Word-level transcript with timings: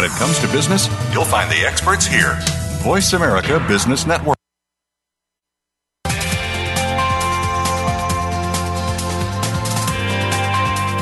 When 0.00 0.10
it 0.10 0.16
comes 0.16 0.38
to 0.38 0.46
business, 0.46 0.88
you'll 1.12 1.26
find 1.26 1.50
the 1.50 1.66
experts 1.66 2.06
here. 2.06 2.38
Voice 2.80 3.12
America 3.12 3.62
Business 3.68 4.06
Network. 4.06 4.38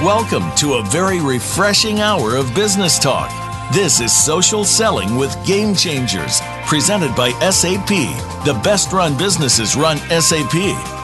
Welcome 0.03 0.53
to 0.56 0.79
a 0.79 0.84
very 0.87 1.21
refreshing 1.21 2.00
hour 2.00 2.34
of 2.34 2.53
business 2.56 2.98
talk. 2.98 3.30
This 3.72 4.01
is 4.01 4.13
Social 4.13 4.65
Selling 4.65 5.15
with 5.15 5.33
Game 5.46 5.76
Changers, 5.76 6.40
presented 6.67 7.15
by 7.15 7.30
SAP. 7.51 7.90
The 8.44 8.60
best 8.65 8.92
run 8.92 9.17
businesses 9.17 9.76
run 9.76 9.99
SAP. 10.08 10.97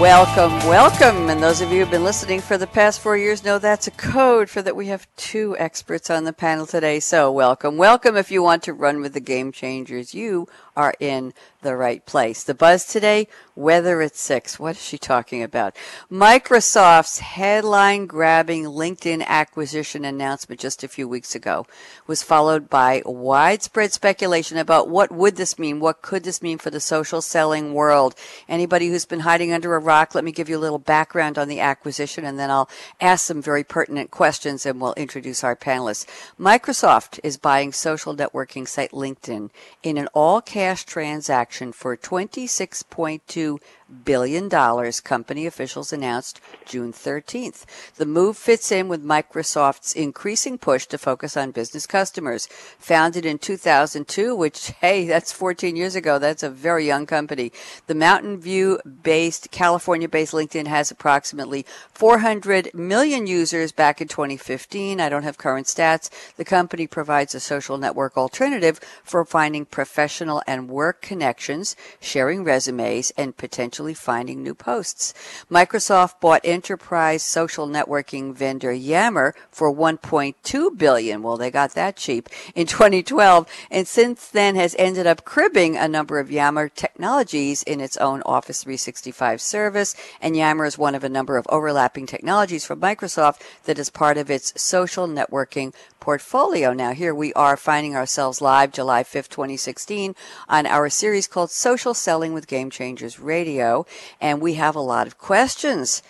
Welcome, 0.00 0.52
welcome. 0.66 1.28
And 1.28 1.42
those 1.42 1.60
of 1.60 1.70
you 1.70 1.80
who've 1.80 1.90
been 1.90 2.02
listening 2.02 2.40
for 2.40 2.56
the 2.56 2.66
past 2.66 3.00
four 3.00 3.16
years 3.16 3.44
know 3.44 3.58
that's 3.58 3.86
a 3.86 3.92
code 3.92 4.48
for 4.48 4.62
that 4.62 4.74
we 4.74 4.86
have 4.88 5.06
two 5.16 5.54
experts 5.58 6.08
on 6.08 6.24
the 6.24 6.32
panel 6.32 6.66
today. 6.66 6.98
So 6.98 7.30
welcome, 7.30 7.76
welcome. 7.76 8.16
If 8.16 8.30
you 8.30 8.42
want 8.42 8.62
to 8.64 8.72
run 8.72 9.00
with 9.00 9.12
the 9.12 9.20
game 9.20 9.52
changers, 9.52 10.14
you 10.14 10.48
are 10.76 10.94
in 10.98 11.34
the 11.62 11.76
right 11.76 12.04
place. 12.06 12.42
The 12.42 12.54
buzz 12.54 12.86
today, 12.86 13.28
weather 13.54 14.02
at 14.02 14.16
six. 14.16 14.58
What 14.58 14.76
is 14.76 14.82
she 14.82 14.98
talking 14.98 15.42
about? 15.42 15.76
Microsoft's 16.10 17.20
headline 17.20 18.06
grabbing 18.06 18.64
LinkedIn 18.64 19.24
acquisition 19.26 20.04
announcement 20.04 20.60
just 20.60 20.82
a 20.82 20.88
few 20.88 21.06
weeks 21.06 21.34
ago 21.34 21.66
was 22.06 22.22
followed 22.22 22.68
by 22.68 23.02
widespread 23.04 23.92
speculation 23.92 24.58
about 24.58 24.88
what 24.88 25.12
would 25.12 25.36
this 25.36 25.58
mean? 25.58 25.78
What 25.78 26.02
could 26.02 26.24
this 26.24 26.42
mean 26.42 26.58
for 26.58 26.70
the 26.70 26.80
social 26.80 27.22
selling 27.22 27.74
world? 27.74 28.14
Anybody 28.48 28.88
who's 28.88 29.04
been 29.04 29.20
hiding 29.20 29.52
under 29.52 29.74
a 29.74 29.78
rock, 29.78 30.14
let 30.14 30.24
me 30.24 30.32
give 30.32 30.48
you 30.48 30.56
a 30.56 30.58
little 30.58 30.78
background 30.78 31.38
on 31.38 31.48
the 31.48 31.60
acquisition 31.60 32.24
and 32.24 32.38
then 32.38 32.50
I'll 32.50 32.70
ask 33.00 33.26
some 33.26 33.42
very 33.42 33.62
pertinent 33.62 34.10
questions 34.10 34.66
and 34.66 34.80
we'll 34.80 34.94
introduce 34.94 35.44
our 35.44 35.54
panelists. 35.54 36.06
Microsoft 36.40 37.20
is 37.22 37.36
buying 37.36 37.72
social 37.72 38.16
networking 38.16 38.66
site 38.66 38.90
LinkedIn 38.90 39.50
in 39.82 39.96
an 39.96 40.08
all 40.14 40.40
cash 40.40 40.61
transaction 40.86 41.72
for 41.72 41.96
26.2 41.96 43.58
billion 44.04 44.48
dollars, 44.48 45.00
company 45.00 45.46
officials 45.46 45.92
announced 45.92 46.40
June 46.64 46.92
13th. 46.92 47.64
The 47.96 48.06
move 48.06 48.36
fits 48.36 48.72
in 48.72 48.88
with 48.88 49.04
Microsoft's 49.04 49.94
increasing 49.94 50.58
push 50.58 50.86
to 50.86 50.98
focus 50.98 51.36
on 51.36 51.50
business 51.50 51.86
customers. 51.86 52.48
Founded 52.78 53.26
in 53.26 53.38
2002, 53.38 54.34
which 54.34 54.70
hey, 54.80 55.06
that's 55.06 55.32
14 55.32 55.76
years 55.76 55.94
ago. 55.94 56.18
That's 56.18 56.42
a 56.42 56.50
very 56.50 56.86
young 56.86 57.06
company. 57.06 57.52
The 57.86 57.94
Mountain 57.94 58.40
View 58.40 58.80
based 59.02 59.50
California 59.50 60.08
based 60.08 60.32
LinkedIn 60.32 60.66
has 60.66 60.90
approximately 60.90 61.66
400 61.90 62.72
million 62.74 63.26
users 63.26 63.72
back 63.72 64.00
in 64.00 64.08
2015. 64.08 65.00
I 65.00 65.08
don't 65.08 65.22
have 65.22 65.38
current 65.38 65.66
stats. 65.66 66.10
The 66.36 66.44
company 66.44 66.86
provides 66.86 67.34
a 67.34 67.40
social 67.40 67.78
network 67.78 68.16
alternative 68.16 68.80
for 69.04 69.24
finding 69.24 69.64
professional 69.64 70.42
and 70.46 70.68
work 70.68 71.02
connections, 71.02 71.76
sharing 72.00 72.44
resumes 72.44 73.12
and 73.16 73.36
potential 73.36 73.81
finding 73.92 74.42
new 74.42 74.54
posts. 74.54 75.12
Microsoft 75.50 76.20
bought 76.20 76.40
enterprise 76.44 77.22
social 77.24 77.66
networking 77.66 78.32
vendor 78.32 78.72
Yammer 78.72 79.34
for 79.50 79.74
1.2 79.74 80.78
billion. 80.78 81.22
Well, 81.22 81.36
they 81.36 81.50
got 81.50 81.74
that 81.74 81.96
cheap 81.96 82.28
in 82.54 82.66
2012, 82.68 83.48
and 83.70 83.88
since 83.88 84.28
then 84.28 84.54
has 84.54 84.76
ended 84.78 85.06
up 85.06 85.24
cribbing 85.24 85.76
a 85.76 85.88
number 85.88 86.20
of 86.20 86.30
Yammer 86.30 86.68
technologies 86.68 87.62
in 87.64 87.80
its 87.80 87.96
own 87.96 88.22
Office 88.22 88.62
365 88.62 89.40
service. 89.40 89.96
And 90.20 90.36
Yammer 90.36 90.64
is 90.64 90.78
one 90.78 90.94
of 90.94 91.02
a 91.02 91.08
number 91.08 91.36
of 91.36 91.46
overlapping 91.48 92.06
technologies 92.06 92.64
from 92.64 92.80
Microsoft 92.80 93.42
that 93.64 93.78
is 93.78 93.90
part 93.90 94.16
of 94.16 94.30
its 94.30 94.52
social 94.60 95.08
networking 95.08 95.74
portfolio. 96.02 96.72
Now, 96.72 96.92
here 96.92 97.14
we 97.14 97.32
are 97.34 97.56
finding 97.56 97.94
ourselves 97.94 98.40
live 98.40 98.72
July 98.72 99.04
5th, 99.04 99.28
2016, 99.28 100.16
on 100.48 100.66
our 100.66 100.88
series 100.88 101.28
called 101.28 101.50
Social 101.50 101.94
Selling 101.94 102.32
with 102.32 102.48
Game 102.48 102.70
Changers 102.70 103.20
Radio, 103.20 103.71
and 104.20 104.40
we 104.40 104.54
have 104.54 104.76
a 104.76 104.80
lot 104.80 105.06
of 105.06 105.18
questions. 105.18 106.02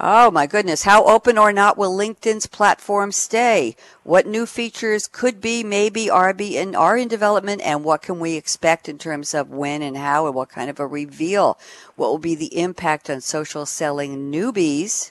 Oh 0.00 0.30
my 0.30 0.46
goodness. 0.46 0.84
How 0.84 1.04
open 1.06 1.36
or 1.36 1.52
not 1.52 1.76
will 1.76 1.96
LinkedIn's 1.96 2.46
platform 2.46 3.10
stay? 3.10 3.74
What 4.04 4.28
new 4.28 4.46
features 4.46 5.08
could 5.08 5.40
be, 5.40 5.64
maybe, 5.64 6.08
are 6.08 6.32
be 6.32 6.56
and 6.56 6.76
are 6.76 6.96
in 6.96 7.08
development 7.08 7.62
and 7.62 7.82
what 7.82 8.02
can 8.02 8.20
we 8.20 8.36
expect 8.36 8.88
in 8.88 8.96
terms 8.96 9.34
of 9.34 9.50
when 9.50 9.82
and 9.82 9.96
how 9.96 10.26
and 10.26 10.36
what 10.36 10.50
kind 10.50 10.70
of 10.70 10.78
a 10.78 10.86
reveal? 10.86 11.58
What 11.96 12.10
will 12.10 12.18
be 12.18 12.36
the 12.36 12.56
impact 12.56 13.10
on 13.10 13.20
social 13.20 13.66
selling 13.66 14.30
newbies? 14.30 15.10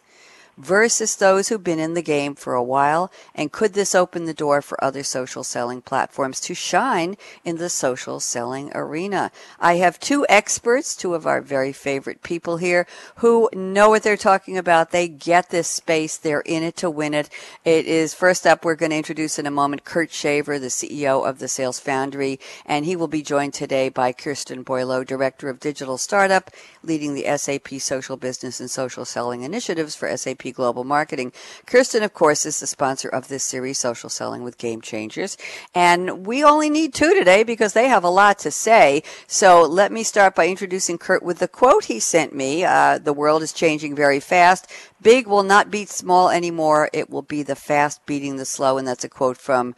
Versus 0.58 1.16
those 1.16 1.50
who've 1.50 1.64
been 1.64 1.80
in 1.80 1.94
the 1.94 2.02
game 2.02 2.36
for 2.36 2.54
a 2.54 2.64
while? 2.64 3.12
And 3.36 3.52
could 3.52 3.74
this 3.74 3.94
open 3.94 4.26
the 4.26 4.34
door 4.34 4.62
for 4.62 4.84
other 4.84 5.04
social 5.04 5.44
selling 5.44 5.82
platforms 5.82 6.40
to 6.42 6.54
shine 6.54 7.16
in 7.46 7.58
the 7.58 7.70
social 7.70 8.20
selling 8.20 8.72
arena? 8.74 9.32
I 9.60 9.76
have 9.76 10.00
two 10.00 10.26
experts, 10.28 10.96
two 10.96 11.14
of 11.14 11.28
our 11.28 11.42
very 11.42 11.72
favorite 11.72 12.24
people 12.24 12.58
here 12.58 12.88
who 13.18 13.50
know 13.54 13.90
what 13.90 14.04
they're 14.04 14.18
talking 14.18 14.58
about. 14.58 14.92
They 14.92 15.08
get 15.08 15.50
this 15.50 15.68
space. 15.68 16.18
They're 16.18 16.42
in 16.42 16.64
it 16.64 16.76
to 16.78 16.90
win 16.90 17.14
it. 17.14 17.30
It 17.64 17.86
is 17.86 18.14
first 18.14 18.48
up, 18.48 18.66
we're 18.66 18.76
going 18.76 18.92
to 18.92 18.98
introduce 18.98 19.38
in 19.38 19.46
a 19.46 19.52
moment 19.52 19.84
Kurt 19.84 20.12
Shaver, 20.12 20.60
the 20.60 20.68
CEO 20.68 21.28
of 21.28 21.40
the 21.40 21.48
Sales 21.48 21.80
Foundry, 21.82 22.40
and 22.66 22.86
he 22.86 22.96
will 22.96 23.08
be 23.08 23.22
joined 23.22 23.54
today 23.54 23.90
by 23.90 24.12
Kirsten 24.12 24.64
Boileau, 24.64 25.04
Director 25.04 25.50
of 25.50 25.60
Digital 25.60 25.98
Startup, 25.98 26.50
leading 26.84 27.14
the 27.14 27.38
SAP 27.38 27.80
Social 27.80 28.18
Business 28.18 28.60
and 28.60 28.72
Social 28.72 29.06
Selling 29.06 29.44
Initiatives 29.44 29.96
for 29.96 30.16
SAP 30.16 30.47
Global 30.52 30.84
Marketing. 30.84 31.32
Kirsten, 31.66 32.04
of 32.04 32.14
course, 32.14 32.46
is 32.46 32.60
the 32.60 32.68
sponsor 32.68 33.10
of 33.10 33.28
this 33.28 33.44
series, 33.44 33.78
Social 33.78 34.10
Selling 34.10 34.44
with 34.44 34.58
Game 34.58 34.82
Changers. 34.82 35.38
And 35.74 36.26
we 36.26 36.44
only 36.44 36.70
need 36.70 36.94
two 36.94 37.14
today 37.14 37.44
because 37.44 37.74
they 37.74 37.88
have 37.88 38.04
a 38.04 38.10
lot 38.10 38.40
to 38.40 38.52
say. 38.52 39.04
So 39.28 39.64
let 39.64 39.92
me 39.92 40.04
start 40.04 40.36
by 40.36 40.48
introducing 40.48 40.98
Kurt 40.98 41.24
with 41.24 41.40
the 41.40 41.48
quote 41.48 41.86
he 41.86 42.00
sent 42.00 42.36
me. 42.36 42.64
Uh, 42.64 42.98
the 42.98 43.14
world 43.14 43.44
is 43.44 43.54
changing 43.54 43.96
very 43.96 44.20
fast. 44.20 44.72
Big 45.02 45.28
will 45.28 45.44
not 45.44 45.72
beat 45.72 45.90
small 45.90 46.30
anymore. 46.30 46.90
It 46.94 47.10
will 47.10 47.22
be 47.22 47.44
the 47.44 47.56
fast 47.56 48.06
beating 48.06 48.38
the 48.38 48.46
slow. 48.46 48.78
And 48.78 48.88
that's 48.88 49.04
a 49.04 49.10
quote 49.10 49.38
from 49.38 49.76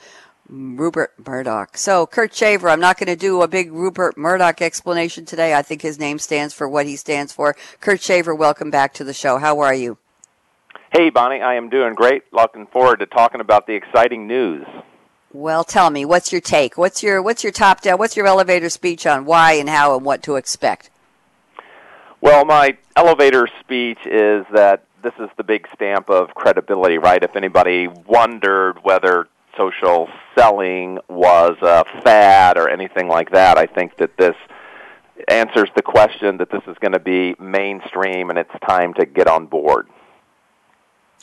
Rupert 0.50 1.14
Murdoch. 1.26 1.78
So, 1.78 2.08
Kurt 2.08 2.34
Shaver, 2.34 2.70
I'm 2.70 2.80
not 2.80 2.98
going 2.98 3.08
to 3.08 3.16
do 3.16 3.42
a 3.42 3.48
big 3.48 3.72
Rupert 3.72 4.18
Murdoch 4.18 4.62
explanation 4.62 5.26
today. 5.26 5.54
I 5.54 5.62
think 5.62 5.82
his 5.82 6.00
name 6.00 6.18
stands 6.18 6.54
for 6.54 6.68
what 6.68 6.88
he 6.88 6.96
stands 6.96 7.32
for. 7.32 7.56
Kurt 7.80 8.02
Shaver, 8.02 8.34
welcome 8.34 8.72
back 8.72 8.94
to 8.96 9.04
the 9.04 9.14
show. 9.14 9.38
How 9.38 9.60
are 9.60 9.74
you? 9.74 9.98
Hey, 10.92 11.12
Bonnie, 11.12 11.40
I 11.40 11.54
am 11.54 11.70
doing 11.70 11.94
great. 11.94 12.24
Looking 12.34 12.66
forward 12.66 13.00
to 13.02 13.06
talking 13.06 13.42
about 13.42 13.68
the 13.68 13.74
exciting 13.74 14.26
news. 14.26 14.66
Well, 15.32 15.64
tell 15.64 15.92
me, 15.92 16.04
what's 16.04 16.32
your 16.32 16.42
take? 16.42 16.80
What's 16.80 17.04
your 17.04 17.22
what's 17.22 17.44
your 17.44 17.52
top 17.52 17.82
down? 17.82 18.00
What's 18.00 18.18
your 18.18 18.26
elevator 18.26 18.70
speech 18.70 19.06
on 19.06 19.26
why 19.26 19.54
and 19.54 19.70
how 19.70 19.96
and 19.96 20.04
what 20.04 20.24
to 20.24 20.36
expect? 20.36 20.90
Well, 22.22 22.44
my 22.44 22.76
elevator 22.96 23.48
speech 23.60 24.00
is 24.08 24.48
that 24.52 24.84
this 25.04 25.14
is 25.20 25.30
the 25.38 25.44
big 25.44 25.68
stamp 25.76 26.10
of 26.10 26.34
credibility, 26.34 26.98
right? 26.98 27.24
If 27.24 27.36
anybody 27.36 27.88
wondered 27.88 28.84
whether 28.84 29.28
social 29.56 30.10
selling 30.36 30.98
was 31.08 31.56
a 31.62 31.86
fad 32.02 32.58
or 32.58 32.68
anything 32.68 33.08
like 33.08 33.30
that, 33.30 33.60
I 33.60 33.68
think 33.68 33.98
that 33.98 34.18
this 34.18 34.36
answers 35.28 35.70
the 35.76 35.84
question 35.84 36.38
that 36.38 36.50
this 36.50 36.64
is 36.66 36.78
going 36.80 36.94
to 36.94 37.00
be 37.00 37.36
mainstream 37.40 38.32
and 38.32 38.40
it's 38.40 38.52
time 38.68 38.96
to 38.96 39.06
get 39.06 39.28
on 39.28 39.46
board. 39.46 39.88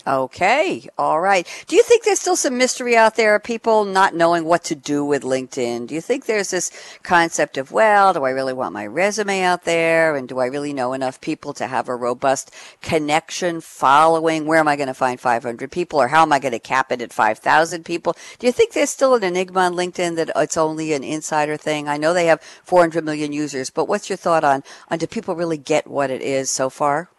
Okay. 0.06 0.88
All 0.96 1.20
right. 1.20 1.44
Do 1.66 1.74
you 1.74 1.82
think 1.82 2.04
there's 2.04 2.20
still 2.20 2.36
some 2.36 2.56
mystery 2.56 2.96
out 2.96 3.16
there? 3.16 3.40
People 3.40 3.84
not 3.84 4.14
knowing 4.14 4.44
what 4.44 4.62
to 4.64 4.76
do 4.76 5.04
with 5.04 5.24
LinkedIn. 5.24 5.88
Do 5.88 5.96
you 5.96 6.00
think 6.00 6.26
there's 6.26 6.50
this 6.50 6.70
concept 7.02 7.58
of, 7.58 7.72
well, 7.72 8.12
do 8.12 8.22
I 8.22 8.30
really 8.30 8.52
want 8.52 8.72
my 8.72 8.86
resume 8.86 9.42
out 9.42 9.64
there? 9.64 10.14
And 10.14 10.28
do 10.28 10.38
I 10.38 10.46
really 10.46 10.72
know 10.72 10.92
enough 10.92 11.20
people 11.20 11.52
to 11.54 11.66
have 11.66 11.88
a 11.88 11.96
robust 11.96 12.54
connection 12.82 13.60
following? 13.60 14.46
Where 14.46 14.60
am 14.60 14.68
I 14.68 14.76
going 14.76 14.86
to 14.86 14.94
find 14.94 15.18
500 15.18 15.72
people 15.72 16.00
or 16.00 16.06
how 16.06 16.22
am 16.22 16.32
I 16.32 16.38
going 16.38 16.52
to 16.52 16.60
cap 16.60 16.92
it 16.92 17.02
at 17.02 17.12
5,000 17.12 17.84
people? 17.84 18.14
Do 18.38 18.46
you 18.46 18.52
think 18.52 18.74
there's 18.74 18.90
still 18.90 19.16
an 19.16 19.24
enigma 19.24 19.62
on 19.62 19.74
LinkedIn 19.74 20.14
that 20.14 20.30
it's 20.36 20.56
only 20.56 20.92
an 20.92 21.02
insider 21.02 21.56
thing? 21.56 21.88
I 21.88 21.96
know 21.96 22.14
they 22.14 22.26
have 22.26 22.40
400 22.62 23.04
million 23.04 23.32
users, 23.32 23.70
but 23.70 23.88
what's 23.88 24.08
your 24.08 24.16
thought 24.16 24.44
on, 24.44 24.62
on 24.88 24.98
do 24.98 25.08
people 25.08 25.34
really 25.34 25.58
get 25.58 25.88
what 25.88 26.12
it 26.12 26.22
is 26.22 26.48
so 26.48 26.70
far? 26.70 27.10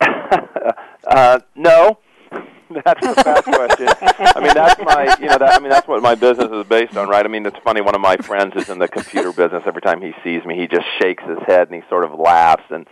Uh, 1.12 1.40
no, 1.54 1.98
that's 2.84 3.06
a 3.06 3.14
bad 3.22 3.44
question. 3.44 3.88
I 4.34 4.40
mean, 4.40 4.54
that's 4.54 4.80
my, 4.82 5.16
you 5.20 5.26
know, 5.28 5.38
that, 5.38 5.54
I 5.54 5.58
mean, 5.60 5.68
that's 5.70 5.86
what 5.86 6.02
my 6.02 6.14
business 6.14 6.50
is 6.50 6.66
based 6.66 6.96
on, 6.96 7.08
right? 7.08 7.24
I 7.24 7.28
mean, 7.28 7.44
it's 7.44 7.58
funny. 7.58 7.80
One 7.82 7.94
of 7.94 8.00
my 8.00 8.16
friends 8.16 8.54
is 8.56 8.68
in 8.70 8.78
the 8.78 8.88
computer 8.88 9.30
business. 9.32 9.62
Every 9.66 9.82
time 9.82 10.00
he 10.00 10.12
sees 10.24 10.44
me, 10.44 10.56
he 10.56 10.66
just 10.66 10.86
shakes 11.00 11.22
his 11.24 11.38
head 11.46 11.68
and 11.70 11.82
he 11.82 11.88
sort 11.88 12.04
of 12.04 12.18
laughs. 12.18 12.64
And 12.70 12.86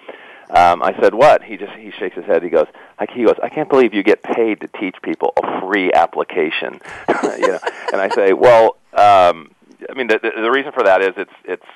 Um, 0.50 0.82
I 0.82 0.92
said, 1.00 1.14
"What?" 1.14 1.44
He 1.44 1.56
just 1.56 1.72
he 1.78 1.92
shakes 1.92 2.16
his 2.16 2.24
head. 2.24 2.42
He 2.42 2.50
goes, 2.50 2.66
like 2.98 3.10
he 3.12 3.22
goes, 3.24 3.36
"I 3.40 3.48
can't 3.48 3.68
believe 3.68 3.94
you 3.94 4.02
get 4.02 4.20
paid 4.20 4.60
to 4.62 4.66
teach 4.80 4.96
people 5.00 5.32
a 5.40 5.60
free 5.60 5.92
application." 5.92 6.80
you 7.38 7.46
know, 7.54 7.60
and 7.92 8.00
I 8.00 8.08
say, 8.08 8.32
"Well, 8.32 8.76
um, 8.92 9.52
I 9.88 9.94
mean, 9.94 10.08
the, 10.08 10.18
the, 10.20 10.42
the 10.42 10.50
reason 10.50 10.72
for 10.72 10.82
that 10.82 11.02
is 11.02 11.14
it's 11.16 11.30
it's 11.44 11.66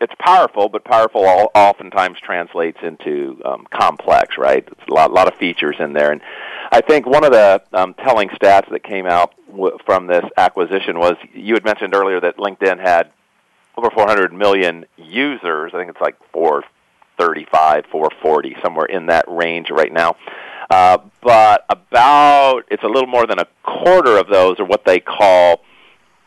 it's 0.00 0.14
powerful, 0.18 0.68
but 0.68 0.84
powerful 0.84 1.24
all, 1.24 1.50
oftentimes 1.54 2.18
translates 2.20 2.78
into 2.82 3.40
um, 3.44 3.66
complex, 3.70 4.38
right? 4.38 4.66
It's 4.66 4.88
a 4.88 4.94
lot, 4.94 5.12
lot 5.12 5.28
of 5.28 5.34
features 5.38 5.76
in 5.78 5.92
there, 5.92 6.12
and 6.12 6.20
I 6.72 6.80
think 6.80 7.06
one 7.06 7.24
of 7.24 7.32
the 7.32 7.62
um, 7.72 7.94
telling 7.94 8.28
stats 8.30 8.70
that 8.70 8.82
came 8.82 9.06
out 9.06 9.34
w- 9.50 9.76
from 9.84 10.06
this 10.06 10.24
acquisition 10.36 10.98
was 10.98 11.16
you 11.34 11.54
had 11.54 11.64
mentioned 11.64 11.94
earlier 11.94 12.20
that 12.20 12.38
LinkedIn 12.38 12.80
had 12.80 13.10
over 13.76 13.90
400 13.90 14.32
million 14.32 14.86
users. 14.96 15.72
I 15.74 15.78
think 15.78 15.90
it's 15.90 16.00
like 16.00 16.16
435, 16.32 17.86
440, 17.90 18.56
somewhere 18.62 18.86
in 18.86 19.06
that 19.06 19.24
range 19.28 19.70
right 19.70 19.92
now. 19.92 20.16
Uh, 20.70 20.98
but 21.20 21.64
about 21.68 22.62
it's 22.70 22.84
a 22.84 22.88
little 22.88 23.08
more 23.08 23.26
than 23.26 23.40
a 23.40 23.46
quarter 23.64 24.16
of 24.16 24.28
those 24.28 24.60
are 24.60 24.64
what 24.64 24.84
they 24.84 25.00
call 25.00 25.62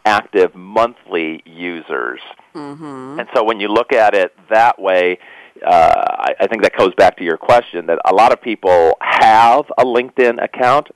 active 0.05 0.53
monthly 0.53 1.41
users. 1.45 2.19
Mm-hmm. 2.53 3.19
And 3.19 3.27
so 3.35 3.43
when 3.43 3.59
you 3.59 3.67
look 3.67 3.93
at 3.93 4.13
it 4.15 4.33
that 4.49 4.79
way, 4.79 5.19
uh, 5.65 5.91
I, 5.95 6.35
I 6.41 6.47
think 6.47 6.63
that 6.63 6.75
goes 6.77 6.93
back 6.95 7.17
to 7.17 7.23
your 7.23 7.37
question 7.37 7.85
that 7.87 7.99
a 8.05 8.13
lot 8.13 8.31
of 8.33 8.41
people 8.41 8.97
have 9.01 9.65
a 9.77 9.83
LinkedIn 9.83 10.43
account, 10.43 10.87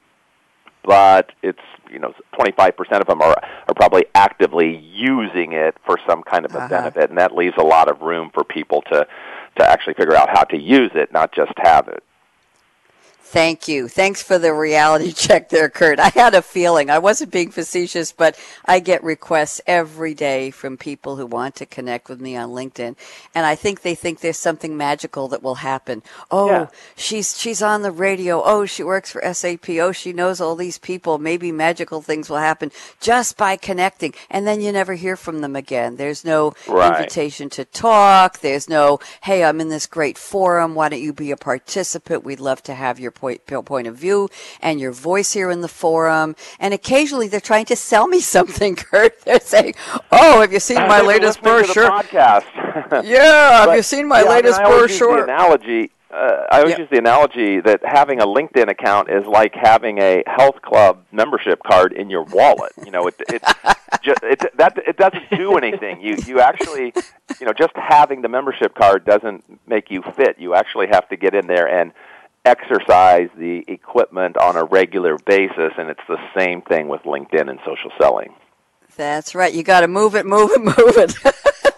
but 0.83 1.31
it's 1.43 1.59
you 1.91 1.99
know 1.99 2.13
25% 2.39 2.73
of 3.01 3.07
them 3.07 3.21
are 3.21 3.35
are 3.67 3.73
probably 3.75 4.05
actively 4.15 4.77
using 4.91 5.53
it 5.53 5.75
for 5.85 5.97
some 6.07 6.21
kind 6.23 6.45
of 6.45 6.53
a 6.53 6.57
Uh-huh. 6.59 6.67
benefit, 6.69 7.09
and 7.09 7.17
that 7.17 7.33
leaves 7.35 7.55
a 7.57 7.63
lot 7.63 7.89
of 7.89 8.01
room 8.01 8.29
for 8.33 8.43
people 8.43 8.81
to 8.91 9.07
to 9.59 9.67
actually 9.69 9.93
figure 9.95 10.15
out 10.15 10.29
how 10.29 10.43
to 10.43 10.57
use 10.57 10.91
it, 10.93 11.11
not 11.11 11.31
just 11.33 11.51
have 11.57 11.87
it. 11.87 12.03
Thank 13.29 13.67
you. 13.67 13.89
Thanks 13.89 14.23
for 14.23 14.39
the 14.39 14.53
reality 14.53 15.11
check 15.15 15.49
there, 15.49 15.67
Kurt. 15.69 15.99
I 15.99 16.07
had 16.09 16.33
a 16.33 16.41
feeling. 16.41 16.89
I 16.89 16.99
wasn't 16.99 17.29
being 17.33 17.51
facetious, 17.51 18.13
but 18.13 18.39
I 18.63 18.79
get 18.79 19.03
requests 19.03 19.59
every 19.67 20.13
day 20.13 20.49
from 20.49 20.77
people 20.77 21.17
who 21.17 21.25
want 21.25 21.53
to 21.55 21.65
connect 21.65 22.07
with 22.07 22.21
me 22.21 22.37
on 22.37 22.51
LinkedIn. 22.51 22.95
And 23.35 23.45
I 23.45 23.55
think 23.55 23.81
they 23.81 23.95
think 23.95 24.21
there's 24.21 24.39
something 24.39 24.77
magical 24.77 25.27
that 25.27 25.43
will 25.43 25.55
happen. 25.55 26.03
Oh, 26.31 26.49
Yeah. 26.49 26.67
she's, 26.95 27.37
she's 27.37 27.61
on 27.61 27.81
the 27.81 27.91
radio. 27.91 28.41
Oh, 28.45 28.65
she 28.65 28.81
works 28.81 29.11
for 29.11 29.21
SAP. 29.33 29.69
Oh, 29.71 29.91
she 29.91 30.13
knows 30.13 30.39
all 30.39 30.55
these 30.55 30.77
people. 30.77 31.17
Maybe 31.17 31.51
magical 31.51 32.01
things 32.01 32.29
will 32.29 32.37
happen 32.37 32.71
just 33.01 33.35
by 33.35 33.57
connecting. 33.57 34.13
And 34.29 34.47
then 34.47 34.61
you 34.61 34.71
never 34.71 34.93
hear 34.93 35.17
from 35.17 35.41
them 35.41 35.55
again. 35.55 35.97
There's 35.97 36.23
no 36.23 36.53
Right. 36.65 36.95
invitation 36.97 37.49
to 37.51 37.65
talk. 37.65 38.39
There's 38.39 38.69
no, 38.69 38.99
hey, 39.23 39.43
I'm 39.43 39.59
in 39.59 39.67
this 39.67 39.85
great 39.85 40.17
forum. 40.17 40.75
Why 40.75 40.87
don't 40.87 41.01
you 41.01 41.11
be 41.11 41.31
a 41.31 41.37
participant? 41.37 42.23
We'd 42.23 42.39
love 42.39 42.63
to 42.63 42.73
have 42.73 43.01
your 43.01 43.11
point, 43.19 43.45
point 43.45 43.87
of 43.87 43.95
view 43.95 44.29
and 44.61 44.79
your 44.79 44.91
voice 44.91 45.33
here 45.33 45.49
in 45.49 45.61
the 45.61 45.67
forum. 45.67 46.35
And 46.59 46.73
occasionally 46.73 47.27
they're 47.27 47.39
trying 47.39 47.65
to 47.65 47.75
sell 47.75 48.07
me 48.07 48.19
something, 48.35 48.75
Kurt. 48.75 49.21
They're 49.25 49.39
saying, 49.39 49.75
oh, 50.11 50.41
have 50.41 50.53
you 50.53 50.59
seen 50.59 50.77
my 50.87 51.01
latest 51.01 51.41
brochure? 51.41 51.89
podcast. 51.89 52.45
Yeah, 53.03 53.65
have 53.65 53.75
you 53.75 53.81
seen 53.81 54.07
my 54.07 54.21
yeah, 54.21 54.25
I 54.29 54.35
mean, 54.35 54.35
latest 54.35 54.59
I 54.59 54.63
always 54.65 54.91
use 54.91 54.99
brochure? 54.99 55.17
the 55.17 55.23
analogy. 55.23 55.91
Uh, 56.13 56.45
I 56.51 56.59
always 56.59 56.71
Yep. 56.71 56.79
use 56.79 56.87
the 56.91 56.97
analogy 56.99 57.59
that 57.61 57.81
having 57.83 58.21
a 58.21 58.25
LinkedIn 58.25 58.69
account 58.69 59.09
is 59.09 59.25
like 59.25 59.53
having 59.55 59.97
a 59.97 60.23
health 60.25 60.61
club 60.61 61.03
membership 61.11 61.59
card 61.63 61.91
in 61.91 62.09
your 62.09 62.23
wallet. 62.23 62.71
You 62.85 62.91
know, 62.91 63.07
it 63.07 63.15
it, 63.29 63.43
ju- 64.03 64.13
it 64.23 64.39
that 64.57 64.77
it 64.87 64.95
doesn't 64.97 65.29
do 65.31 65.57
anything. 65.57 65.99
You 66.01 66.15
you 66.25 66.39
actually, 66.39 66.93
you 67.41 67.45
know, 67.45 67.51
just 67.53 67.73
having 67.75 68.21
the 68.21 68.29
membership 68.29 68.73
card 68.73 69.03
doesn't 69.05 69.43
make 69.67 69.91
you 69.91 70.01
fit. 70.15 70.37
You 70.39 70.53
actually 70.55 70.87
have 70.87 71.09
to 71.09 71.17
get 71.17 71.33
in 71.35 71.47
there 71.47 71.67
and 71.67 71.91
exercise 72.47 73.29
the 73.37 73.63
equipment 73.67 74.37
on 74.37 74.55
a 74.55 74.63
regular 74.63 75.17
basis, 75.25 75.73
and 75.77 75.89
it's 75.89 76.07
the 76.07 76.17
same 76.35 76.61
thing 76.63 76.87
with 76.87 77.01
LinkedIn 77.03 77.49
and 77.49 77.59
social 77.65 77.91
selling. 78.01 78.33
That's 78.95 79.35
right. 79.35 79.53
You 79.53 79.61
got 79.61 79.81
to 79.81 79.87
move 79.87 80.15
it, 80.15 80.25
move 80.25 80.49
it, 80.55 80.61
move 80.61 80.97
it. 80.97 81.13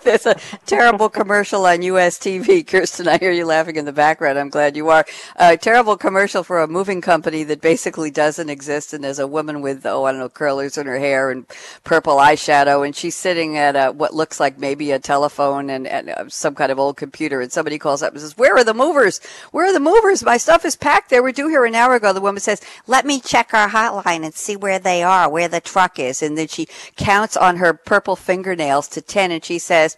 There's 0.09 0.25
a 0.25 0.39
terrible 0.65 1.07
commercial 1.07 1.67
on 1.67 1.83
US 1.83 2.17
TV. 2.17 2.65
Kirsten, 2.67 3.07
I 3.07 3.19
hear 3.19 3.31
you 3.31 3.45
laughing 3.45 3.75
in 3.75 3.85
the 3.85 3.93
background. 3.93 4.39
I'm 4.39 4.49
glad 4.49 4.75
you 4.75 4.89
are. 4.89 5.05
A 5.35 5.55
terrible 5.55 5.97
commercial 5.97 6.41
for 6.41 6.61
a 6.61 6.67
moving 6.67 6.99
company 6.99 7.43
that 7.43 7.61
basically 7.61 8.09
doesn't 8.09 8.49
exist. 8.49 8.91
And 8.91 9.03
there's 9.03 9.19
a 9.19 9.27
woman 9.27 9.61
with, 9.61 9.85
oh, 9.85 10.05
I 10.05 10.11
don't 10.11 10.19
know, 10.19 10.27
curlers 10.27 10.79
in 10.79 10.87
her 10.87 10.97
hair 10.97 11.29
and 11.29 11.45
purple 11.83 12.15
eyeshadow. 12.15 12.83
And 12.83 12.95
she's 12.95 13.15
sitting 13.15 13.55
at 13.55 13.75
a, 13.75 13.91
what 13.91 14.15
looks 14.15 14.39
like 14.39 14.57
maybe 14.57 14.89
a 14.89 14.97
telephone 14.97 15.69
and, 15.69 15.85
and 15.85 16.09
uh, 16.09 16.27
some 16.27 16.55
kind 16.55 16.71
of 16.71 16.79
old 16.79 16.97
computer. 16.97 17.39
And 17.39 17.51
somebody 17.51 17.77
calls 17.77 18.01
up 18.01 18.13
and 18.13 18.21
says, 18.21 18.35
where 18.35 18.57
are 18.57 18.63
the 18.63 18.73
movers? 18.73 19.21
Where 19.51 19.67
are 19.67 19.73
the 19.73 19.79
movers? 19.79 20.23
My 20.23 20.37
stuff 20.37 20.65
is 20.65 20.75
packed. 20.75 21.11
They 21.11 21.19
were 21.19 21.31
due 21.31 21.49
here 21.49 21.65
an 21.65 21.75
hour 21.75 21.93
ago. 21.93 22.13
The 22.13 22.19
woman 22.19 22.41
says, 22.41 22.63
let 22.87 23.05
me 23.05 23.19
check 23.19 23.53
our 23.53 23.69
hotline 23.69 24.25
and 24.25 24.33
see 24.33 24.55
where 24.55 24.79
they 24.79 25.03
are, 25.03 25.29
where 25.29 25.47
the 25.47 25.61
truck 25.61 25.99
is. 25.99 26.23
And 26.23 26.35
then 26.35 26.47
she 26.47 26.67
counts 26.95 27.37
on 27.37 27.57
her 27.57 27.75
purple 27.75 28.15
fingernails 28.15 28.87
to 28.87 29.03
10 29.03 29.29
and 29.29 29.45
she 29.45 29.59
says, 29.59 29.97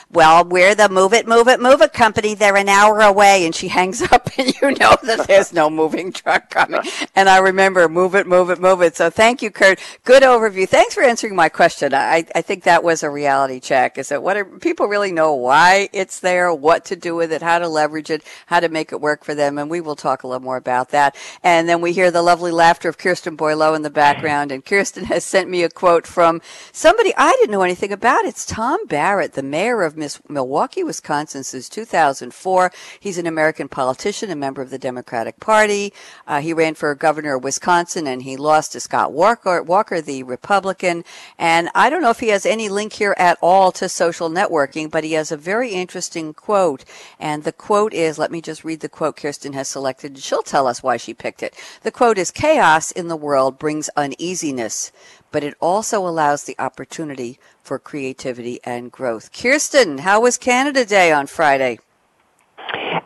well, 0.13 0.43
we're 0.43 0.75
the 0.75 0.89
Move 0.89 1.13
It, 1.13 1.27
Move 1.27 1.47
It, 1.47 1.61
Move 1.61 1.81
It 1.81 1.93
company. 1.93 2.33
They're 2.33 2.57
an 2.57 2.67
hour 2.67 2.99
away. 2.99 3.45
And 3.45 3.55
she 3.55 3.69
hangs 3.69 4.01
up 4.11 4.29
and 4.37 4.53
you 4.61 4.71
know 4.71 4.95
that 5.03 5.25
there's 5.27 5.53
no 5.53 5.69
moving 5.69 6.11
truck 6.11 6.49
coming. 6.49 6.81
And 7.15 7.29
I 7.29 7.37
remember 7.37 7.87
Move 7.87 8.15
It, 8.15 8.27
Move 8.27 8.49
It, 8.49 8.59
Move 8.59 8.81
It. 8.81 8.95
So 8.95 9.09
thank 9.09 9.41
you, 9.41 9.51
Kurt. 9.51 9.79
Good 10.03 10.23
overview. 10.23 10.67
Thanks 10.67 10.95
for 10.95 11.03
answering 11.03 11.35
my 11.35 11.49
question. 11.49 11.93
I, 11.93 12.25
I 12.35 12.41
think 12.41 12.63
that 12.63 12.83
was 12.83 13.03
a 13.03 13.09
reality 13.09 13.59
check. 13.59 13.97
Is 13.97 14.09
that 14.09 14.21
what 14.21 14.35
are, 14.35 14.45
people 14.45 14.87
really 14.87 15.11
know 15.11 15.33
why 15.33 15.89
it's 15.93 16.19
there, 16.19 16.53
what 16.53 16.85
to 16.85 16.95
do 16.95 17.15
with 17.15 17.31
it, 17.31 17.41
how 17.41 17.59
to 17.59 17.69
leverage 17.69 18.09
it, 18.09 18.23
how 18.47 18.59
to 18.59 18.69
make 18.69 18.91
it 18.91 18.99
work 18.99 19.23
for 19.23 19.33
them. 19.33 19.57
And 19.57 19.69
we 19.69 19.81
will 19.81 19.95
talk 19.95 20.23
a 20.23 20.27
little 20.27 20.43
more 20.43 20.57
about 20.57 20.89
that. 20.89 21.15
And 21.43 21.69
then 21.69 21.81
we 21.81 21.93
hear 21.93 22.11
the 22.11 22.21
lovely 22.21 22.51
laughter 22.51 22.89
of 22.89 22.97
Kirsten 22.97 23.37
Boileau 23.37 23.75
in 23.75 23.81
the 23.81 23.89
background. 23.89 24.51
And 24.51 24.65
Kirsten 24.65 25.05
has 25.05 25.23
sent 25.23 25.49
me 25.49 25.63
a 25.63 25.69
quote 25.69 26.05
from 26.05 26.41
somebody 26.71 27.13
I 27.15 27.31
didn't 27.33 27.51
know 27.51 27.61
anything 27.61 27.93
about. 27.93 28.25
It's 28.25 28.45
Tom 28.45 28.85
Barrett, 28.87 29.33
the 29.33 29.43
mayor 29.43 29.83
of 29.83 30.00
Miss 30.01 30.19
Milwaukee, 30.27 30.83
Wisconsin 30.83 31.43
since 31.43 31.69
2004. 31.69 32.71
He's 32.99 33.19
an 33.19 33.27
American 33.27 33.67
politician, 33.67 34.31
a 34.31 34.35
member 34.35 34.63
of 34.63 34.71
the 34.71 34.79
Democratic 34.79 35.39
Party. 35.39 35.93
Uh, 36.25 36.41
he 36.41 36.53
ran 36.53 36.73
for 36.73 36.95
governor 36.95 37.35
of 37.35 37.43
Wisconsin 37.43 38.07
and 38.07 38.23
he 38.23 38.35
lost 38.35 38.71
to 38.71 38.79
Scott 38.79 39.13
Walker, 39.13 39.61
Walker, 39.61 40.01
the 40.01 40.23
Republican. 40.23 41.03
And 41.37 41.69
I 41.75 41.91
don't 41.91 42.01
know 42.01 42.09
if 42.09 42.19
he 42.19 42.29
has 42.29 42.47
any 42.47 42.67
link 42.67 42.93
here 42.93 43.13
at 43.15 43.37
all 43.43 43.71
to 43.73 43.87
social 43.87 44.27
networking, 44.27 44.89
but 44.89 45.03
he 45.03 45.13
has 45.13 45.31
a 45.31 45.37
very 45.37 45.69
interesting 45.69 46.33
quote. 46.33 46.83
And 47.19 47.43
the 47.43 47.51
quote 47.51 47.93
is, 47.93 48.17
let 48.17 48.31
me 48.31 48.41
just 48.41 48.63
read 48.63 48.79
the 48.79 48.89
quote 48.89 49.17
Kirsten 49.17 49.53
has 49.53 49.67
selected. 49.67 50.17
She'll 50.17 50.41
tell 50.41 50.65
us 50.65 50.81
why 50.81 50.97
she 50.97 51.13
picked 51.13 51.43
it. 51.43 51.55
The 51.83 51.91
quote 51.91 52.17
is, 52.17 52.31
chaos 52.31 52.89
in 52.89 53.07
the 53.07 53.15
world 53.15 53.59
brings 53.59 53.87
uneasiness, 53.95 54.91
but 55.31 55.43
it 55.43 55.55
also 55.59 56.05
allows 56.05 56.43
the 56.43 56.55
opportunity 56.59 57.39
for 57.63 57.79
creativity 57.79 58.59
and 58.63 58.91
growth. 58.91 59.31
Kirsten, 59.31 59.99
how 59.99 60.21
was 60.21 60.37
Canada 60.37 60.85
Day 60.85 61.11
on 61.11 61.27
Friday? 61.27 61.79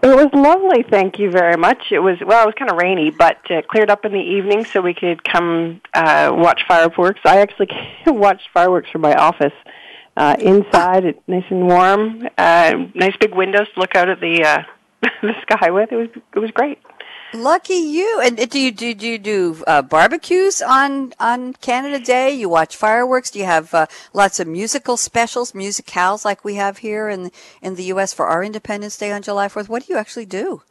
It 0.01 0.15
was 0.15 0.29
lovely, 0.33 0.83
thank 0.83 1.17
you 1.17 1.31
very 1.31 1.57
much. 1.57 1.91
It 1.91 1.99
was 1.99 2.17
well, 2.23 2.43
it 2.43 2.45
was 2.45 2.55
kind 2.55 2.69
of 2.69 2.77
rainy, 2.77 3.09
but 3.09 3.39
uh, 3.49 3.61
cleared 3.63 3.89
up 3.89 4.05
in 4.05 4.11
the 4.11 4.19
evening, 4.19 4.65
so 4.65 4.81
we 4.81 4.93
could 4.93 5.23
come 5.23 5.81
uh, 5.93 6.31
watch 6.31 6.61
fireworks. 6.67 7.21
I 7.25 7.39
actually 7.39 7.69
watched 8.07 8.49
fireworks 8.53 8.91
from 8.91 9.01
my 9.01 9.15
office 9.15 9.53
uh, 10.17 10.35
inside, 10.39 11.05
it 11.05 11.21
nice 11.27 11.43
and 11.49 11.67
warm. 11.67 12.27
Uh, 12.37 12.85
nice 12.93 13.15
big 13.17 13.33
windows 13.33 13.67
to 13.73 13.79
look 13.79 13.95
out 13.95 14.09
at 14.09 14.19
the 14.19 14.43
uh, 14.43 14.63
the 15.21 15.33
sky 15.41 15.71
with. 15.71 15.91
It 15.91 15.95
was 15.95 16.09
it 16.35 16.39
was 16.39 16.51
great. 16.51 16.79
Lucky 17.33 17.73
you! 17.73 18.21
And 18.23 18.37
do 18.49 18.59
you 18.59 18.71
do, 18.71 18.93
do 18.93 19.07
you 19.07 19.17
do 19.17 19.63
uh, 19.67 19.81
barbecues 19.81 20.61
on 20.61 21.13
on 21.19 21.53
Canada 21.53 21.99
Day? 21.99 22.31
You 22.31 22.47
watch 22.47 22.75
fireworks? 22.75 23.31
Do 23.31 23.39
you 23.39 23.45
have 23.45 23.73
uh, 23.73 23.87
lots 24.13 24.39
of 24.39 24.47
musical 24.47 24.95
specials, 24.95 25.53
musicals 25.53 26.23
like 26.23 26.45
we 26.45 26.55
have 26.55 26.77
here 26.77 27.09
in 27.09 27.31
in 27.61 27.75
the 27.75 27.83
U.S. 27.85 28.13
for 28.13 28.27
our 28.27 28.43
Independence 28.43 28.97
Day 28.97 29.11
on 29.11 29.21
July 29.21 29.49
Fourth? 29.49 29.67
What 29.67 29.85
do 29.85 29.93
you 29.93 29.99
actually 29.99 30.25
do? 30.25 30.61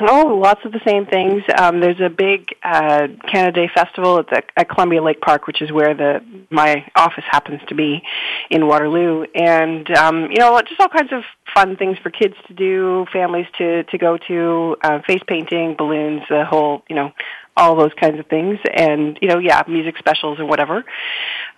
Oh, 0.00 0.40
lots 0.42 0.60
of 0.64 0.72
the 0.72 0.80
same 0.84 1.06
things. 1.06 1.44
Um, 1.56 1.78
there's 1.78 2.00
a 2.00 2.08
big 2.08 2.48
uh, 2.64 3.06
Canada 3.30 3.52
Day 3.52 3.70
festival 3.72 4.18
at, 4.18 4.28
the, 4.28 4.42
at 4.56 4.68
Columbia 4.68 5.00
Lake 5.00 5.20
Park, 5.20 5.46
which 5.46 5.62
is 5.62 5.70
where 5.70 5.94
the 5.94 6.20
my 6.50 6.84
office 6.96 7.22
happens 7.30 7.60
to 7.68 7.76
be 7.76 8.02
in 8.50 8.66
Waterloo, 8.66 9.24
and 9.36 9.88
um, 9.96 10.30
you 10.32 10.38
know, 10.38 10.60
just 10.62 10.80
all 10.80 10.88
kinds 10.88 11.12
of 11.12 11.22
fun 11.54 11.76
things 11.76 11.96
for 11.98 12.10
kids 12.10 12.34
to 12.48 12.54
do, 12.54 13.06
families 13.12 13.46
to 13.58 13.84
to 13.84 13.98
go 13.98 14.18
to, 14.26 14.76
uh, 14.82 14.98
face 15.06 15.22
painting, 15.28 15.76
balloons, 15.78 16.22
the 16.28 16.44
whole, 16.44 16.82
you 16.88 16.96
know, 16.96 17.12
all 17.56 17.76
those 17.76 17.92
kinds 17.94 18.18
of 18.18 18.26
things, 18.26 18.58
and 18.74 19.16
you 19.22 19.28
know, 19.28 19.38
yeah, 19.38 19.62
music 19.68 19.96
specials 19.96 20.40
and 20.40 20.48
whatever. 20.48 20.84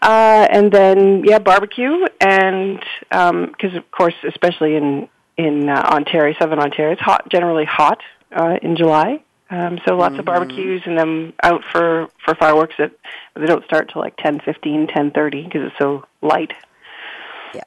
Uh, 0.02 0.46
and 0.50 0.70
then 0.70 1.24
yeah, 1.24 1.38
barbecue, 1.38 2.04
and 2.20 2.84
because 3.08 3.74
of 3.74 3.90
course, 3.92 4.14
especially 4.28 4.76
in 4.76 5.08
in 5.38 5.70
uh, 5.70 5.80
Ontario, 5.90 6.34
southern 6.38 6.58
Ontario, 6.58 6.92
it's 6.92 7.00
hot, 7.00 7.28
generally 7.30 7.64
hot 7.64 7.98
uh, 8.32 8.58
in 8.62 8.76
July. 8.76 9.22
Um, 9.48 9.78
so 9.86 9.96
lots 9.96 10.18
of 10.18 10.24
barbecues 10.24 10.82
and 10.86 10.98
then 10.98 11.32
out 11.40 11.62
for, 11.70 12.08
for 12.24 12.34
fireworks 12.34 12.74
that 12.78 12.90
they 13.36 13.46
don't 13.46 13.64
start 13.64 13.90
till 13.92 14.02
like 14.02 14.16
ten 14.16 14.40
fifteen, 14.40 14.88
ten 14.88 15.12
thirty 15.12 15.44
because 15.44 15.62
it's 15.66 15.78
so 15.78 16.04
light. 16.20 16.52
Yeah. 17.54 17.62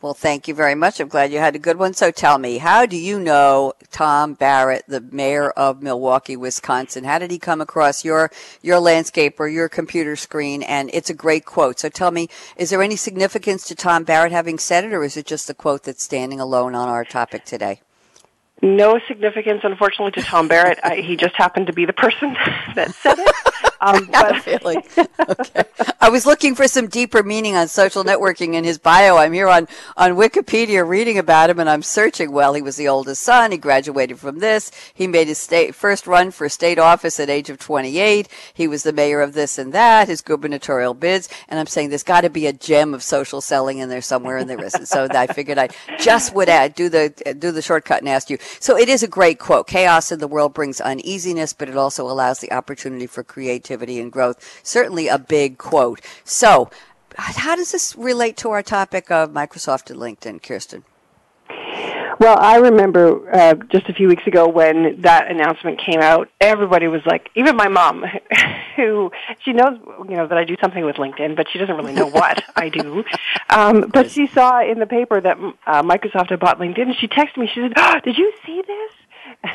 Well, 0.00 0.14
thank 0.14 0.46
you 0.46 0.54
very 0.54 0.76
much. 0.76 1.00
I'm 1.00 1.08
glad 1.08 1.32
you 1.32 1.40
had 1.40 1.56
a 1.56 1.58
good 1.58 1.78
one. 1.78 1.94
So 1.94 2.12
tell 2.12 2.38
me, 2.38 2.58
how 2.58 2.86
do 2.86 2.96
you 2.96 3.18
know 3.18 3.72
Tom 3.90 4.34
Barrett, 4.34 4.84
the 4.86 5.00
mayor 5.00 5.50
of 5.50 5.82
Milwaukee, 5.82 6.36
Wisconsin? 6.36 7.02
How 7.02 7.18
did 7.18 7.32
he 7.32 7.40
come 7.40 7.60
across 7.60 8.04
your 8.04 8.30
your 8.62 8.78
landscape 8.78 9.40
or 9.40 9.48
your 9.48 9.68
computer 9.68 10.14
screen? 10.14 10.62
And 10.62 10.90
it's 10.94 11.10
a 11.10 11.14
great 11.14 11.44
quote. 11.44 11.80
So 11.80 11.88
tell 11.88 12.12
me, 12.12 12.28
is 12.56 12.70
there 12.70 12.82
any 12.82 12.94
significance 12.94 13.66
to 13.66 13.74
Tom 13.74 14.04
Barrett 14.04 14.30
having 14.30 14.60
said 14.60 14.84
it, 14.84 14.92
or 14.92 15.02
is 15.02 15.16
it 15.16 15.26
just 15.26 15.50
a 15.50 15.54
quote 15.54 15.82
that's 15.82 16.04
standing 16.04 16.38
alone 16.38 16.76
on 16.76 16.88
our 16.88 17.04
topic 17.04 17.44
today? 17.44 17.80
No 18.62 19.00
significance, 19.08 19.60
unfortunately, 19.64 20.12
to 20.20 20.22
Tom 20.22 20.48
Barrett. 20.48 20.78
I, 20.82 20.96
he 20.96 21.16
just 21.16 21.34
happened 21.36 21.68
to 21.68 21.72
be 21.72 21.86
the 21.86 21.92
person 21.92 22.34
that 22.74 22.94
said 22.94 23.18
it. 23.18 23.69
Um, 23.80 24.06
but 24.12 24.42
feeling. 24.42 24.82
okay. 24.98 25.64
I 26.00 26.10
was 26.10 26.26
looking 26.26 26.54
for 26.54 26.68
some 26.68 26.88
deeper 26.88 27.22
meaning 27.22 27.56
on 27.56 27.68
social 27.68 28.04
networking 28.04 28.54
in 28.54 28.64
his 28.64 28.78
bio. 28.78 29.16
I'm 29.16 29.32
here 29.32 29.48
on, 29.48 29.68
on 29.96 30.12
Wikipedia 30.12 30.86
reading 30.86 31.18
about 31.18 31.50
him, 31.50 31.58
and 31.58 31.68
I'm 31.68 31.82
searching. 31.82 32.32
Well, 32.32 32.54
he 32.54 32.62
was 32.62 32.76
the 32.76 32.88
oldest 32.88 33.22
son. 33.22 33.52
He 33.52 33.58
graduated 33.58 34.18
from 34.18 34.38
this. 34.38 34.70
He 34.92 35.06
made 35.06 35.28
his 35.28 35.38
state 35.38 35.74
first 35.74 36.06
run 36.06 36.30
for 36.30 36.48
state 36.48 36.78
office 36.78 37.18
at 37.18 37.30
age 37.30 37.48
of 37.48 37.58
28. 37.58 38.28
He 38.52 38.68
was 38.68 38.82
the 38.82 38.92
mayor 38.92 39.20
of 39.20 39.32
this 39.32 39.58
and 39.58 39.72
that. 39.72 40.08
His 40.08 40.20
gubernatorial 40.20 40.94
bids, 40.94 41.28
and 41.48 41.58
I'm 41.58 41.66
saying 41.66 41.88
there's 41.88 42.02
got 42.02 42.22
to 42.22 42.30
be 42.30 42.46
a 42.46 42.52
gem 42.52 42.92
of 42.94 43.02
social 43.02 43.40
selling 43.40 43.78
in 43.78 43.88
there 43.88 44.02
somewhere, 44.02 44.36
and 44.36 44.48
there 44.48 44.62
isn't. 44.62 44.86
So 44.86 45.08
I 45.10 45.26
figured 45.26 45.58
I 45.58 45.68
just 45.98 46.34
would 46.34 46.48
add, 46.48 46.74
do 46.74 46.88
the 46.88 47.10
do 47.38 47.50
the 47.50 47.62
shortcut 47.62 48.00
and 48.00 48.08
ask 48.08 48.28
you. 48.28 48.38
So 48.58 48.76
it 48.76 48.88
is 48.88 49.02
a 49.02 49.08
great 49.08 49.38
quote. 49.38 49.66
Chaos 49.66 50.12
in 50.12 50.18
the 50.18 50.28
world 50.28 50.54
brings 50.54 50.80
uneasiness, 50.80 51.52
but 51.52 51.68
it 51.68 51.76
also 51.76 52.08
allows 52.08 52.40
the 52.40 52.52
opportunity 52.52 53.06
for 53.06 53.22
creativity 53.22 53.69
and 53.70 54.12
growth. 54.12 54.60
Certainly 54.62 55.08
a 55.08 55.18
big 55.18 55.58
quote. 55.58 56.00
So, 56.24 56.70
how 57.16 57.56
does 57.56 57.72
this 57.72 57.96
relate 57.96 58.36
to 58.38 58.50
our 58.50 58.62
topic 58.62 59.10
of 59.10 59.30
Microsoft 59.30 59.90
and 59.90 59.98
LinkedIn, 59.98 60.42
Kirsten? 60.42 60.84
Well, 62.20 62.36
I 62.38 62.56
remember 62.56 63.34
uh, 63.34 63.54
just 63.72 63.88
a 63.88 63.94
few 63.94 64.06
weeks 64.06 64.26
ago 64.26 64.46
when 64.46 65.00
that 65.00 65.30
announcement 65.30 65.80
came 65.80 66.00
out. 66.00 66.28
Everybody 66.38 66.86
was 66.86 67.00
like, 67.06 67.30
even 67.34 67.56
my 67.56 67.68
mom, 67.68 68.04
who 68.76 69.10
she 69.42 69.54
knows, 69.54 69.78
you 70.06 70.16
know, 70.16 70.26
that 70.26 70.36
I 70.36 70.44
do 70.44 70.54
something 70.60 70.84
with 70.84 70.96
LinkedIn, 70.96 71.34
but 71.34 71.46
she 71.50 71.58
doesn't 71.58 71.74
really 71.74 71.94
know 71.94 72.08
what 72.08 72.44
I 72.54 72.68
do. 72.68 73.04
Um, 73.52 73.90
but 73.92 74.12
she 74.12 74.28
saw 74.28 74.62
in 74.62 74.78
the 74.78 74.86
paper 74.86 75.20
that 75.20 75.36
uh, 75.66 75.82
Microsoft 75.82 76.30
had 76.30 76.38
bought 76.38 76.60
LinkedIn, 76.60 76.82
and 76.82 76.94
she 76.94 77.08
texted 77.08 77.36
me. 77.36 77.50
She 77.52 77.60
said, 77.60 77.72
oh, 77.74 77.98
"Did 78.04 78.16
you 78.16 78.32
see 78.46 78.62
this?" 78.64 78.92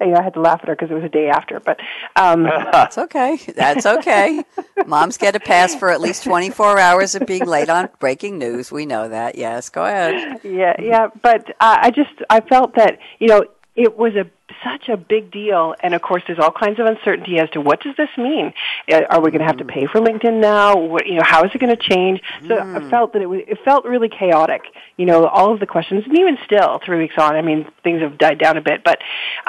you 0.00 0.06
know, 0.06 0.16
I 0.16 0.22
had 0.22 0.34
to 0.34 0.40
laugh 0.40 0.60
at 0.62 0.68
her 0.68 0.74
because 0.74 0.90
it 0.90 0.94
was 0.94 1.04
a 1.04 1.08
day 1.08 1.28
after, 1.28 1.60
but 1.60 1.80
um, 2.14 2.42
that's 2.44 2.98
okay. 2.98 3.36
That's 3.54 3.86
okay. 3.86 4.44
Moms 4.86 5.16
get 5.16 5.34
a 5.34 5.40
pass 5.40 5.74
for 5.74 5.90
at 5.90 6.00
least 6.00 6.24
24 6.24 6.78
hours 6.78 7.14
of 7.14 7.26
being 7.26 7.46
late 7.46 7.70
on 7.70 7.88
breaking 7.98 8.38
news. 8.38 8.70
We 8.70 8.84
know 8.86 9.08
that. 9.08 9.36
Yes, 9.36 9.70
go 9.70 9.84
ahead. 9.84 10.40
Yeah, 10.44 10.74
yeah, 10.78 11.08
but 11.22 11.48
uh, 11.60 11.78
I 11.80 11.90
just 11.90 12.10
I 12.30 12.40
felt 12.40 12.74
that 12.74 12.98
you 13.18 13.28
know 13.28 13.44
it 13.76 13.96
was 13.96 14.14
a 14.14 14.24
such 14.64 14.88
a 14.88 14.96
big 14.96 15.30
deal 15.30 15.74
and 15.80 15.94
of 15.94 16.00
course 16.00 16.22
there's 16.26 16.38
all 16.38 16.50
kinds 16.50 16.80
of 16.80 16.86
uncertainty 16.86 17.38
as 17.38 17.48
to 17.50 17.60
what 17.60 17.80
does 17.80 17.94
this 17.96 18.08
mean 18.16 18.52
uh, 18.90 19.02
are 19.10 19.20
we 19.20 19.30
going 19.30 19.40
to 19.40 19.46
have 19.46 19.58
to 19.58 19.64
mm. 19.64 19.68
pay 19.68 19.86
for 19.86 20.00
linkedin 20.00 20.40
now 20.40 20.76
what 20.76 21.06
you 21.06 21.14
know 21.14 21.22
how 21.24 21.44
is 21.44 21.50
it 21.54 21.58
going 21.58 21.74
to 21.74 21.82
change 21.82 22.20
so 22.42 22.56
mm. 22.56 22.86
i 22.86 22.90
felt 22.90 23.12
that 23.12 23.22
it 23.22 23.26
was 23.26 23.40
it 23.46 23.58
felt 23.64 23.84
really 23.84 24.08
chaotic 24.08 24.62
you 24.96 25.04
know 25.04 25.26
all 25.26 25.52
of 25.52 25.60
the 25.60 25.66
questions 25.66 26.04
and 26.06 26.18
even 26.18 26.38
still 26.44 26.80
three 26.84 26.98
weeks 26.98 27.14
on 27.18 27.36
i 27.36 27.42
mean 27.42 27.66
things 27.82 28.00
have 28.00 28.16
died 28.18 28.38
down 28.38 28.56
a 28.56 28.62
bit 28.62 28.82
but 28.82 28.98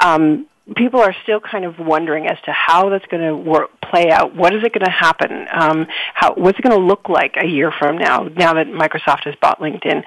um 0.02 0.46
people 0.76 1.00
are 1.00 1.14
still 1.22 1.40
kind 1.40 1.64
of 1.64 1.78
wondering 1.78 2.26
as 2.26 2.36
to 2.44 2.52
how 2.52 2.90
that's 2.90 3.06
going 3.06 3.22
to 3.22 3.34
work, 3.34 3.70
play 3.80 4.10
out. 4.10 4.34
What 4.34 4.54
is 4.54 4.62
it 4.62 4.72
going 4.72 4.84
to 4.84 4.90
happen? 4.90 5.46
Um, 5.52 5.86
how, 6.14 6.34
what's 6.34 6.58
it 6.58 6.62
going 6.62 6.78
to 6.78 6.84
look 6.84 7.08
like 7.08 7.36
a 7.40 7.46
year 7.46 7.72
from 7.78 7.96
now? 7.96 8.24
Now 8.24 8.54
that 8.54 8.66
Microsoft 8.66 9.24
has 9.24 9.34
bought 9.40 9.60
LinkedIn, 9.60 10.04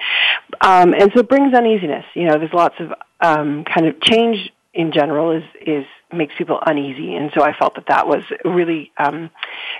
um, 0.60 0.94
and 0.94 1.10
so 1.12 1.20
it 1.20 1.28
brings 1.28 1.54
uneasiness. 1.54 2.04
You 2.14 2.26
know, 2.26 2.38
there's 2.38 2.52
lots 2.52 2.76
of 2.78 2.92
um, 3.22 3.64
kind 3.64 3.86
of 3.86 4.00
change 4.00 4.52
in 4.74 4.92
general 4.92 5.32
is 5.32 5.44
is 5.66 5.84
makes 6.12 6.34
people 6.36 6.58
uneasy, 6.64 7.14
and 7.14 7.30
so 7.34 7.42
I 7.42 7.54
felt 7.56 7.74
that 7.76 7.86
that 7.88 8.06
was 8.06 8.22
really 8.44 8.92
um, 8.98 9.30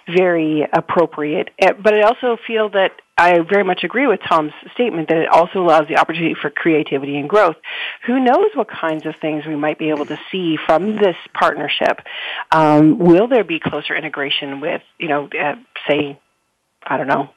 very 0.09 0.67
appropriate. 0.73 1.51
Eh, 1.59 1.73
but 1.73 1.95
I 1.95 2.03
also 2.03 2.39
feel 2.47 2.71
that 2.71 2.93
I 3.17 3.41
very 3.41 3.65
much 3.65 3.85
agree 3.85 4.07
with 4.07 4.21
Tom's 4.27 4.53
statement 4.75 5.09
that 5.09 5.19
it 5.19 5.29
also 5.29 5.63
allows 5.63 5.89
the 5.89 5.97
opportunity 5.97 6.35
for 6.35 6.51
creativity 6.51 7.17
and 7.19 7.29
growth. 7.29 7.57
Who 8.07 8.19
knows 8.21 8.51
what 8.55 8.69
kinds 8.69 9.05
of 9.05 9.15
things 9.21 9.45
we 9.47 9.57
might 9.57 9.79
be 9.79 9.91
able 9.91 10.07
to 10.07 10.19
see 10.31 10.57
from 10.57 10.97
this 10.97 11.17
partnership? 11.35 12.01
Um, 12.51 12.99
will 12.99 13.29
there 13.29 13.45
be 13.45 13.61
closer 13.61 13.95
integration 13.95 14.61
with, 14.61 14.83
you 14.99 15.09
know, 15.09 15.29
uh, 15.39 15.57
say, 15.87 16.19
I 16.83 16.97
don't 16.97 17.09
know, 17.09 17.31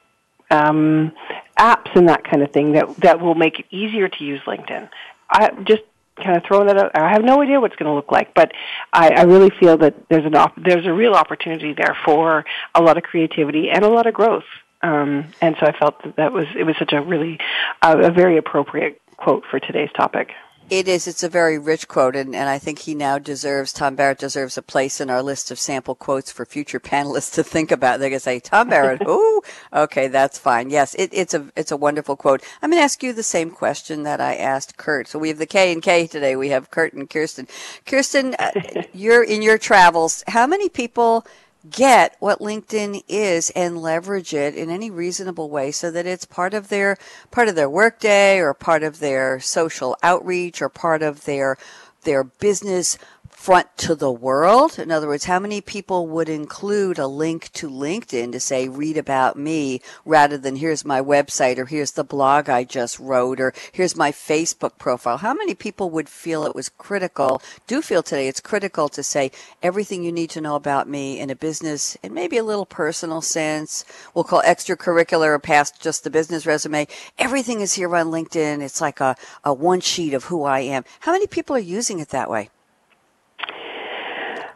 um, 0.50 1.12
apps 1.60 1.96
and 1.96 2.08
that 2.10 2.24
kind 2.24 2.44
of 2.44 2.52
thing 2.52 2.74
that 2.74 2.96
that 2.98 3.20
will 3.20 3.36
make 3.36 3.60
it 3.60 3.66
easier 3.72 4.08
to 4.08 4.24
use 4.24 4.42
LinkedIn? 4.48 4.90
I 5.30 5.50
just 5.64 5.84
kind 6.16 6.38
of 6.38 6.44
throwing 6.44 6.68
that 6.68 6.78
out. 6.78 6.92
I 6.96 7.12
have 7.12 7.24
no 7.24 7.42
idea 7.42 7.60
what 7.60 7.72
it's 7.72 7.80
going 7.80 7.90
to 7.90 7.96
look 7.96 8.12
like, 8.12 8.34
but 8.34 8.52
I, 8.94 9.10
I 9.10 9.24
really 9.24 9.50
feel 9.50 9.78
that 9.78 10.08
there's 10.10 10.26
an 10.26 10.36
op- 10.36 10.56
there's 10.56 10.86
a 10.86 10.94
real 10.94 11.14
opportunity 11.14 11.74
there 11.74 11.98
for 12.06 12.46
a 12.74 12.82
lot 12.82 12.98
of 12.98 13.04
creativity 13.04 13.70
and 13.70 13.84
a 13.84 13.90
lot 13.90 14.08
of 14.08 14.14
growth. 14.14 14.46
Um, 14.82 15.26
and 15.42 15.56
so 15.60 15.66
I 15.66 15.78
felt 15.78 16.04
that 16.04 16.16
that 16.18 16.32
was 16.32 16.48
it 16.56 16.64
was 16.64 16.76
such 16.78 16.94
a 16.94 17.02
really 17.02 17.40
uh, 17.82 17.98
a 17.98 18.12
very 18.12 18.38
appropriate 18.38 19.02
quote 19.18 19.44
for 19.50 19.60
today's 19.60 19.92
topic. 19.94 20.32
It 20.68 20.88
is. 20.88 21.08
It's 21.08 21.22
a 21.22 21.30
very 21.30 21.60
rich 21.60 21.88
quote, 21.88 22.16
and, 22.16 22.36
and 22.36 22.50
I 22.50 22.58
think 22.58 22.80
he 22.80 22.96
now 22.96 23.20
deserves, 23.20 23.72
Tom 23.72 23.96
Barrett 23.96 24.18
deserves 24.18 24.58
a 24.58 24.64
place 24.64 25.00
in 25.00 25.12
our 25.12 25.22
list 25.22 25.52
of 25.52 25.60
sample 25.60 25.94
quotes 25.94 26.32
for 26.32 26.44
future 26.44 26.80
panelists 26.92 27.36
to 27.36 27.44
think 27.44 27.72
about. 27.72 28.00
They're 28.00 28.10
going 28.10 28.18
to 28.18 28.24
say, 28.24 28.40
Tom 28.40 28.70
Barrett, 28.70 29.04
who? 29.06 29.44
Okay, 29.72 30.08
that's 30.08 30.40
fine. 30.40 30.72
Yes, 30.72 30.96
it, 30.96 31.12
it's 31.14 31.36
a 31.36 31.46
it's 31.56 31.72
a 31.72 31.78
wonderful 31.78 32.16
quote. 32.16 32.42
I'm 32.64 32.72
going 32.72 32.80
to 32.80 32.84
ask 32.84 33.04
you 33.04 33.14
the 33.14 33.22
same 33.22 33.52
question 33.52 34.04
that 34.04 34.20
I 34.20 34.36
asked 34.36 34.76
Kurt. 34.76 35.08
So 35.08 35.20
we 35.20 35.28
have 35.28 35.38
the 35.38 35.46
K 35.46 35.72
and 35.72 35.84
K 35.84 36.08
today. 36.08 36.36
We 36.36 36.50
have 36.50 36.72
Kurt 36.72 36.94
and 36.94 37.08
Kirsten. 37.08 37.48
Kirsten, 37.86 38.36
uh, 38.40 38.52
you're 38.94 39.24
in 39.24 39.44
your 39.44 39.60
travels. 39.60 40.24
How 40.30 40.48
many 40.48 40.68
people 40.68 41.28
get 41.70 42.16
what 42.20 42.40
LinkedIn 42.40 43.04
is 43.08 43.50
and 43.52 43.82
leverage 43.82 44.34
it 44.34 44.56
in 44.56 44.70
any 44.70 44.90
reasonable 44.90 45.50
way 45.50 45.72
so 45.72 45.92
that 45.92 46.06
it's 46.06 46.26
part 46.26 46.54
of 46.54 46.70
their 46.70 46.98
part 47.32 47.48
of 47.48 47.56
their 47.56 47.70
workday 47.70 48.40
or 48.40 48.54
part 48.54 48.84
of 48.84 49.00
their 49.00 49.40
social 49.40 49.98
outreach 50.04 50.62
or 50.62 50.70
part 50.70 51.02
of 51.02 51.26
their 51.26 51.58
their 52.04 52.24
business 52.24 52.98
front 53.46 53.78
to 53.78 53.94
the 53.94 54.12
world? 54.12 54.80
In 54.80 54.90
other 54.90 55.08
words, 55.08 55.26
how 55.26 55.38
many 55.38 55.62
people 55.62 56.08
would 56.08 56.30
include 56.30 56.98
a 56.98 57.06
link 57.06 57.54
to 57.54 57.70
LinkedIn 57.70 58.32
to 58.32 58.40
say, 58.40 58.68
read 58.68 58.98
about 58.98 59.38
me 59.38 59.82
rather 60.04 60.36
than 60.36 60.56
here's 60.56 60.84
my 60.84 61.00
website 61.00 61.60
or 61.60 61.68
here's 61.68 61.92
the 61.92 62.04
blog 62.04 62.50
I 62.50 62.64
just 62.64 62.98
wrote 62.98 63.40
or 63.40 63.54
here's 63.72 63.96
my 63.96 64.12
Facebook 64.12 64.80
profile? 64.80 65.18
How 65.18 65.36
many 65.36 65.54
people 65.54 65.92
would 65.92 66.10
feel 66.10 66.44
it 66.44 66.56
was 66.56 66.70
critical, 66.70 67.40
do 67.68 67.84
feel 67.84 68.02
today 68.02 68.28
it's 68.28 68.42
critical 68.42 68.90
to 68.90 69.04
say 69.04 69.30
everything 69.62 70.04
you 70.04 70.12
need 70.12 70.32
to 70.32 70.42
know 70.42 70.56
about 70.56 70.90
me 70.90 71.20
in 71.20 71.30
a 71.30 71.36
business 71.36 71.96
and 72.02 72.16
maybe 72.16 72.40
a 72.40 72.44
little 72.44 72.66
personal 72.66 73.22
sense? 73.22 73.86
We'll 74.16 74.24
call 74.24 74.42
extracurricular 74.42 75.28
or 75.28 75.38
past 75.38 75.80
just 75.80 76.04
the 76.04 76.10
business 76.10 76.48
resume. 76.48 76.88
Everything 77.20 77.62
is 77.62 77.76
here 77.76 77.96
on 77.96 78.08
LinkedIn. 78.08 78.64
It's 78.64 78.82
like 78.82 79.00
a, 79.00 79.16
a 79.44 79.54
one 79.54 79.82
sheet 79.82 80.16
of 80.16 80.24
who 80.24 80.46
I 80.46 80.62
am. 80.62 80.84
How 81.02 81.12
many 81.12 81.28
people 81.28 81.56
are 81.56 81.60
using 81.60 82.00
it 82.00 82.10
that 82.10 82.28
way? 82.28 82.50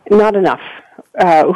Not 0.09 0.35
enough. 0.35 0.61
Uh, 1.17 1.53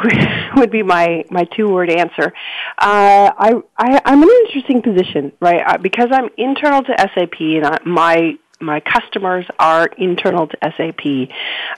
would 0.56 0.70
be 0.70 0.82
my 0.82 1.24
my 1.30 1.44
two 1.44 1.68
word 1.68 1.90
answer. 1.90 2.32
Uh, 2.78 3.30
I, 3.36 3.54
I 3.78 4.00
I'm 4.04 4.22
in 4.22 4.28
an 4.28 4.36
interesting 4.46 4.82
position, 4.82 5.32
right? 5.40 5.62
Uh, 5.66 5.78
because 5.78 6.08
I'm 6.10 6.28
internal 6.36 6.82
to 6.82 6.94
SAP, 6.98 7.40
and 7.40 7.66
I, 7.66 7.78
my 7.84 8.38
my 8.60 8.80
customers 8.80 9.46
are 9.58 9.86
internal 9.98 10.48
to 10.48 10.56
SAP, 10.62 11.30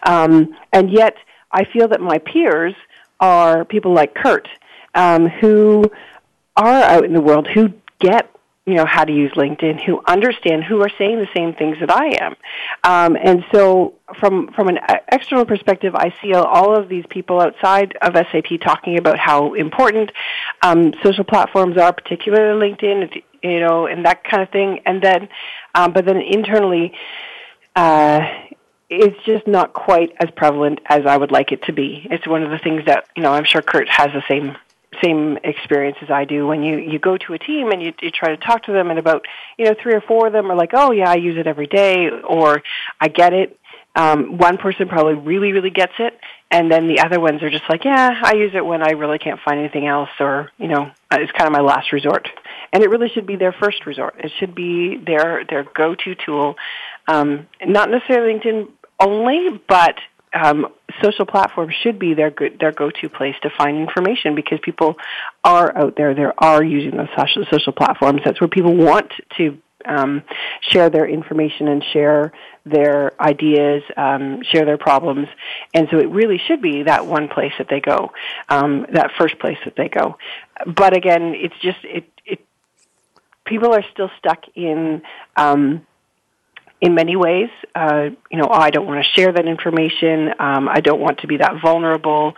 um, 0.05 0.57
and 0.73 0.91
yet 0.91 1.17
I 1.53 1.65
feel 1.65 1.89
that 1.89 2.01
my 2.01 2.19
peers 2.19 2.75
are 3.21 3.65
people 3.65 3.93
like 3.93 4.15
Kurt, 4.15 4.49
um, 4.95 5.29
who 5.29 5.91
are 6.57 6.83
out 6.83 7.05
in 7.05 7.13
the 7.13 7.21
world 7.21 7.47
who 7.47 7.73
get 8.01 8.31
you 8.67 8.75
know 8.75 8.85
how 8.85 9.05
to 9.05 9.13
use 9.13 9.33
LinkedIn, 9.33 9.83
who 9.85 10.03
understand, 10.07 10.65
who 10.65 10.83
are 10.83 10.91
saying 10.99 11.19
the 11.19 11.29
same 11.35 11.55
things 11.55 11.79
that 11.81 11.91
I 11.91 12.09
am, 12.21 12.37
um, 12.83 13.17
and 13.17 13.45
so 13.53 13.95
from 14.19 14.53
from 14.53 14.69
an 14.69 14.79
external 15.11 15.45
perspective, 15.45 15.95
I 15.95 16.13
see 16.21 16.35
all 16.35 16.77
of 16.77 16.89
these 16.89 17.05
people 17.09 17.41
outside 17.41 17.97
of 18.03 18.15
SAP 18.15 18.61
talking 18.61 18.99
about 18.99 19.19
how 19.19 19.55
important 19.55 20.11
um, 20.63 20.93
social 21.05 21.25
platforms 21.25 21.79
are, 21.79 21.93
particularly 21.93 22.73
LinkedIn, 22.73 23.23
you 23.43 23.61
know, 23.61 23.87
and 23.87 24.05
that 24.05 24.25
kind 24.25 24.43
of 24.43 24.51
thing, 24.51 24.81
and 24.85 25.01
then, 25.01 25.29
um, 25.75 25.93
but 25.93 26.05
then 26.05 26.19
internally. 26.21 26.93
Uh, 27.75 28.21
it's 28.89 29.17
just 29.25 29.47
not 29.49 29.73
quite 29.73 30.13
as 30.21 30.31
prevalent 30.37 30.79
as 30.87 31.07
I 31.07 31.17
would 31.17 31.33
like 31.33 31.51
it 31.51 31.65
to 31.65 31.73
be. 31.73 32.07
It's 32.09 32.27
one 32.27 32.45
of 32.45 32.51
the 32.51 32.59
things 32.59 32.85
that 32.87 33.09
you 33.17 33.23
know 33.23 33.33
I'm 33.33 33.45
sure 33.45 33.61
Kurt 33.61 33.89
has 33.89 34.13
the 34.13 34.23
same 34.29 34.57
same 35.03 35.39
experience 35.45 35.97
as 36.03 36.11
I 36.11 36.25
do 36.25 36.47
when 36.47 36.63
you 36.63 36.79
you 36.79 36.99
go 36.99 37.17
to 37.17 37.35
a 37.35 37.39
team 37.39 37.71
and 37.71 37.83
you, 37.83 37.93
you 38.01 38.11
try 38.11 38.31
to 38.31 38.37
talk 38.37 38.65
to 38.65 38.73
them 38.73 38.91
and 38.91 38.99
about 38.99 39.25
you 39.59 39.65
know 39.65 39.75
three 39.83 39.95
or 39.95 40.01
four 40.01 40.27
of 40.29 40.33
them 40.33 40.51
are 40.51 40.57
like 40.57 40.71
oh 40.75 40.93
yeah 40.93 41.11
I 41.11 41.17
use 41.17 41.37
it 41.39 41.47
every 41.47 41.67
day 41.67 42.09
or 42.11 42.63
I 43.01 43.09
get 43.09 43.33
it. 43.33 43.59
Um, 43.95 44.37
one 44.37 44.59
person 44.59 44.89
probably 44.89 45.15
really 45.15 45.53
really 45.53 45.71
gets 45.71 45.95
it 45.99 46.19
and 46.51 46.71
then 46.71 46.87
the 46.87 47.01
other 47.01 47.19
ones 47.19 47.43
are 47.43 47.51
just 47.51 47.65
like 47.69 47.85
yeah 47.85 48.21
I 48.23 48.35
use 48.35 48.53
it 48.55 48.65
when 48.65 48.83
I 48.83 48.91
really 48.91 49.19
can't 49.19 49.41
find 49.45 49.59
anything 49.59 49.87
else 49.87 50.11
or 50.21 50.51
you 50.59 50.69
know 50.69 50.91
it's 51.13 51.33
kind 51.33 51.47
of 51.47 51.53
my 51.53 51.63
last 51.63 51.93
resort. 51.93 52.29
And 52.73 52.83
it 52.83 52.91
really 52.91 53.09
should 53.09 53.27
be 53.27 53.37
their 53.37 53.53
first 53.53 53.87
resort. 53.87 54.17
It 54.19 54.33
should 54.39 54.55
be 54.55 54.97
their 54.97 55.45
their 55.49 55.65
go-to 55.65 56.15
tool, 56.15 56.57
um, 57.09 57.47
not 57.65 57.91
necessarily 57.91 58.35
LinkedIn 58.35 58.69
only, 59.01 59.61
but 59.69 59.95
um, 60.33 60.67
social 61.03 61.27
platforms 61.27 61.75
should 61.83 61.99
be 61.99 62.15
their 62.15 62.31
good, 62.31 62.59
their 62.59 62.73
go-to 62.73 63.09
place 63.09 63.35
to 63.43 63.51
find 63.57 63.79
information 63.79 64.35
because 64.35 64.59
people 64.63 64.97
are 65.45 65.77
out 65.77 65.97
there. 65.97 66.15
They 66.15 66.27
are 66.39 66.63
using 66.63 66.97
those 66.97 67.09
social 67.17 67.45
social 67.51 67.73
platforms. 67.73 68.23
That's 68.25 68.41
where 68.41 68.49
people 68.49 68.75
want 68.75 69.13
to 69.39 69.59
um, 69.85 70.23
share 70.61 70.91
their 70.91 71.09
information 71.09 71.69
and 71.69 71.85
share 71.93 72.33
their 72.65 73.21
ideas, 73.21 73.83
um, 73.97 74.43
share 74.43 74.65
their 74.65 74.79
problems, 74.79 75.29
and 75.73 75.89
so 75.91 75.99
it 75.99 76.11
really 76.11 76.41
should 76.47 76.61
be 76.61 76.83
that 76.83 77.07
one 77.07 77.29
place 77.29 77.53
that 77.59 77.69
they 77.69 77.81
go, 77.81 78.13
um, 78.49 78.87
that 78.93 79.13
first 79.19 79.39
place 79.39 79.59
that 79.65 79.77
they 79.77 79.89
go. 79.89 80.19
But 80.67 80.97
again, 80.97 81.35
it's 81.37 81.55
just 81.61 81.79
it. 81.85 82.11
it 82.25 82.41
people 83.45 83.73
are 83.73 83.85
still 83.93 84.11
stuck 84.19 84.45
in. 84.55 85.03
Um, 85.37 85.87
in 86.81 86.95
many 86.95 87.17
ways, 87.17 87.49
uh, 87.75 88.11
you 88.31 88.39
know, 88.39 88.49
oh, 88.51 88.61
I 88.61 88.71
don't 88.71 88.87
want 88.87 89.05
to 89.05 89.11
share 89.21 89.33
that 89.33 89.47
information. 89.47 90.29
Um, 90.39 90.69
I 90.69 90.81
don't 90.81 91.01
want 91.01 91.21
to 91.21 91.27
be 91.27 91.39
that 91.39 91.61
vulnerable, 91.63 92.35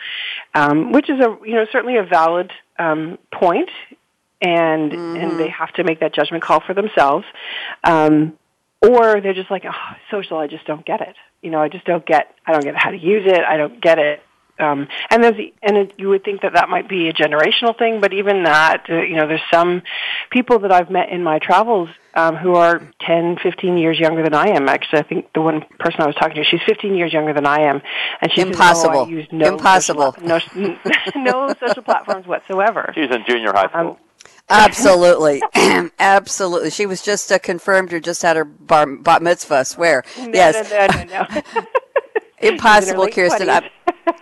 um, 0.54 0.92
which 0.92 1.10
is 1.10 1.18
a 1.20 1.36
you 1.44 1.54
know 1.54 1.66
certainly 1.72 1.96
a 1.96 2.04
valid 2.04 2.52
um, 2.78 3.18
point 3.32 3.70
and 4.40 4.92
mm-hmm. 4.92 5.16
and 5.16 5.40
they 5.40 5.48
have 5.48 5.72
to 5.74 5.84
make 5.84 6.00
that 6.00 6.14
judgment 6.14 6.42
call 6.42 6.60
for 6.60 6.74
themselves. 6.74 7.26
Um 7.84 8.38
or 8.80 9.20
they're 9.20 9.34
just 9.34 9.50
like 9.50 9.64
oh, 9.68 9.96
social 10.10 10.38
i 10.38 10.46
just 10.46 10.64
don't 10.66 10.86
get 10.86 11.00
it. 11.00 11.16
You 11.42 11.50
know 11.50 11.60
i 11.60 11.68
just 11.68 11.84
don't 11.84 12.06
get 12.06 12.34
i 12.46 12.52
don't 12.52 12.62
get 12.62 12.76
how 12.76 12.90
to 12.90 12.98
use 12.98 13.24
it. 13.26 13.40
I 13.40 13.56
don't 13.56 13.80
get 13.80 13.98
it 13.98 14.20
um 14.60 14.88
and 15.10 15.22
there's 15.22 15.36
and 15.62 15.76
it, 15.76 15.94
you 15.96 16.08
would 16.08 16.24
think 16.24 16.42
that 16.42 16.54
that 16.54 16.68
might 16.68 16.88
be 16.88 17.08
a 17.08 17.12
generational 17.12 17.76
thing 17.78 18.00
but 18.00 18.12
even 18.12 18.44
that 18.44 18.84
uh, 18.88 19.02
you 19.02 19.16
know 19.16 19.26
there's 19.26 19.40
some 19.52 19.82
people 20.30 20.58
that 20.60 20.72
i've 20.72 20.90
met 20.90 21.08
in 21.10 21.22
my 21.22 21.38
travels 21.38 21.88
um 22.14 22.36
who 22.36 22.54
are 22.54 22.80
10 23.00 23.38
15 23.42 23.78
years 23.78 23.98
younger 23.98 24.22
than 24.22 24.34
i 24.34 24.48
am 24.48 24.68
actually 24.68 24.98
i 24.98 25.02
think 25.02 25.32
the 25.34 25.40
one 25.40 25.64
person 25.78 26.00
i 26.00 26.06
was 26.06 26.14
talking 26.16 26.36
to 26.36 26.44
she's 26.44 26.60
15 26.66 26.94
years 26.94 27.12
younger 27.12 27.32
than 27.32 27.46
i 27.46 27.60
am 27.60 27.80
and 28.20 28.32
she's 28.32 28.44
impossible 28.44 29.06
says, 29.06 29.26
oh, 29.32 29.36
no 29.36 29.48
impossible 29.48 30.14
social, 30.26 30.56
no, 30.56 30.76
no 31.16 31.54
social 31.66 31.82
platforms 31.82 32.26
whatsoever 32.26 32.92
she's 32.94 33.10
in 33.10 33.24
junior 33.28 33.52
high 33.52 33.68
school 33.68 33.90
um, 33.90 33.96
Absolutely, 34.50 35.42
absolutely. 35.98 36.70
She 36.70 36.86
was 36.86 37.02
just 37.02 37.30
uh, 37.30 37.38
confirmed 37.38 37.92
or 37.92 38.00
just 38.00 38.22
had 38.22 38.34
her 38.36 38.46
bar, 38.46 38.86
bat 38.86 39.20
mitzvah. 39.20 39.56
I 39.56 39.62
swear. 39.64 40.04
No, 40.18 40.30
yes. 40.32 40.70
No, 40.70 40.86
no, 40.86 41.04
no, 41.04 41.26
no. 41.26 41.62
Impossible, 42.40 43.08
Kirsten. 43.08 43.50
I'm, 43.50 43.64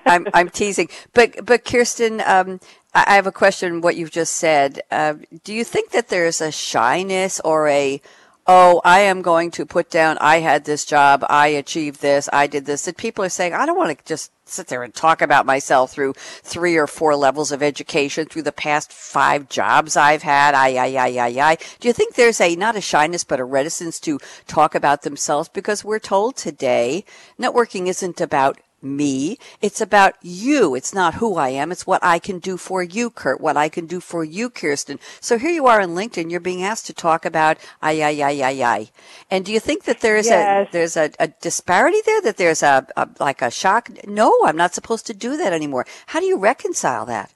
I'm, 0.07 0.27
I'm, 0.35 0.49
teasing, 0.49 0.89
but 1.15 1.45
but 1.45 1.65
Kirsten, 1.65 2.23
um, 2.25 2.61
I 2.95 3.15
have 3.15 3.27
a 3.27 3.33
question. 3.33 3.81
What 3.81 3.97
you've 3.97 4.11
just 4.11 4.37
said. 4.37 4.81
Uh, 4.91 5.15
do 5.45 5.53
you 5.53 5.65
think 5.65 5.91
that 5.91 6.09
there's 6.09 6.41
a 6.41 6.53
shyness 6.53 7.41
or 7.41 7.69
a 7.69 8.01
oh, 8.47 8.81
I 8.85 9.01
am 9.01 9.23
going 9.23 9.51
to 9.53 9.67
put 9.67 9.91
down, 9.91 10.19
I 10.21 10.39
had 10.39 10.65
this 10.65 10.85
job, 10.85 11.25
I 11.29 11.49
achieved 11.49 12.01
this, 12.01 12.29
I 12.33 12.47
did 12.47 12.65
this, 12.65 12.85
that 12.85 12.97
people 12.97 13.25
are 13.25 13.29
saying, 13.29 13.55
I 13.55 13.67
don't 13.67 13.77
want 13.77 13.99
to 13.99 14.05
just 14.05 14.31
sit 14.49 14.69
there 14.69 14.85
and 14.85 14.95
talk 14.95 15.21
about 15.21 15.45
myself 15.45 15.91
through 15.91 16.13
three 16.17 16.77
or 16.77 16.87
four 16.87 17.17
levels 17.17 17.51
of 17.51 17.63
education, 17.63 18.27
through 18.27 18.43
the 18.43 18.53
past 18.53 18.93
five 18.93 19.49
jobs 19.49 19.97
I've 19.97 20.23
had, 20.23 20.55
I, 20.55 20.77
I, 20.77 20.87
I, 20.95 21.09
I, 21.19 21.51
I. 21.51 21.59
Do 21.81 21.89
you 21.89 21.93
think 21.93 22.15
there's 22.15 22.41
a, 22.41 22.55
not 22.55 22.77
a 22.77 22.81
shyness, 22.81 23.25
but 23.25 23.41
a 23.41 23.45
reticence 23.45 23.99
to 24.01 24.21
talk 24.47 24.77
about 24.77 25.03
themselves? 25.03 25.49
Because 25.49 25.85
we're 25.85 25.99
told 25.99 26.37
today, 26.37 27.05
networking 27.41 27.89
isn't 27.89 28.21
about 28.21 28.61
me. 28.87 29.39
It's 29.61 29.81
about 29.81 30.15
you. 30.23 30.75
It's 30.75 30.95
not 30.95 31.15
who 31.15 31.37
I 31.37 31.49
am. 31.51 31.73
It's 31.73 31.87
what 31.87 32.03
I 32.05 32.19
can 32.19 32.39
do 32.39 32.57
for 32.57 32.83
you, 32.83 33.11
Kurt, 33.11 33.41
what 33.41 33.57
I 33.57 33.69
can 33.69 33.87
do 33.87 34.01
for 34.01 34.25
you, 34.25 34.51
Kirsten. 34.51 34.99
So 35.21 35.39
here 35.39 35.51
you 35.51 35.67
are 35.67 35.81
in 35.81 35.91
LinkedIn. 35.91 36.31
You're 36.31 36.41
being 36.41 36.63
asked 36.63 36.87
to 36.87 36.95
talk 36.95 37.25
about 37.25 37.59
I, 37.83 38.03
I, 38.03 38.11
I, 38.23 38.41
I, 38.43 38.77
I. 38.77 38.91
And 39.31 39.45
do 39.45 39.53
you 39.53 39.61
think 39.61 39.85
that 39.85 40.01
there's 40.01 40.27
yes. 40.27 40.69
a, 40.69 40.73
there's 40.73 40.97
a, 40.97 41.11
a, 41.19 41.29
disparity 41.29 41.99
there? 42.07 42.23
That 42.23 42.37
there's 42.37 42.63
a, 42.63 42.87
a, 42.97 43.09
like 43.21 43.43
a 43.43 43.51
shock? 43.51 43.91
No, 44.07 44.33
I'm 44.45 44.57
not 44.57 44.75
supposed 44.75 45.07
to 45.07 45.15
do 45.15 45.37
that 45.37 45.53
anymore. 45.53 45.87
How 46.07 46.21
do 46.21 46.27
you 46.27 46.39
reconcile 46.39 47.07
that? 47.07 47.33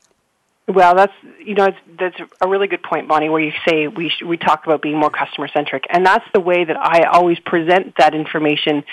Well, 0.71 0.95
that's 0.95 1.13
you 1.45 1.55
know 1.55 1.69
that's 1.99 2.17
a 2.41 2.49
really 2.49 2.69
good 2.69 2.83
point, 2.83 3.09
Bonnie. 3.09 3.29
Where 3.29 3.41
you 3.41 3.53
say 3.69 3.89
we 3.89 4.09
sh- 4.09 4.23
we 4.25 4.37
talk 4.37 4.65
about 4.65 4.83
being 4.83 4.99
more 4.99 5.11
customer 5.11 5.49
centric, 5.49 5.85
and 5.91 6.07
that's 6.07 6.25
the 6.33 6.41
way 6.41 6.65
that 6.65 6.77
I 6.77 7.03
always 7.03 7.41
present 7.41 7.95
that 7.99 8.15
information 8.15 8.85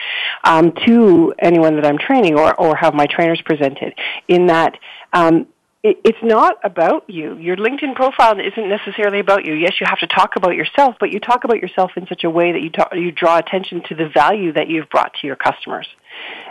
um, 0.43 0.73
to 0.85 1.33
anyone 1.39 1.75
that 1.75 1.85
I'm 1.85 1.97
training, 1.97 2.37
or 2.37 2.53
or 2.59 2.75
have 2.75 2.93
my 2.93 3.05
trainers 3.05 3.41
present 3.41 3.79
it. 3.81 3.93
In 4.27 4.47
that. 4.47 4.77
Um, 5.13 5.47
it's 5.83 6.17
not 6.21 6.57
about 6.65 7.09
you. 7.09 7.37
Your 7.37 7.55
LinkedIn 7.55 7.95
profile 7.95 8.37
isn't 8.39 8.69
necessarily 8.69 9.19
about 9.19 9.45
you. 9.45 9.53
Yes, 9.53 9.73
you 9.79 9.85
have 9.87 9.99
to 9.99 10.07
talk 10.07 10.35
about 10.35 10.55
yourself, 10.55 10.95
but 10.99 11.13
you 11.13 11.19
talk 11.19 11.45
about 11.45 11.61
yourself 11.61 11.91
in 11.95 12.07
such 12.07 12.25
a 12.25 12.29
way 12.29 12.51
that 12.51 12.61
you 12.61 12.71
you 12.99 13.11
draw 13.11 13.37
attention 13.37 13.83
to 13.87 13.95
the 13.95 14.09
value 14.09 14.51
that 14.53 14.67
you've 14.67 14.89
brought 14.89 15.13
to 15.21 15.27
your 15.27 15.37
customers. 15.37 15.87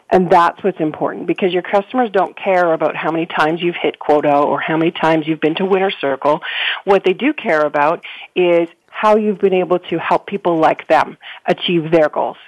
And 0.09 0.31
that's 0.31 0.63
what's 0.63 0.81
important 0.81 1.27
because 1.27 1.53
your 1.53 1.63
customers 1.63 2.11
don't 2.13 2.37
care 2.37 2.73
about 2.73 2.95
how 2.95 3.11
many 3.11 3.27
times 3.27 3.61
you've 3.61 3.77
hit 3.81 3.99
quota 3.99 4.37
or 4.37 4.61
how 4.61 4.77
many 4.77 4.93
times 4.93 5.27
you've 5.27 5.41
been 5.41 5.57
to 5.57 5.65
winner 5.65 5.91
circle. 5.91 6.41
What 6.85 7.05
they 7.05 7.13
do 7.13 7.33
care 7.33 7.63
about 7.63 8.05
is 8.35 8.69
how 8.87 9.17
you've 9.17 9.39
been 9.39 9.55
able 9.55 9.79
to 9.79 9.99
help 9.99 10.27
people 10.27 10.59
like 10.59 10.87
them 10.89 11.19
achieve 11.45 11.91
their 11.91 12.09
goals. 12.09 12.39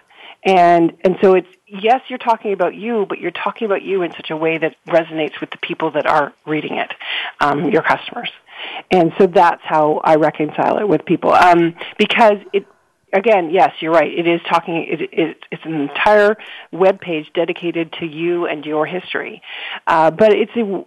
And, 0.45 0.97
and 1.05 1.17
so 1.21 1.35
it's, 1.35 1.49
yes, 1.67 2.01
you're 2.09 2.19
talking 2.19 2.53
about 2.53 2.75
you, 2.75 3.07
but 3.09 3.19
you're 3.19 3.33
talking 3.33 3.67
about 3.67 3.83
you 3.83 4.03
in 4.03 4.13
such 4.13 4.31
a 4.31 4.37
way 4.37 4.57
that 4.57 4.77
resonates 4.87 5.41
with 5.41 5.51
the 5.51 5.59
people 5.59 5.91
that 5.91 6.07
are 6.07 6.33
reading 6.47 6.75
it, 6.75 6.93
um, 7.41 7.71
your 7.71 7.83
customers. 7.83 8.31
And 8.91 9.13
so 9.19 9.27
that's 9.27 9.63
how 9.65 10.01
I 10.05 10.15
reconcile 10.15 10.79
it 10.79 10.89
with 10.89 11.05
people. 11.05 11.33
Um, 11.33 11.75
because 11.99 12.39
it 12.53 12.67
again, 13.13 13.51
yes, 13.51 13.73
you're 13.81 13.93
right. 13.93 14.13
It 14.13 14.27
is 14.27 14.41
talking. 14.49 14.87
It, 14.89 15.01
it, 15.13 15.45
it's 15.51 15.65
an 15.65 15.75
entire 15.75 16.37
web 16.73 17.01
page 17.01 17.31
dedicated 17.35 17.93
to 18.01 18.07
you 18.07 18.47
and 18.47 18.65
your 18.65 18.87
history. 18.87 19.43
Uh, 19.87 20.11
but 20.11 20.33
it's 20.33 20.53
a, 20.57 20.85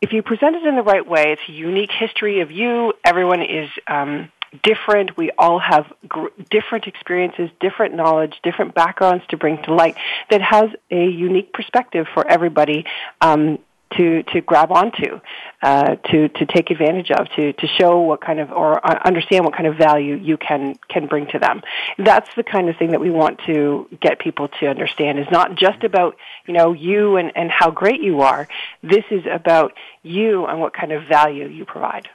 if 0.00 0.12
you 0.12 0.22
present 0.22 0.56
it 0.56 0.64
in 0.64 0.76
the 0.76 0.82
right 0.82 1.06
way, 1.06 1.32
it's 1.32 1.42
a 1.48 1.52
unique 1.52 1.90
history 1.92 2.40
of 2.40 2.50
you. 2.50 2.92
Everyone 3.04 3.42
is. 3.42 3.70
Um, 3.86 4.30
different. 4.64 5.16
We 5.16 5.30
all 5.38 5.60
have 5.60 5.86
gr- 6.08 6.26
different 6.50 6.88
experiences, 6.88 7.50
different 7.60 7.94
knowledge, 7.94 8.34
different 8.42 8.74
backgrounds 8.74 9.24
to 9.28 9.36
bring 9.36 9.62
to 9.62 9.74
light 9.74 9.96
that 10.28 10.42
has 10.42 10.70
a 10.90 11.06
unique 11.06 11.52
perspective 11.52 12.06
for 12.12 12.26
everybody 12.26 12.84
um, 13.20 13.60
to 13.96 14.22
to 14.24 14.40
grab 14.40 14.70
onto, 14.72 15.20
uh, 15.62 15.96
to 16.10 16.28
to 16.28 16.46
take 16.46 16.70
advantage 16.70 17.10
of, 17.10 17.28
to 17.36 17.52
to 17.52 17.66
show 17.66 18.00
what 18.00 18.20
kind 18.20 18.40
of 18.40 18.50
or 18.52 18.84
understand 19.06 19.44
what 19.44 19.54
kind 19.54 19.66
of 19.66 19.76
value 19.76 20.16
you 20.16 20.36
can 20.36 20.76
can 20.88 21.06
bring 21.06 21.26
to 21.28 21.38
them. 21.38 21.62
That's 21.98 22.28
the 22.36 22.42
kind 22.42 22.68
of 22.68 22.76
thing 22.76 22.90
that 22.90 23.00
we 23.00 23.10
want 23.10 23.40
to 23.46 23.88
get 24.00 24.18
people 24.18 24.48
to 24.60 24.66
understand. 24.66 25.18
Is 25.18 25.26
not 25.30 25.56
just 25.56 25.84
about 25.84 26.16
you 26.46 26.54
know 26.54 26.72
you 26.72 27.16
and 27.16 27.32
and 27.34 27.50
how 27.50 27.70
great 27.70 28.02
you 28.02 28.20
are. 28.22 28.48
This 28.82 29.04
is 29.10 29.24
about 29.30 29.74
you 30.02 30.46
and 30.46 30.60
what 30.60 30.72
kind 30.72 30.92
of 30.92 31.04
value 31.08 31.48
you 31.48 31.64
provide. 31.64 32.08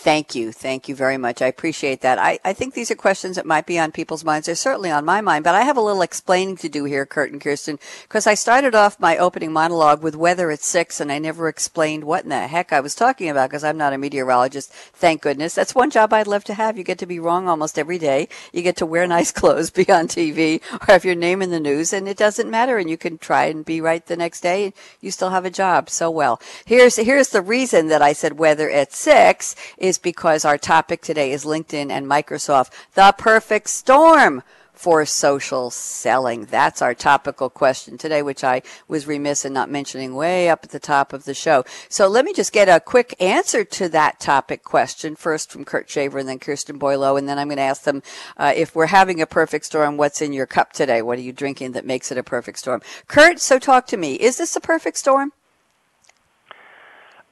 Thank 0.00 0.36
you. 0.36 0.52
Thank 0.52 0.88
you 0.88 0.94
very 0.94 1.16
much. 1.16 1.42
I 1.42 1.48
appreciate 1.48 2.02
that. 2.02 2.20
I, 2.20 2.38
I 2.44 2.52
think 2.52 2.74
these 2.74 2.88
are 2.88 2.94
questions 2.94 3.34
that 3.34 3.44
might 3.44 3.66
be 3.66 3.80
on 3.80 3.90
people's 3.90 4.24
minds. 4.24 4.46
They're 4.46 4.54
certainly 4.54 4.92
on 4.92 5.04
my 5.04 5.20
mind, 5.20 5.42
but 5.42 5.56
I 5.56 5.62
have 5.62 5.76
a 5.76 5.80
little 5.80 6.02
explaining 6.02 6.56
to 6.58 6.68
do 6.68 6.84
here, 6.84 7.04
Kurt 7.04 7.32
and 7.32 7.40
Kirsten, 7.40 7.80
because 8.04 8.24
I 8.24 8.34
started 8.34 8.76
off 8.76 9.00
my 9.00 9.18
opening 9.18 9.52
monologue 9.52 10.00
with 10.00 10.14
weather 10.14 10.52
at 10.52 10.62
six 10.62 11.00
and 11.00 11.10
I 11.10 11.18
never 11.18 11.48
explained 11.48 12.04
what 12.04 12.22
in 12.22 12.28
the 12.28 12.46
heck 12.46 12.72
I 12.72 12.78
was 12.78 12.94
talking 12.94 13.28
about 13.28 13.50
because 13.50 13.64
I'm 13.64 13.76
not 13.76 13.92
a 13.92 13.98
meteorologist. 13.98 14.70
Thank 14.72 15.20
goodness. 15.20 15.56
That's 15.56 15.74
one 15.74 15.90
job 15.90 16.12
I'd 16.12 16.28
love 16.28 16.44
to 16.44 16.54
have. 16.54 16.78
You 16.78 16.84
get 16.84 16.98
to 16.98 17.06
be 17.06 17.18
wrong 17.18 17.48
almost 17.48 17.76
every 17.76 17.98
day. 17.98 18.28
You 18.52 18.62
get 18.62 18.76
to 18.76 18.86
wear 18.86 19.04
nice 19.08 19.32
clothes, 19.32 19.70
be 19.70 19.90
on 19.90 20.06
TV, 20.06 20.62
or 20.80 20.92
have 20.92 21.04
your 21.04 21.16
name 21.16 21.42
in 21.42 21.50
the 21.50 21.58
news, 21.58 21.92
and 21.92 22.06
it 22.06 22.16
doesn't 22.16 22.48
matter. 22.48 22.78
And 22.78 22.88
you 22.88 22.96
can 22.96 23.18
try 23.18 23.46
and 23.46 23.64
be 23.64 23.80
right 23.80 24.06
the 24.06 24.16
next 24.16 24.42
day 24.42 24.66
and 24.66 24.74
you 25.00 25.10
still 25.10 25.30
have 25.30 25.44
a 25.44 25.50
job. 25.50 25.90
So 25.90 26.08
well, 26.08 26.40
here's, 26.64 26.94
here's 26.94 27.30
the 27.30 27.42
reason 27.42 27.88
that 27.88 28.00
I 28.00 28.12
said 28.12 28.38
weather 28.38 28.70
at 28.70 28.92
six 28.92 29.56
is 29.88 29.98
because 29.98 30.44
our 30.44 30.58
topic 30.58 31.00
today 31.00 31.32
is 31.32 31.44
LinkedIn 31.44 31.90
and 31.90 32.06
Microsoft, 32.06 32.70
the 32.94 33.14
perfect 33.16 33.70
storm 33.70 34.42
for 34.74 35.06
social 35.06 35.70
selling? 35.70 36.44
That's 36.44 36.82
our 36.82 36.94
topical 36.94 37.48
question 37.48 37.96
today, 37.96 38.20
which 38.22 38.44
I 38.44 38.60
was 38.86 39.06
remiss 39.06 39.46
in 39.46 39.54
not 39.54 39.70
mentioning 39.70 40.14
way 40.14 40.50
up 40.50 40.62
at 40.62 40.70
the 40.70 40.78
top 40.78 41.14
of 41.14 41.24
the 41.24 41.32
show. 41.32 41.64
So 41.88 42.06
let 42.06 42.26
me 42.26 42.34
just 42.34 42.52
get 42.52 42.68
a 42.68 42.80
quick 42.80 43.16
answer 43.18 43.64
to 43.64 43.88
that 43.88 44.20
topic 44.20 44.62
question 44.62 45.16
first 45.16 45.50
from 45.50 45.64
Kurt 45.64 45.88
Shaver 45.88 46.18
and 46.18 46.28
then 46.28 46.38
Kirsten 46.38 46.78
Boileau. 46.78 47.16
And 47.16 47.26
then 47.26 47.38
I'm 47.38 47.48
going 47.48 47.56
to 47.56 47.62
ask 47.62 47.84
them 47.84 48.02
uh, 48.36 48.52
if 48.54 48.76
we're 48.76 48.86
having 48.86 49.22
a 49.22 49.26
perfect 49.26 49.64
storm, 49.64 49.96
what's 49.96 50.20
in 50.20 50.34
your 50.34 50.46
cup 50.46 50.74
today? 50.74 51.00
What 51.00 51.18
are 51.18 51.22
you 51.22 51.32
drinking 51.32 51.72
that 51.72 51.86
makes 51.86 52.12
it 52.12 52.18
a 52.18 52.22
perfect 52.22 52.58
storm? 52.58 52.82
Kurt, 53.08 53.40
so 53.40 53.58
talk 53.58 53.86
to 53.86 53.96
me. 53.96 54.14
Is 54.14 54.36
this 54.36 54.54
a 54.54 54.60
perfect 54.60 54.98
storm? 54.98 55.32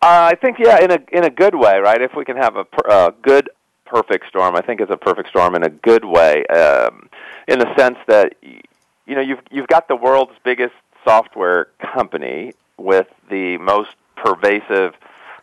Uh, 0.03 0.31
I 0.33 0.35
think 0.35 0.59
yeah, 0.59 0.83
in 0.83 0.91
a 0.91 0.99
in 1.13 1.25
a 1.25 1.31
good 1.31 1.55
way, 1.55 1.79
right? 1.79 2.01
If 2.01 2.15
we 2.15 2.25
can 2.25 2.37
have 2.37 2.57
a 2.57 2.65
per, 2.65 2.89
uh, 2.89 3.11
good 3.23 3.49
perfect 3.87 4.29
storm, 4.29 4.55
I 4.55 4.61
think 4.61 4.81
it's 4.81 4.91
a 4.91 4.97
perfect 4.97 5.31
storm 5.31 5.55
in 5.55 5.63
a 5.63 5.71
good 5.71 6.05
way, 6.05 6.45
um, 6.47 7.09
in 7.49 7.59
the 7.59 7.75
sense 7.77 7.99
that 8.07 8.35
you 8.43 9.15
know 9.15 9.21
you've 9.21 9.41
you've 9.51 9.69
got 9.69 9.89
the 9.89 9.97
world's 9.97 10.35
biggest 10.45 10.75
software 11.05 11.69
company 11.81 12.53
with 12.77 13.07
the 13.31 13.57
most 13.59 13.91
pervasive 14.17 14.95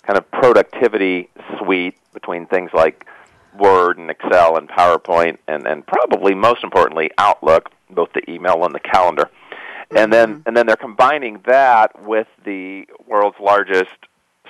kind 0.03 0.17
of 0.17 0.29
productivity 0.31 1.29
suite 1.57 1.95
between 2.13 2.45
things 2.45 2.69
like 2.73 3.07
Word 3.57 3.97
and 3.97 4.09
Excel 4.09 4.57
and 4.57 4.67
PowerPoint 4.67 5.37
and, 5.47 5.65
and 5.65 5.85
probably 5.85 6.35
most 6.35 6.63
importantly 6.63 7.11
Outlook, 7.17 7.71
both 7.89 8.11
the 8.13 8.29
email 8.29 8.65
and 8.65 8.73
the 8.73 8.79
calendar. 8.79 9.23
Mm-hmm. 9.23 9.97
And 9.97 10.13
then 10.13 10.29
mm-hmm. 10.29 10.41
and 10.47 10.57
then 10.57 10.65
they're 10.67 10.75
combining 10.75 11.41
that 11.45 12.01
with 12.03 12.27
the 12.43 12.87
world's 13.07 13.39
largest 13.39 13.95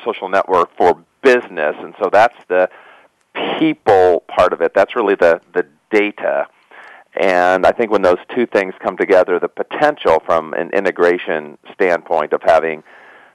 social 0.03 0.29
network 0.29 0.75
for 0.77 1.03
business. 1.21 1.75
And 1.79 1.93
so 2.01 2.09
that's 2.11 2.37
the 2.47 2.69
people 3.59 4.23
part 4.27 4.53
of 4.53 4.61
it. 4.61 4.73
That's 4.73 4.95
really 4.95 5.15
the, 5.15 5.41
the 5.53 5.65
data. 5.91 6.47
And 7.15 7.65
I 7.65 7.71
think 7.71 7.91
when 7.91 8.01
those 8.01 8.17
two 8.33 8.45
things 8.45 8.73
come 8.79 8.97
together, 8.97 9.39
the 9.39 9.47
potential 9.47 10.21
from 10.25 10.53
an 10.53 10.71
integration 10.71 11.57
standpoint 11.73 12.33
of 12.33 12.41
having 12.43 12.83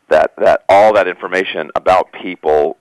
that, 0.09 0.33
that 0.38 0.64
all 0.68 0.94
that 0.94 1.07
information 1.07 1.70
about 1.76 2.12
people 2.12 2.76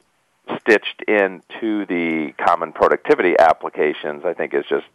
stitched 0.60 1.04
into 1.08 1.86
the 1.86 2.34
common 2.44 2.72
productivity 2.72 3.36
applications, 3.38 4.24
I 4.26 4.34
think 4.34 4.54
is 4.54 4.66
just, 4.70 4.86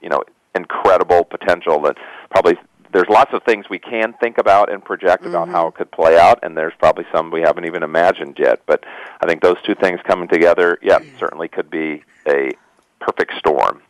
you 0.00 0.08
know, 0.08 0.22
incredible 0.54 1.24
potential 1.24 1.80
that 1.82 1.96
probably 2.30 2.56
there's 2.94 3.08
lots 3.08 3.34
of 3.34 3.42
things 3.42 3.66
we 3.68 3.80
can 3.80 4.14
think 4.14 4.38
about 4.38 4.72
and 4.72 4.82
project 4.82 5.24
mm-hmm. 5.24 5.34
about 5.34 5.48
how 5.48 5.66
it 5.66 5.74
could 5.74 5.90
play 5.90 6.16
out, 6.16 6.38
and 6.42 6.56
there's 6.56 6.72
probably 6.78 7.04
some 7.12 7.30
we 7.30 7.42
haven't 7.42 7.64
even 7.64 7.82
imagined 7.82 8.36
yet. 8.38 8.60
But 8.66 8.84
I 9.20 9.26
think 9.26 9.42
those 9.42 9.56
two 9.66 9.74
things 9.74 10.00
coming 10.06 10.28
together, 10.28 10.78
yeah, 10.80 11.00
certainly 11.18 11.48
could 11.48 11.68
be 11.68 12.04
a 12.26 12.52
perfect 13.00 13.32
storm. 13.38 13.82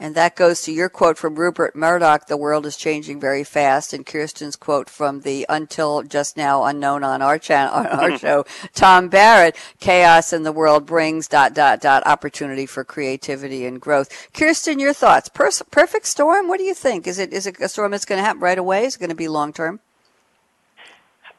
And 0.00 0.14
that 0.14 0.36
goes 0.36 0.62
to 0.62 0.72
your 0.72 0.88
quote 0.88 1.18
from 1.18 1.34
Rupert 1.34 1.74
Murdoch, 1.74 2.26
the 2.26 2.36
world 2.36 2.66
is 2.66 2.76
changing 2.76 3.18
very 3.18 3.42
fast, 3.42 3.92
and 3.92 4.06
Kirsten's 4.06 4.54
quote 4.54 4.88
from 4.88 5.22
the 5.22 5.44
until 5.48 6.04
just 6.04 6.36
now 6.36 6.62
unknown 6.64 7.02
on 7.02 7.20
our 7.20 7.36
channel, 7.36 7.74
on 7.74 7.86
our 7.86 8.10
mm-hmm. 8.10 8.16
show, 8.16 8.44
Tom 8.74 9.08
Barrett, 9.08 9.56
chaos 9.80 10.32
in 10.32 10.44
the 10.44 10.52
world 10.52 10.86
brings 10.86 11.26
dot, 11.26 11.52
dot, 11.52 11.80
dot, 11.80 12.06
opportunity 12.06 12.64
for 12.64 12.84
creativity 12.84 13.66
and 13.66 13.80
growth. 13.80 14.28
Kirsten, 14.32 14.78
your 14.78 14.92
thoughts. 14.92 15.28
perfect 15.28 16.06
storm? 16.06 16.46
What 16.46 16.58
do 16.58 16.64
you 16.64 16.74
think? 16.74 17.08
Is 17.08 17.18
it, 17.18 17.32
is 17.32 17.48
it 17.48 17.58
a 17.60 17.68
storm 17.68 17.90
that's 17.90 18.04
going 18.04 18.20
to 18.20 18.24
happen 18.24 18.40
right 18.40 18.58
away? 18.58 18.84
Is 18.84 18.94
it 18.94 19.00
going 19.00 19.10
to 19.10 19.16
be 19.16 19.26
long 19.26 19.52
term? 19.52 19.80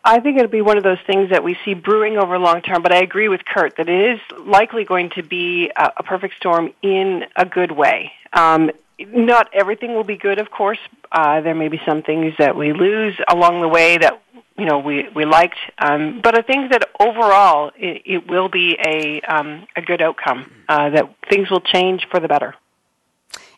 I 0.03 0.19
think 0.19 0.37
it'll 0.37 0.49
be 0.49 0.61
one 0.61 0.77
of 0.77 0.83
those 0.83 0.99
things 1.05 1.29
that 1.29 1.43
we 1.43 1.57
see 1.63 1.73
brewing 1.73 2.17
over 2.17 2.37
long 2.39 2.61
term, 2.61 2.81
but 2.81 2.93
I 2.93 2.99
agree 2.99 3.27
with 3.29 3.45
Kurt 3.45 3.77
that 3.77 3.87
it 3.87 4.11
is 4.11 4.19
likely 4.45 4.83
going 4.83 5.11
to 5.11 5.23
be 5.23 5.71
a, 5.75 5.91
a 5.97 6.03
perfect 6.03 6.35
storm 6.35 6.73
in 6.81 7.25
a 7.35 7.45
good 7.45 7.71
way. 7.71 8.11
Um, 8.33 8.71
not 8.99 9.49
everything 9.53 9.95
will 9.95 10.03
be 10.03 10.17
good, 10.17 10.39
of 10.39 10.51
course. 10.51 10.79
Uh, 11.11 11.41
there 11.41 11.55
may 11.55 11.69
be 11.69 11.79
some 11.87 12.01
things 12.01 12.33
that 12.37 12.55
we 12.55 12.73
lose 12.73 13.15
along 13.31 13.61
the 13.61 13.67
way 13.67 13.97
that 13.97 14.21
you 14.57 14.65
know 14.65 14.79
we 14.79 15.07
we 15.15 15.25
liked, 15.25 15.55
um, 15.81 16.19
but 16.21 16.37
I 16.37 16.41
think 16.41 16.71
that 16.71 16.89
overall 16.99 17.71
it, 17.77 18.01
it 18.05 18.29
will 18.29 18.49
be 18.49 18.77
a 18.85 19.21
um, 19.21 19.65
a 19.75 19.81
good 19.81 20.01
outcome. 20.01 20.51
Uh, 20.67 20.89
that 20.89 21.15
things 21.29 21.49
will 21.49 21.61
change 21.61 22.05
for 22.11 22.19
the 22.19 22.27
better. 22.27 22.55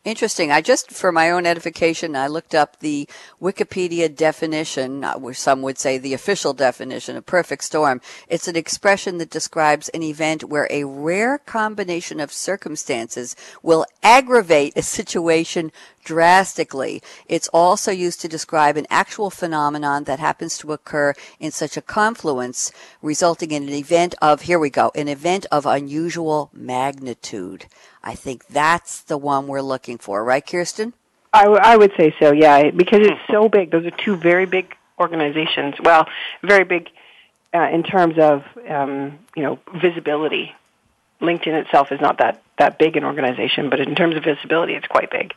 Interesting. 0.03 0.51
I 0.51 0.61
just, 0.61 0.89
for 0.89 1.11
my 1.11 1.29
own 1.29 1.45
edification, 1.45 2.15
I 2.15 2.25
looked 2.25 2.55
up 2.55 2.79
the 2.79 3.07
Wikipedia 3.39 4.13
definition, 4.13 5.03
uh, 5.03 5.31
some 5.33 5.61
would 5.61 5.77
say 5.77 5.99
the 5.99 6.15
official 6.15 6.53
definition 6.53 7.15
of 7.15 7.27
perfect 7.27 7.63
storm. 7.63 8.01
It's 8.27 8.47
an 8.47 8.55
expression 8.55 9.19
that 9.19 9.29
describes 9.29 9.89
an 9.89 10.01
event 10.01 10.45
where 10.45 10.67
a 10.71 10.85
rare 10.85 11.37
combination 11.37 12.19
of 12.19 12.33
circumstances 12.33 13.35
will 13.61 13.85
aggravate 14.01 14.73
a 14.75 14.81
situation 14.81 15.71
drastically. 16.03 17.03
It's 17.27 17.49
also 17.49 17.91
used 17.91 18.21
to 18.21 18.27
describe 18.27 18.77
an 18.77 18.87
actual 18.89 19.29
phenomenon 19.29 20.05
that 20.05 20.17
happens 20.17 20.57
to 20.57 20.73
occur 20.73 21.13
in 21.39 21.51
such 21.51 21.77
a 21.77 21.81
confluence, 21.81 22.71
resulting 23.03 23.51
in 23.51 23.63
an 23.63 23.69
event 23.69 24.15
of, 24.19 24.41
here 24.41 24.57
we 24.57 24.71
go, 24.71 24.91
an 24.95 25.07
event 25.07 25.45
of 25.51 25.67
unusual 25.67 26.49
magnitude. 26.53 27.67
I 28.03 28.15
think 28.15 28.47
that's 28.47 29.01
the 29.01 29.17
one 29.17 29.47
we're 29.47 29.61
looking 29.61 29.97
for, 29.97 30.23
right, 30.23 30.45
Kirsten? 30.45 30.93
I, 31.33 31.43
w- 31.43 31.61
I 31.61 31.77
would 31.77 31.93
say 31.95 32.13
so, 32.19 32.31
yeah, 32.31 32.71
because 32.71 33.01
it's 33.01 33.21
so 33.29 33.47
big. 33.47 33.71
Those 33.71 33.85
are 33.85 33.91
two 33.91 34.17
very 34.17 34.45
big 34.45 34.75
organizations. 34.99 35.75
Well, 35.81 36.07
very 36.43 36.65
big 36.65 36.89
uh, 37.53 37.69
in 37.71 37.83
terms 37.83 38.17
of 38.17 38.43
um, 38.69 39.19
you 39.35 39.43
know 39.43 39.59
visibility. 39.81 40.53
LinkedIn 41.21 41.65
itself 41.65 41.91
is 41.91 42.01
not 42.01 42.17
that 42.17 42.41
that 42.57 42.79
big 42.79 42.97
an 42.97 43.03
organization, 43.03 43.69
but 43.69 43.79
in 43.79 43.95
terms 43.95 44.15
of 44.15 44.23
visibility, 44.23 44.73
it's 44.73 44.87
quite 44.87 45.11
big. 45.11 45.33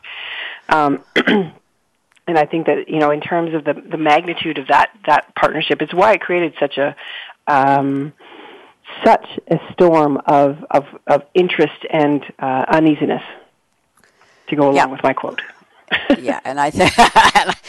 Um, 0.67 1.03
and 1.15 2.37
I 2.37 2.45
think 2.45 2.67
that 2.67 2.89
you 2.89 2.99
know, 2.99 3.11
in 3.11 3.21
terms 3.21 3.53
of 3.53 3.63
the 3.63 3.73
the 3.73 3.97
magnitude 3.97 4.57
of 4.57 4.67
that 4.67 4.91
that 5.05 5.35
partnership, 5.35 5.81
it's 5.81 5.93
why 5.93 6.13
it 6.13 6.21
created 6.21 6.53
such 6.59 6.77
a 6.77 6.95
um, 7.47 8.13
such 9.03 9.39
a 9.49 9.59
storm 9.73 10.17
of, 10.25 10.63
of, 10.71 10.85
of 11.07 11.23
interest 11.33 11.85
and 11.89 12.23
uh, 12.39 12.65
uneasiness 12.67 13.23
to 14.47 14.55
go 14.55 14.63
along 14.63 14.75
yeah. 14.75 14.85
with 14.85 15.03
my 15.03 15.13
quote. 15.13 15.41
yeah, 16.19 16.39
and 16.43 16.59
I 16.59 16.71
think, 16.71 16.91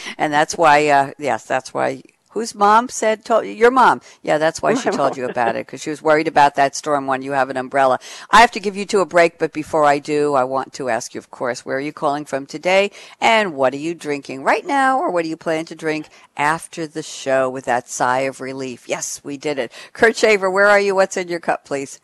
and 0.17 0.33
that's 0.33 0.57
why, 0.57 0.87
uh, 0.87 1.11
yes, 1.17 1.45
that's 1.45 1.73
why 1.73 2.01
Whose 2.37 2.53
mom 2.53 2.87
said, 2.87 3.25
told, 3.25 3.47
your 3.47 3.71
mom? 3.71 3.99
Yeah, 4.21 4.37
that's 4.37 4.61
why 4.61 4.73
she 4.75 4.91
told 4.91 5.17
you 5.17 5.27
about 5.27 5.55
it, 5.55 5.65
because 5.65 5.81
she 5.81 5.89
was 5.89 6.03
worried 6.03 6.27
about 6.27 6.53
that 6.53 6.75
storm 6.75 7.07
when 7.07 7.23
you 7.23 7.31
have 7.31 7.49
an 7.49 7.57
umbrella. 7.57 7.97
I 8.29 8.41
have 8.41 8.51
to 8.51 8.59
give 8.59 8.77
you 8.77 8.85
two 8.85 8.99
a 8.99 9.07
break, 9.07 9.39
but 9.39 9.53
before 9.53 9.85
I 9.85 9.97
do, 9.97 10.35
I 10.35 10.43
want 10.43 10.71
to 10.73 10.87
ask 10.87 11.15
you, 11.15 11.17
of 11.17 11.31
course, 11.31 11.65
where 11.65 11.77
are 11.77 11.81
you 11.81 11.91
calling 11.91 12.25
from 12.25 12.45
today, 12.45 12.91
and 13.19 13.55
what 13.55 13.73
are 13.73 13.77
you 13.77 13.95
drinking 13.95 14.43
right 14.43 14.63
now, 14.63 14.99
or 14.99 15.09
what 15.09 15.23
do 15.23 15.29
you 15.29 15.35
plan 15.35 15.65
to 15.65 15.75
drink 15.75 16.09
after 16.37 16.85
the 16.85 17.01
show 17.01 17.49
with 17.49 17.65
that 17.65 17.89
sigh 17.89 18.19
of 18.19 18.39
relief? 18.39 18.87
Yes, 18.87 19.19
we 19.23 19.35
did 19.35 19.57
it. 19.57 19.71
Kurt 19.93 20.15
Shaver, 20.15 20.51
where 20.51 20.67
are 20.67 20.79
you? 20.79 20.93
What's 20.93 21.17
in 21.17 21.29
your 21.29 21.39
cup, 21.39 21.65
please? 21.65 21.99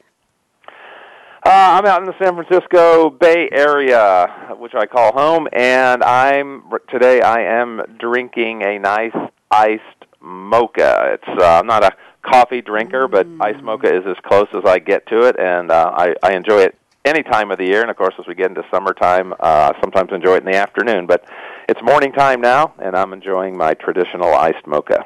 Uh, 1.45 1.77
I'm 1.77 1.85
out 1.85 2.01
in 2.01 2.07
the 2.07 2.17
San 2.17 2.33
Francisco 2.33 3.11
Bay 3.11 3.49
Area, 3.51 4.55
which 4.57 4.73
I 4.73 4.87
call 4.87 5.13
home, 5.13 5.47
and 5.53 6.03
I'm 6.03 6.63
today. 6.89 7.21
I 7.21 7.41
am 7.41 7.83
drinking 7.99 8.63
a 8.63 8.79
nice 8.79 9.29
iced 9.51 10.02
mocha. 10.23 11.13
It's 11.13 11.41
uh, 11.41 11.59
I'm 11.59 11.67
not 11.67 11.83
a 11.83 11.91
coffee 12.23 12.61
drinker, 12.61 13.07
but 13.07 13.27
mm. 13.27 13.37
ice 13.41 13.61
mocha 13.61 13.93
is 13.93 14.03
as 14.07 14.15
close 14.25 14.47
as 14.53 14.63
I 14.65 14.79
get 14.79 15.05
to 15.07 15.27
it, 15.27 15.37
and 15.39 15.71
uh, 15.71 15.91
I, 15.95 16.15
I 16.23 16.33
enjoy 16.33 16.61
it 16.61 16.77
any 17.05 17.21
time 17.21 17.51
of 17.51 17.57
the 17.57 17.65
year. 17.65 17.81
And 17.81 17.91
of 17.91 17.97
course, 17.97 18.15
as 18.17 18.25
we 18.27 18.33
get 18.33 18.47
into 18.47 18.63
summertime, 18.71 19.33
uh, 19.39 19.73
sometimes 19.81 20.11
enjoy 20.11 20.35
it 20.35 20.45
in 20.45 20.51
the 20.51 20.57
afternoon. 20.57 21.05
But 21.05 21.25
it's 21.67 21.81
morning 21.83 22.13
time 22.13 22.41
now, 22.41 22.73
and 22.79 22.95
I'm 22.95 23.13
enjoying 23.13 23.57
my 23.57 23.73
traditional 23.73 24.33
iced 24.33 24.65
mocha. 24.65 25.05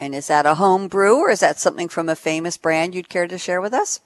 And 0.00 0.14
is 0.14 0.28
that 0.28 0.46
a 0.46 0.56
home 0.56 0.88
brew, 0.88 1.18
or 1.18 1.30
is 1.30 1.40
that 1.40 1.58
something 1.58 1.88
from 1.88 2.08
a 2.08 2.16
famous 2.16 2.56
brand 2.56 2.94
you'd 2.94 3.08
care 3.08 3.26
to 3.26 3.38
share 3.38 3.60
with 3.60 3.72
us? 3.72 4.00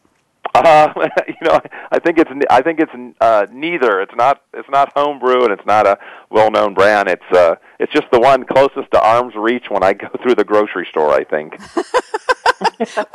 Uh, 0.55 0.93
you 1.29 1.35
know, 1.43 1.61
I 1.91 1.99
think 1.99 2.19
it's 2.19 2.31
I 2.51 2.62
think 2.62 2.81
it's 2.81 2.93
uh, 3.21 3.47
neither. 3.51 4.01
It's 4.01 4.15
not 4.15 4.43
it's 4.53 4.69
not 4.69 4.93
homebrew 4.95 5.45
and 5.45 5.53
it's 5.53 5.67
not 5.67 5.87
a 5.87 5.99
well-known 6.31 6.75
brand. 6.75 7.09
It's 7.09 7.33
uh, 7.33 7.57
it's 7.79 7.93
just 7.93 8.11
the 8.12 8.21
one 8.21 8.45
closest 8.45 8.91
to 8.93 9.01
arm's 9.01 9.35
reach 9.35 9.65
when 9.69 9.83
I 9.83 9.95
go 9.95 10.09
through 10.23 10.35
the 10.35 10.45
grocery 10.45 10.87
store. 10.91 11.12
I 11.12 11.25
think. 11.25 11.59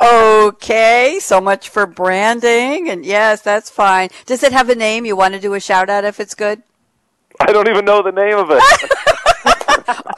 okay, 0.00 1.18
so 1.20 1.40
much 1.40 1.68
for 1.68 1.86
branding, 1.86 2.90
and 2.90 3.04
yes, 3.04 3.40
that's 3.40 3.70
fine. 3.70 4.10
Does 4.26 4.42
it 4.42 4.52
have 4.52 4.68
a 4.68 4.74
name? 4.74 5.06
You 5.06 5.16
want 5.16 5.34
to 5.34 5.40
do 5.40 5.54
a 5.54 5.60
shout 5.60 5.88
out 5.88 6.04
if 6.04 6.20
it's 6.20 6.34
good? 6.34 6.62
I 7.40 7.52
don't 7.52 7.68
even 7.68 7.84
know 7.84 8.02
the 8.02 8.10
name 8.10 8.36
of 8.36 8.50
it. 8.50 9.14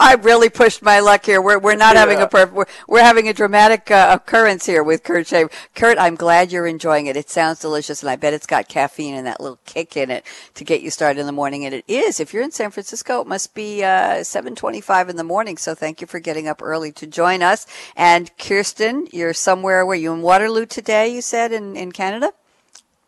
I 0.00 0.16
really 0.22 0.48
pushed 0.48 0.82
my 0.82 1.00
luck 1.00 1.24
here. 1.24 1.40
We're 1.40 1.58
we're 1.58 1.76
not 1.76 1.94
yeah. 1.94 2.00
having 2.00 2.20
a 2.20 2.26
perfect. 2.26 2.54
We're, 2.54 2.66
we're 2.88 3.02
having 3.02 3.28
a 3.28 3.32
dramatic 3.32 3.90
uh, 3.90 4.18
occurrence 4.20 4.66
here 4.66 4.82
with 4.82 5.04
Kurt 5.04 5.26
Shaver. 5.26 5.50
Kurt, 5.74 5.98
I'm 5.98 6.16
glad 6.16 6.50
you're 6.50 6.66
enjoying 6.66 7.06
it. 7.06 7.16
It 7.16 7.30
sounds 7.30 7.60
delicious, 7.60 8.02
and 8.02 8.10
I 8.10 8.16
bet 8.16 8.34
it's 8.34 8.46
got 8.46 8.68
caffeine 8.68 9.14
and 9.14 9.26
that 9.26 9.40
little 9.40 9.60
kick 9.66 9.96
in 9.96 10.10
it 10.10 10.24
to 10.54 10.64
get 10.64 10.82
you 10.82 10.90
started 10.90 11.20
in 11.20 11.26
the 11.26 11.32
morning. 11.32 11.64
And 11.64 11.74
it 11.74 11.84
is. 11.86 12.18
If 12.18 12.34
you're 12.34 12.42
in 12.42 12.50
San 12.50 12.70
Francisco, 12.70 13.20
it 13.20 13.26
must 13.26 13.54
be 13.54 13.84
uh, 13.84 14.22
7:25 14.22 15.08
in 15.08 15.16
the 15.16 15.24
morning. 15.24 15.56
So 15.56 15.74
thank 15.74 16.00
you 16.00 16.06
for 16.06 16.18
getting 16.18 16.48
up 16.48 16.60
early 16.62 16.90
to 16.92 17.06
join 17.06 17.42
us. 17.42 17.66
And 17.94 18.36
Kirsten, 18.38 19.06
you're 19.12 19.34
somewhere. 19.34 19.86
Were 19.86 19.94
you 19.94 20.12
in 20.12 20.22
Waterloo 20.22 20.66
today? 20.66 21.14
You 21.14 21.22
said 21.22 21.52
in 21.52 21.76
in 21.76 21.92
Canada. 21.92 22.32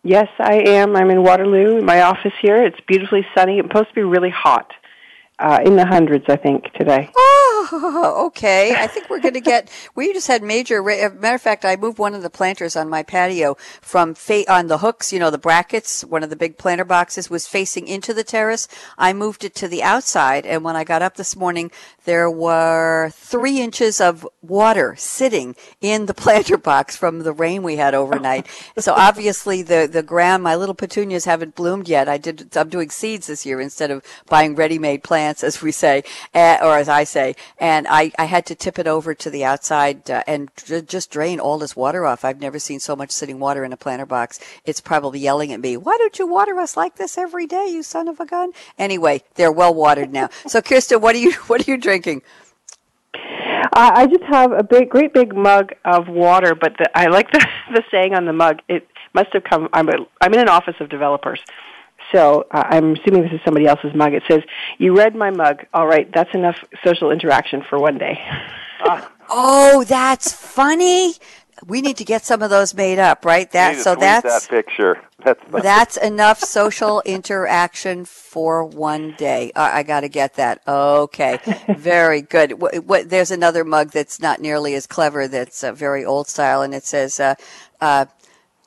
Yes, 0.04 0.28
I 0.40 0.54
am. 0.66 0.96
I'm 0.96 1.10
in 1.10 1.22
Waterloo, 1.22 1.78
in 1.78 1.84
my 1.84 2.02
office 2.02 2.32
here. 2.40 2.64
It's 2.64 2.80
beautifully 2.88 3.24
sunny. 3.36 3.58
It's 3.58 3.68
supposed 3.68 3.90
to 3.90 3.94
be 3.94 4.02
really 4.02 4.30
hot 4.30 4.72
uh, 5.38 5.60
in 5.64 5.76
the 5.76 5.86
hundreds, 5.86 6.24
I 6.28 6.36
think, 6.36 6.72
today. 6.74 7.10
Oh, 7.16 8.24
okay. 8.26 8.74
I 8.76 8.86
think 8.86 9.08
we're 9.10 9.20
going 9.20 9.34
to 9.34 9.40
get. 9.40 9.70
We 9.94 10.12
just 10.12 10.26
had 10.28 10.42
major. 10.42 10.82
Matter 10.82 11.34
of 11.34 11.42
fact, 11.42 11.64
I 11.64 11.76
moved 11.76 11.98
one 11.98 12.14
of 12.14 12.22
the 12.22 12.30
planters 12.30 12.76
on 12.76 12.88
my 12.88 13.02
patio 13.02 13.56
from 13.80 14.14
fa- 14.14 14.50
on 14.50 14.68
the 14.68 14.78
hooks. 14.78 15.12
You 15.12 15.18
know, 15.18 15.30
the 15.30 15.38
brackets. 15.38 16.02
One 16.04 16.22
of 16.22 16.30
the 16.30 16.36
big 16.36 16.56
planter 16.56 16.84
boxes 16.84 17.28
was 17.28 17.46
facing 17.46 17.88
into 17.88 18.14
the 18.14 18.24
terrace. 18.24 18.68
I 18.96 19.12
moved 19.12 19.44
it 19.44 19.54
to 19.56 19.68
the 19.68 19.82
outside, 19.82 20.46
and 20.46 20.64
when 20.64 20.76
I 20.76 20.84
got 20.84 21.02
up 21.02 21.16
this 21.16 21.36
morning, 21.36 21.70
there 22.04 22.30
were 22.30 23.10
three 23.12 23.60
inches 23.60 24.00
of 24.00 24.26
water 24.40 24.94
sitting 24.96 25.54
in 25.80 26.06
the 26.06 26.14
planter 26.22 26.56
box 26.58 26.96
from 26.96 27.20
the 27.20 27.32
rain 27.32 27.62
we 27.62 27.76
had 27.76 27.94
overnight. 27.94 28.46
so 28.78 28.94
obviously, 28.94 29.62
the 29.62 29.88
the 29.90 30.02
ground, 30.02 30.42
my 30.42 30.56
little 30.56 30.74
petunias 30.74 31.24
haven't 31.26 31.54
bloomed 31.54 31.88
yet. 31.88 32.08
I 32.08 32.18
did. 32.18 32.56
I'm 32.56 32.68
doing 32.68 32.90
seeds 32.90 33.26
this 33.26 33.44
year 33.46 33.60
instead 33.60 33.90
of 33.90 34.02
buying 34.28 34.54
ready-made 34.54 35.02
plants, 35.02 35.21
as 35.22 35.62
we 35.62 35.72
say, 35.72 36.02
uh, 36.34 36.58
or 36.62 36.76
as 36.76 36.88
I 36.88 37.04
say. 37.04 37.34
and 37.58 37.86
I, 37.88 38.12
I 38.18 38.24
had 38.24 38.46
to 38.46 38.54
tip 38.54 38.78
it 38.78 38.86
over 38.86 39.14
to 39.14 39.30
the 39.30 39.44
outside 39.44 40.10
uh, 40.10 40.22
and 40.26 40.50
just 40.86 41.10
drain 41.10 41.40
all 41.40 41.58
this 41.58 41.76
water 41.76 42.06
off. 42.06 42.24
I've 42.24 42.40
never 42.40 42.58
seen 42.58 42.80
so 42.80 42.96
much 42.96 43.10
sitting 43.10 43.38
water 43.38 43.64
in 43.64 43.72
a 43.72 43.76
planter 43.76 44.06
box. 44.06 44.40
It's 44.64 44.80
probably 44.80 45.20
yelling 45.20 45.52
at 45.52 45.60
me, 45.60 45.76
"Why 45.76 45.96
don't 45.98 46.18
you 46.18 46.26
water 46.26 46.58
us 46.58 46.76
like 46.76 46.96
this 46.96 47.16
every 47.18 47.46
day, 47.46 47.66
you 47.68 47.82
son 47.82 48.08
of 48.08 48.20
a 48.20 48.26
gun?" 48.26 48.52
Anyway, 48.78 49.22
they're 49.34 49.52
well 49.52 49.74
watered 49.74 50.12
now. 50.12 50.28
So, 50.52 50.60
Kirsten, 50.60 51.00
what 51.00 51.14
are 51.14 51.18
you 51.18 51.32
what 51.48 51.66
are 51.66 51.70
you 51.70 51.78
drinking? 51.78 52.22
I 53.74 54.06
just 54.06 54.24
have 54.24 54.52
a 54.52 54.62
big, 54.62 54.90
great 54.90 55.14
big 55.14 55.34
mug 55.34 55.72
of 55.84 56.08
water, 56.08 56.54
but 56.54 56.76
the, 56.78 56.90
I 56.94 57.06
like 57.06 57.30
the 57.30 57.46
the 57.72 57.82
saying 57.90 58.14
on 58.14 58.26
the 58.26 58.32
mug. 58.32 58.60
It 58.68 58.86
must 59.14 59.28
have 59.32 59.44
come. 59.44 59.68
I'm 59.72 59.88
a, 59.88 60.06
I'm 60.20 60.32
in 60.34 60.40
an 60.40 60.48
office 60.48 60.74
of 60.80 60.88
developers, 60.88 61.40
so 62.12 62.46
uh, 62.50 62.64
I'm 62.66 62.92
assuming 62.94 63.22
this 63.22 63.32
is 63.32 63.40
somebody 63.44 63.66
else's 63.66 63.94
mug. 63.94 64.12
It 64.12 64.22
says, 64.28 64.42
"You 64.78 64.96
read 64.96 65.16
my 65.16 65.30
mug. 65.30 65.64
All 65.74 65.86
right, 65.86 66.10
that's 66.12 66.32
enough 66.34 66.56
social 66.84 67.10
interaction 67.10 67.62
for 67.68 67.78
one 67.78 67.98
day." 67.98 68.22
Oh, 69.34 69.84
that's 69.84 70.32
funny. 70.32 71.14
We 71.66 71.80
need 71.80 71.96
to 71.98 72.04
get 72.04 72.24
some 72.24 72.42
of 72.42 72.50
those 72.50 72.74
made 72.74 72.98
up, 72.98 73.24
right? 73.24 73.50
That 73.52 73.76
so 73.76 73.94
that's 73.94 74.46
that 74.46 74.50
picture. 74.50 75.00
That's 75.24 75.40
that's 75.62 75.96
enough 75.96 76.40
social 76.40 77.00
interaction 77.02 78.06
for 78.06 78.64
one 78.64 79.14
day. 79.16 79.52
Uh, 79.54 79.70
I 79.72 79.84
got 79.84 80.00
to 80.00 80.08
get 80.08 80.34
that. 80.34 80.62
Okay, 80.66 81.38
very 81.78 82.22
good. 82.22 82.60
What, 82.60 82.84
what, 82.86 83.08
there's 83.08 83.30
another 83.30 83.62
mug 83.62 83.92
that's 83.92 84.18
not 84.18 84.40
nearly 84.40 84.74
as 84.74 84.88
clever. 84.88 85.28
That's 85.28 85.62
uh, 85.62 85.70
very 85.70 86.04
old 86.04 86.26
style, 86.26 86.62
and 86.62 86.74
it 86.74 86.82
says. 86.82 87.20
Uh, 87.20 87.36
uh 87.80 88.06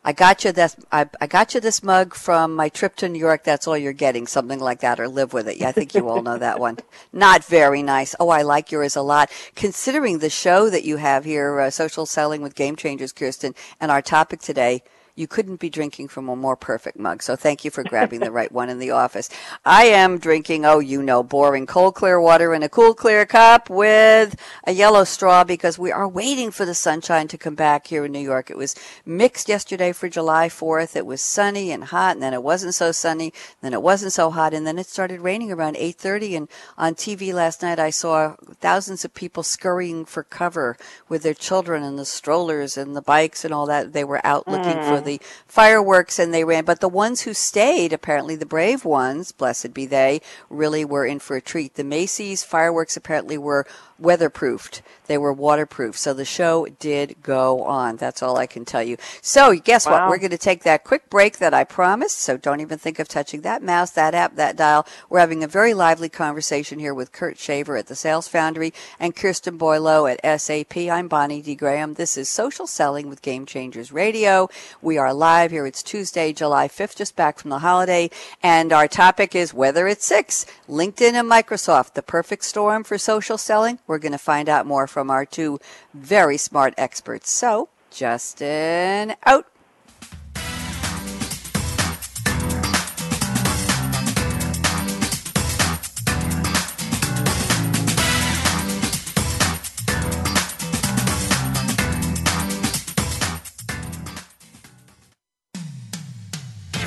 I 0.07 0.11
got 0.11 0.45
you 0.45 0.51
this. 0.51 0.75
I, 0.91 1.09
I, 1.19 1.25
got 1.25 1.55
you 1.55 1.59
this 1.59 1.81
mug 1.81 2.13
from 2.13 2.53
my 2.53 2.69
trip 2.69 2.95
to 2.97 3.09
New 3.09 3.17
York. 3.17 3.43
That's 3.43 3.67
all 3.67 3.75
you're 3.75 3.91
getting, 3.91 4.27
something 4.27 4.59
like 4.59 4.81
that, 4.81 4.99
or 4.99 5.07
live 5.07 5.33
with 5.33 5.47
it. 5.47 5.57
Yeah, 5.57 5.69
I 5.69 5.71
think 5.71 5.95
you 5.95 6.07
all 6.07 6.21
know 6.21 6.37
that 6.37 6.59
one. 6.59 6.77
Not 7.11 7.43
very 7.43 7.81
nice. 7.81 8.13
Oh, 8.19 8.29
I 8.29 8.43
like 8.43 8.71
yours 8.71 8.95
a 8.95 9.01
lot. 9.01 9.31
Considering 9.55 10.19
the 10.19 10.29
show 10.29 10.69
that 10.69 10.83
you 10.83 10.97
have 10.97 11.25
here, 11.25 11.59
uh, 11.59 11.71
social 11.71 12.05
selling 12.05 12.43
with 12.43 12.53
game 12.53 12.75
changers, 12.75 13.11
Kirsten, 13.13 13.55
and 13.81 13.89
our 13.89 14.03
topic 14.03 14.41
today, 14.41 14.83
you 15.15 15.27
couldn't 15.27 15.61
be 15.61 15.69
drinking 15.69 16.09
from 16.09 16.27
a 16.27 16.35
more 16.35 16.57
perfect 16.57 16.99
mug. 16.99 17.23
So 17.23 17.37
thank 17.37 17.63
you 17.63 17.71
for 17.71 17.83
grabbing 17.83 18.19
the 18.19 18.31
right 18.31 18.51
one 18.51 18.69
in 18.69 18.79
the 18.79 18.91
office. 18.91 19.29
I 19.63 19.85
am 19.85 20.17
drinking, 20.17 20.65
oh, 20.65 20.79
you 20.79 21.01
know, 21.01 21.23
boring 21.23 21.65
cold 21.65 21.95
clear 21.95 22.19
water 22.19 22.53
in 22.53 22.63
a 22.63 22.69
cool 22.69 22.93
clear 22.93 23.25
cup 23.25 23.69
with 23.69 24.35
a 24.65 24.73
yellow 24.73 25.05
straw 25.05 25.45
because 25.45 25.79
we 25.79 25.91
are 25.91 26.07
waiting 26.07 26.51
for 26.51 26.65
the 26.65 26.73
sunshine 26.73 27.29
to 27.29 27.37
come 27.37 27.55
back 27.55 27.87
here 27.87 28.03
in 28.03 28.11
New 28.11 28.19
York. 28.19 28.49
It 28.49 28.57
was 28.57 28.75
mixed 29.05 29.47
yesterday 29.47 29.93
for 29.93 30.09
July 30.09 30.49
4th. 30.49 30.97
It 30.97 31.05
was 31.05 31.21
sunny 31.21 31.71
and 31.71 31.85
hot 31.85 32.15
and 32.15 32.23
then 32.23 32.33
it 32.33 32.43
wasn't 32.43 32.75
so 32.75 32.91
sunny. 32.91 33.31
Then 33.61 33.73
it 33.73 33.81
wasn't 33.81 34.11
so 34.11 34.31
hot 34.31 34.53
and 34.53 34.67
then 34.67 34.77
it 34.77 34.87
started 34.87 35.21
raining 35.21 35.51
around 35.51 35.77
8:30 35.77 36.35
and 36.35 36.49
on 36.77 36.93
TV 36.95 37.33
last 37.33 37.61
night 37.61 37.79
I 37.79 37.89
saw 37.89 38.35
thousands 38.59 39.05
of 39.05 39.13
people 39.13 39.43
scurrying 39.43 40.03
for 40.03 40.23
cover 40.23 40.75
with 41.07 41.23
their 41.23 41.33
children 41.33 41.83
and 41.83 41.97
the 41.97 42.05
strollers 42.05 42.75
and 42.75 42.97
the 42.97 43.01
bikes 43.01 43.45
and 43.45 43.53
all 43.53 43.65
that. 43.67 43.93
They 43.93 44.03
were 44.03 44.25
out 44.25 44.45
looking 44.47 44.77
mm. 44.77 44.87
for 44.89 45.04
the 45.05 45.21
fireworks 45.47 46.19
and 46.19 46.33
they 46.33 46.43
ran. 46.43 46.65
But 46.65 46.81
the 46.81 46.89
ones 46.89 47.21
who 47.21 47.33
stayed, 47.33 47.93
apparently 47.93 48.35
the 48.35 48.45
brave 48.45 48.83
ones, 48.83 49.31
blessed 49.31 49.73
be 49.73 49.85
they, 49.85 50.21
really 50.49 50.83
were 50.83 51.05
in 51.05 51.19
for 51.19 51.37
a 51.37 51.41
treat. 51.41 51.75
The 51.75 51.83
Macy's 51.83 52.43
fireworks 52.43 52.97
apparently 52.97 53.37
were 53.37 53.65
weatherproofed. 54.01 54.81
They 55.07 55.17
were 55.17 55.31
waterproof. 55.31 55.97
So 55.97 56.13
the 56.13 56.25
show 56.25 56.67
did 56.79 57.15
go 57.21 57.63
on. 57.63 57.97
That's 57.97 58.23
all 58.23 58.37
I 58.37 58.47
can 58.47 58.65
tell 58.65 58.83
you. 58.83 58.97
So 59.21 59.55
guess 59.55 59.85
wow. 59.85 59.91
what? 59.91 60.09
We're 60.09 60.17
going 60.17 60.31
to 60.31 60.37
take 60.37 60.63
that 60.63 60.83
quick 60.83 61.09
break 61.09 61.37
that 61.37 61.53
I 61.53 61.63
promised. 61.63 62.19
So 62.19 62.37
don't 62.37 62.59
even 62.59 62.77
think 62.77 62.99
of 62.99 63.07
touching 63.07 63.41
that 63.41 63.61
mouse, 63.61 63.91
that 63.91 64.15
app, 64.15 64.35
that 64.35 64.55
dial. 64.55 64.85
We're 65.09 65.19
having 65.19 65.43
a 65.43 65.47
very 65.47 65.73
lively 65.73 66.09
conversation 66.09 66.79
here 66.79 66.93
with 66.93 67.11
Kurt 67.11 67.37
Shaver 67.37 67.77
at 67.77 67.87
the 67.87 67.95
Sales 67.95 68.27
Foundry 68.29 68.73
and 68.99 69.15
Kirsten 69.15 69.57
Boileau 69.57 70.07
at 70.07 70.41
SAP. 70.41 70.77
I'm 70.77 71.07
Bonnie 71.07 71.41
D. 71.41 71.55
Graham. 71.55 71.93
This 71.93 72.17
is 72.17 72.27
Social 72.27 72.67
Selling 72.67 73.07
with 73.07 73.21
Game 73.21 73.45
Changers 73.45 73.91
Radio. 73.91 74.49
We 74.81 74.97
are 74.97 75.13
live 75.13 75.51
here. 75.51 75.65
It's 75.67 75.83
Tuesday, 75.83 76.33
July 76.33 76.67
5th, 76.67 76.95
just 76.95 77.15
back 77.15 77.39
from 77.39 77.51
the 77.51 77.59
holiday. 77.59 78.09
And 78.41 78.73
our 78.73 78.87
topic 78.87 79.35
is 79.35 79.53
weather 79.53 79.87
it's 79.87 80.05
six, 80.05 80.45
LinkedIn 80.67 81.13
and 81.13 81.29
Microsoft, 81.29 81.93
the 81.93 82.01
perfect 82.01 82.43
storm 82.43 82.83
for 82.83 82.97
social 82.97 83.37
selling. 83.37 83.79
We're 83.87 83.99
going 83.99 84.11
to 84.11 84.17
find 84.17 84.49
out 84.49 84.65
more 84.65 84.87
from 84.87 85.09
our 85.09 85.25
two 85.25 85.59
very 85.93 86.37
smart 86.37 86.73
experts. 86.77 87.29
So, 87.29 87.69
Justin, 87.91 89.15
out. 89.25 89.45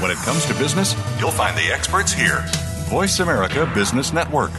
When 0.00 0.12
it 0.12 0.16
comes 0.18 0.46
to 0.46 0.54
business, 0.54 0.94
you'll 1.18 1.32
find 1.32 1.56
the 1.56 1.72
experts 1.72 2.12
here. 2.12 2.44
Voice 2.88 3.18
America 3.18 3.70
Business 3.74 4.12
Network. 4.12 4.50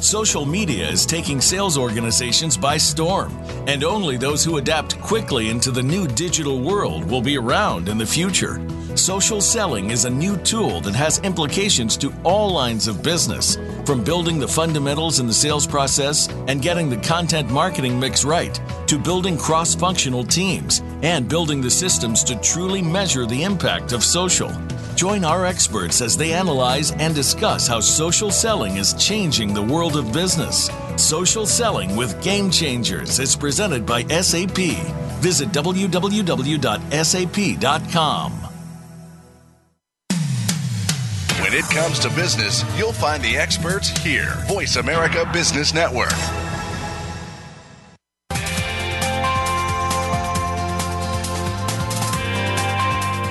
Social 0.00 0.46
media 0.46 0.88
is 0.88 1.04
taking 1.04 1.42
sales 1.42 1.76
organizations 1.76 2.56
by 2.56 2.78
storm, 2.78 3.36
and 3.66 3.84
only 3.84 4.16
those 4.16 4.42
who 4.42 4.56
adapt 4.56 4.98
quickly 5.02 5.50
into 5.50 5.70
the 5.70 5.82
new 5.82 6.06
digital 6.06 6.58
world 6.58 7.04
will 7.04 7.20
be 7.20 7.36
around 7.36 7.86
in 7.86 7.98
the 7.98 8.06
future. 8.06 8.66
Social 8.96 9.40
selling 9.40 9.90
is 9.90 10.04
a 10.04 10.10
new 10.10 10.36
tool 10.38 10.80
that 10.80 10.94
has 10.94 11.20
implications 11.20 11.96
to 11.98 12.12
all 12.24 12.50
lines 12.50 12.88
of 12.88 13.02
business, 13.02 13.56
from 13.84 14.02
building 14.02 14.38
the 14.38 14.48
fundamentals 14.48 15.20
in 15.20 15.26
the 15.26 15.32
sales 15.32 15.66
process 15.66 16.28
and 16.48 16.60
getting 16.60 16.90
the 16.90 16.96
content 16.96 17.50
marketing 17.50 17.98
mix 17.98 18.24
right, 18.24 18.60
to 18.86 18.98
building 18.98 19.38
cross 19.38 19.74
functional 19.74 20.24
teams 20.24 20.82
and 21.02 21.28
building 21.28 21.60
the 21.60 21.70
systems 21.70 22.24
to 22.24 22.38
truly 22.40 22.82
measure 22.82 23.26
the 23.26 23.42
impact 23.42 23.92
of 23.92 24.02
social. 24.02 24.50
Join 24.96 25.24
our 25.24 25.46
experts 25.46 26.02
as 26.02 26.16
they 26.16 26.32
analyze 26.32 26.90
and 26.92 27.14
discuss 27.14 27.66
how 27.66 27.80
social 27.80 28.30
selling 28.30 28.76
is 28.76 28.92
changing 28.94 29.54
the 29.54 29.62
world 29.62 29.96
of 29.96 30.12
business. 30.12 30.68
Social 30.96 31.46
Selling 31.46 31.96
with 31.96 32.20
Game 32.22 32.50
Changers 32.50 33.18
is 33.18 33.34
presented 33.34 33.86
by 33.86 34.02
SAP. 34.08 34.58
Visit 35.22 35.48
www.sap.com. 35.50 36.70
When 41.50 41.58
it 41.58 41.68
comes 41.68 41.98
to 41.98 42.08
business, 42.10 42.62
you'll 42.78 42.92
find 42.92 43.20
the 43.24 43.36
experts 43.36 43.88
here. 43.88 44.34
Voice 44.46 44.76
America 44.76 45.28
Business 45.32 45.74
Network. 45.74 46.12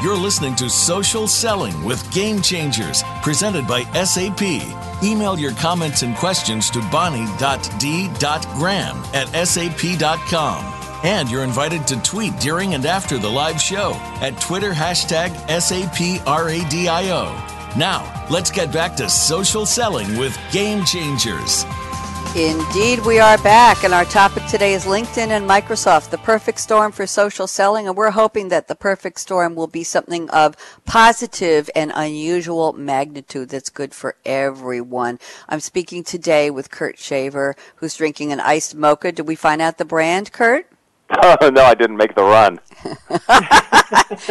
You're 0.03 0.17
listening 0.17 0.53
to 0.55 0.69
Social 0.69 1.29
Selling 1.29 1.81
with 1.85 2.11
Game 2.11 2.41
Changers, 2.41 3.03
presented 3.23 3.65
by 3.65 3.83
SAP. 4.03 4.41
Email 5.01 5.39
your 5.39 5.53
comments 5.53 6.01
and 6.01 6.13
questions 6.17 6.69
to 6.71 6.81
bonnie.d.graham 6.91 8.97
at 9.13 9.47
sap.com. 9.47 10.65
And 11.05 11.31
you're 11.31 11.45
invited 11.45 11.87
to 11.87 11.95
tweet 12.01 12.37
during 12.41 12.73
and 12.73 12.85
after 12.85 13.17
the 13.17 13.29
live 13.29 13.61
show 13.61 13.93
at 14.19 14.41
Twitter 14.41 14.73
hashtag 14.73 15.29
SAPRADIO. 15.47 17.49
Now, 17.77 18.25
let's 18.31 18.49
get 18.49 18.73
back 18.73 18.95
to 18.95 19.07
social 19.07 19.63
selling 19.63 20.17
with 20.17 20.35
Game 20.51 20.83
Changers. 20.85 21.65
Indeed, 22.35 23.05
we 23.05 23.19
are 23.19 23.37
back, 23.39 23.83
and 23.83 23.93
our 23.93 24.05
topic 24.05 24.43
today 24.47 24.73
is 24.73 24.85
LinkedIn 24.85 25.27
and 25.27 25.47
Microsoft, 25.47 26.09
the 26.09 26.17
perfect 26.17 26.59
storm 26.59 26.91
for 26.91 27.05
social 27.05 27.45
selling. 27.45 27.87
And 27.87 27.95
we're 27.95 28.09
hoping 28.09 28.49
that 28.49 28.67
the 28.67 28.75
perfect 28.75 29.19
storm 29.19 29.53
will 29.53 29.67
be 29.67 29.83
something 29.83 30.29
of 30.31 30.57
positive 30.85 31.69
and 31.75 31.91
unusual 31.93 32.73
magnitude 32.73 33.49
that's 33.49 33.69
good 33.69 33.93
for 33.93 34.15
everyone. 34.25 35.19
I'm 35.47 35.59
speaking 35.59 36.03
today 36.03 36.49
with 36.49 36.71
Kurt 36.71 36.97
Shaver, 36.97 37.55
who's 37.75 37.95
drinking 37.95 38.31
an 38.31 38.39
iced 38.39 38.75
mocha. 38.75 39.11
Did 39.11 39.27
we 39.27 39.35
find 39.35 39.61
out 39.61 39.77
the 39.77 39.85
brand, 39.85 40.31
Kurt? 40.31 40.67
Oh, 41.21 41.49
no, 41.53 41.63
I 41.63 41.75
didn't 41.75 41.97
make 41.97 42.15
the 42.15 42.23
run. 42.23 42.59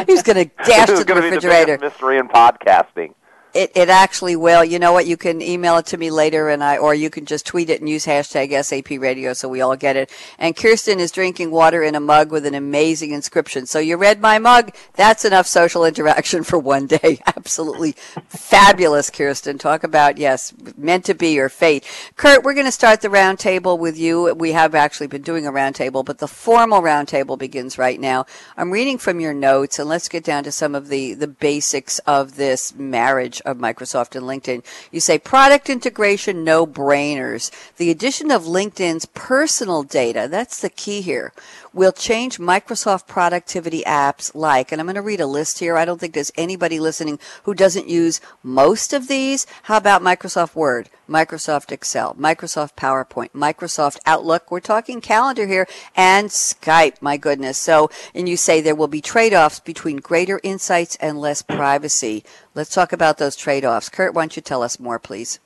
He's 0.07 0.23
going 0.25 0.49
to 0.49 0.51
dash 0.65 0.87
to 0.89 1.05
the 1.05 1.15
refrigerator. 1.15 1.77
Be 1.77 1.81
the 1.81 1.85
mystery 1.87 2.19
in 2.19 2.27
podcasting. 2.27 3.15
It, 3.59 3.73
it 3.75 3.89
actually 3.89 4.37
will. 4.37 4.65
You 4.65 4.79
know 4.79 4.93
what? 4.93 5.09
You 5.09 5.17
can 5.17 5.43
email 5.43 5.79
it 5.79 5.87
to 5.87 5.97
me 5.97 6.13
later, 6.13 6.49
and 6.49 6.63
I, 6.63 6.77
or 6.77 6.95
you 6.95 7.11
can 7.11 7.27
just 7.27 7.45
tweet 7.45 7.71
it 7.71 7.81
and 7.81 7.89
use 7.89 8.07
hashtag 8.07 8.53
SAP 8.63 9.01
Radio 9.01 9.33
so 9.33 9.49
we 9.49 9.61
all 9.61 9.75
get 9.75 9.97
it. 9.97 10.13
And 10.39 10.55
Kirsten 10.55 11.01
is 11.01 11.11
drinking 11.11 11.51
water 11.51 11.83
in 11.83 11.97
a 11.97 12.01
mug 12.01 12.31
with 12.31 12.47
an 12.47 12.55
amazing 12.55 13.11
inscription. 13.11 13.67
So 13.67 13.81
you 13.81 13.97
read 13.97 14.21
my 14.21 14.39
mug. 14.39 14.73
That's 14.95 15.25
enough 15.25 15.49
social 15.49 15.85
interaction 15.85 16.45
for 16.45 16.57
one 16.57 16.87
day. 16.87 17.21
Absolutely 17.27 17.97
fabulous, 18.29 19.11
Kirsten. 19.11 19.59
Talk 19.59 19.83
about 19.83 20.19
yes, 20.19 20.55
meant 20.77 21.05
to 21.07 21.15
be 21.15 21.41
or 21.41 21.49
fate. 21.49 21.85
Kurt, 22.15 22.45
we're 22.45 22.55
going 22.55 22.65
to 22.65 22.71
start 22.71 23.01
the 23.01 23.09
roundtable 23.09 23.77
with 23.77 23.99
you. 23.99 24.35
We 24.35 24.53
have 24.53 24.77
actually 24.77 25.09
been 25.09 25.23
doing 25.23 25.49
a 25.49 25.53
roundtable, 25.53 26.05
but 26.05 26.19
the 26.19 26.29
formal 26.29 26.81
roundtable 26.81 27.37
begins 27.37 27.77
right 27.77 27.99
now. 27.99 28.25
I'm 28.57 28.71
reading 28.71 28.99
from 28.99 29.19
your 29.19 29.35
notes, 29.35 29.81
and 29.81 29.89
let's 29.89 30.09
get 30.09 30.23
down 30.23 30.45
to 30.45 30.53
some 30.53 30.77
of 30.77 30.87
the 30.87 31.15
the 31.15 31.27
basics 31.27 31.99
of 32.01 32.37
this 32.37 32.73
marriage 32.77 33.43
of 33.49 33.59
Microsoft 33.59 34.15
and 34.15 34.27
LinkedIn. 34.27 34.65
You 34.93 35.01
say 35.01 35.19
product 35.19 35.71
integration, 35.71 36.45
no 36.45 36.67
brainers. 36.67 37.51
The 37.77 37.91
addition 37.91 38.31
of 38.31 38.43
LinkedIn's 38.43 39.07
personal 39.07 39.83
data, 39.83 40.29
that's 40.31 40.61
the 40.61 40.71
key 40.71 41.01
here, 41.01 41.33
will 41.79 41.93
change 41.93 42.39
Microsoft 42.39 43.07
productivity 43.07 43.85
apps 43.85 44.35
like, 44.35 44.73
and 44.73 44.81
I'm 44.81 44.87
going 44.87 44.97
to 44.97 45.01
read 45.01 45.21
a 45.21 45.27
list 45.27 45.61
here. 45.61 45.77
I 45.77 45.85
don't 45.85 46.01
think 46.01 46.13
there's 46.13 46.33
anybody 46.37 46.81
listening 46.81 47.21
who 47.45 47.55
doesn't 47.55 47.89
use 47.89 48.21
most 48.43 48.93
of 48.93 49.07
these. 49.07 49.47
How 49.63 49.77
about 49.77 50.03
Microsoft 50.03 50.57
Word, 50.57 50.91
Microsoft 51.09 51.71
Excel, 51.71 52.15
Microsoft 52.15 52.75
PowerPoint, 52.75 53.31
Microsoft 53.31 54.01
Outlook? 54.07 54.51
We're 54.51 54.59
talking 54.59 55.01
calendar 55.01 55.47
here 55.47 55.69
and 55.95 56.31
Skype, 56.31 57.01
my 57.01 57.17
goodness. 57.17 57.59
So, 57.59 57.91
and 58.13 58.29
you 58.29 58.37
say 58.37 58.61
there 58.61 58.75
will 58.75 58.89
be 58.89 59.01
trade 59.01 59.33
offs 59.33 59.61
between 59.61 59.99
greater 59.99 60.41
insights 60.43 60.97
and 60.97 61.21
less 61.21 61.43
privacy. 61.43 62.25
Let's 62.57 62.75
talk 62.75 62.93
about 62.93 63.19
those 63.19 63.37
trade 63.37 63.65
offs. 63.65 63.89
Kurt, 63.89 64.15
why 64.15 64.23
don't 64.23 64.35
you 64.35 64.43
tell 64.43 64.65
us 64.65 64.81
more, 64.81 64.99
please? 64.99 65.39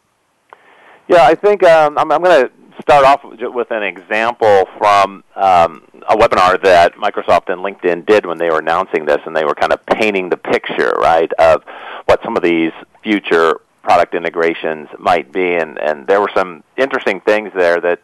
Yeah, 1.09 1.27
I 1.27 1.35
think 1.35 1.63
um, 1.63 1.99
I'm, 1.99 2.11
I'm 2.11 2.23
going 2.23 2.47
to 2.47 2.62
start 2.81 3.05
off 3.05 3.23
with 3.25 3.71
an 3.71 3.83
example 3.83 4.69
from 4.79 5.25
um, 5.37 5.87
a 6.09 6.17
webinar 6.17 6.63
that 6.63 6.95
Microsoft 6.95 7.53
and 7.53 7.61
LinkedIn 7.61 8.07
did 8.07 8.27
when 8.27 8.39
they 8.39 8.49
were 8.51 8.59
announcing 8.59 9.05
this, 9.05 9.21
and 9.27 9.37
they 9.37 9.45
were 9.45 9.55
kind 9.55 9.73
of 9.73 9.85
painting 9.87 10.29
the 10.29 10.37
picture, 10.37 10.93
right, 10.99 11.33
of 11.35 11.63
what 12.07 12.23
some 12.23 12.37
of 12.37 12.43
these 12.43 12.73
future 13.03 13.61
product 13.83 14.15
integrations 14.15 14.89
might 14.99 15.33
be, 15.33 15.55
and 15.55 15.79
and 15.79 16.07
there 16.07 16.21
were 16.21 16.31
some 16.35 16.63
interesting 16.77 17.21
things 17.21 17.51
there 17.55 17.81
that 17.81 18.01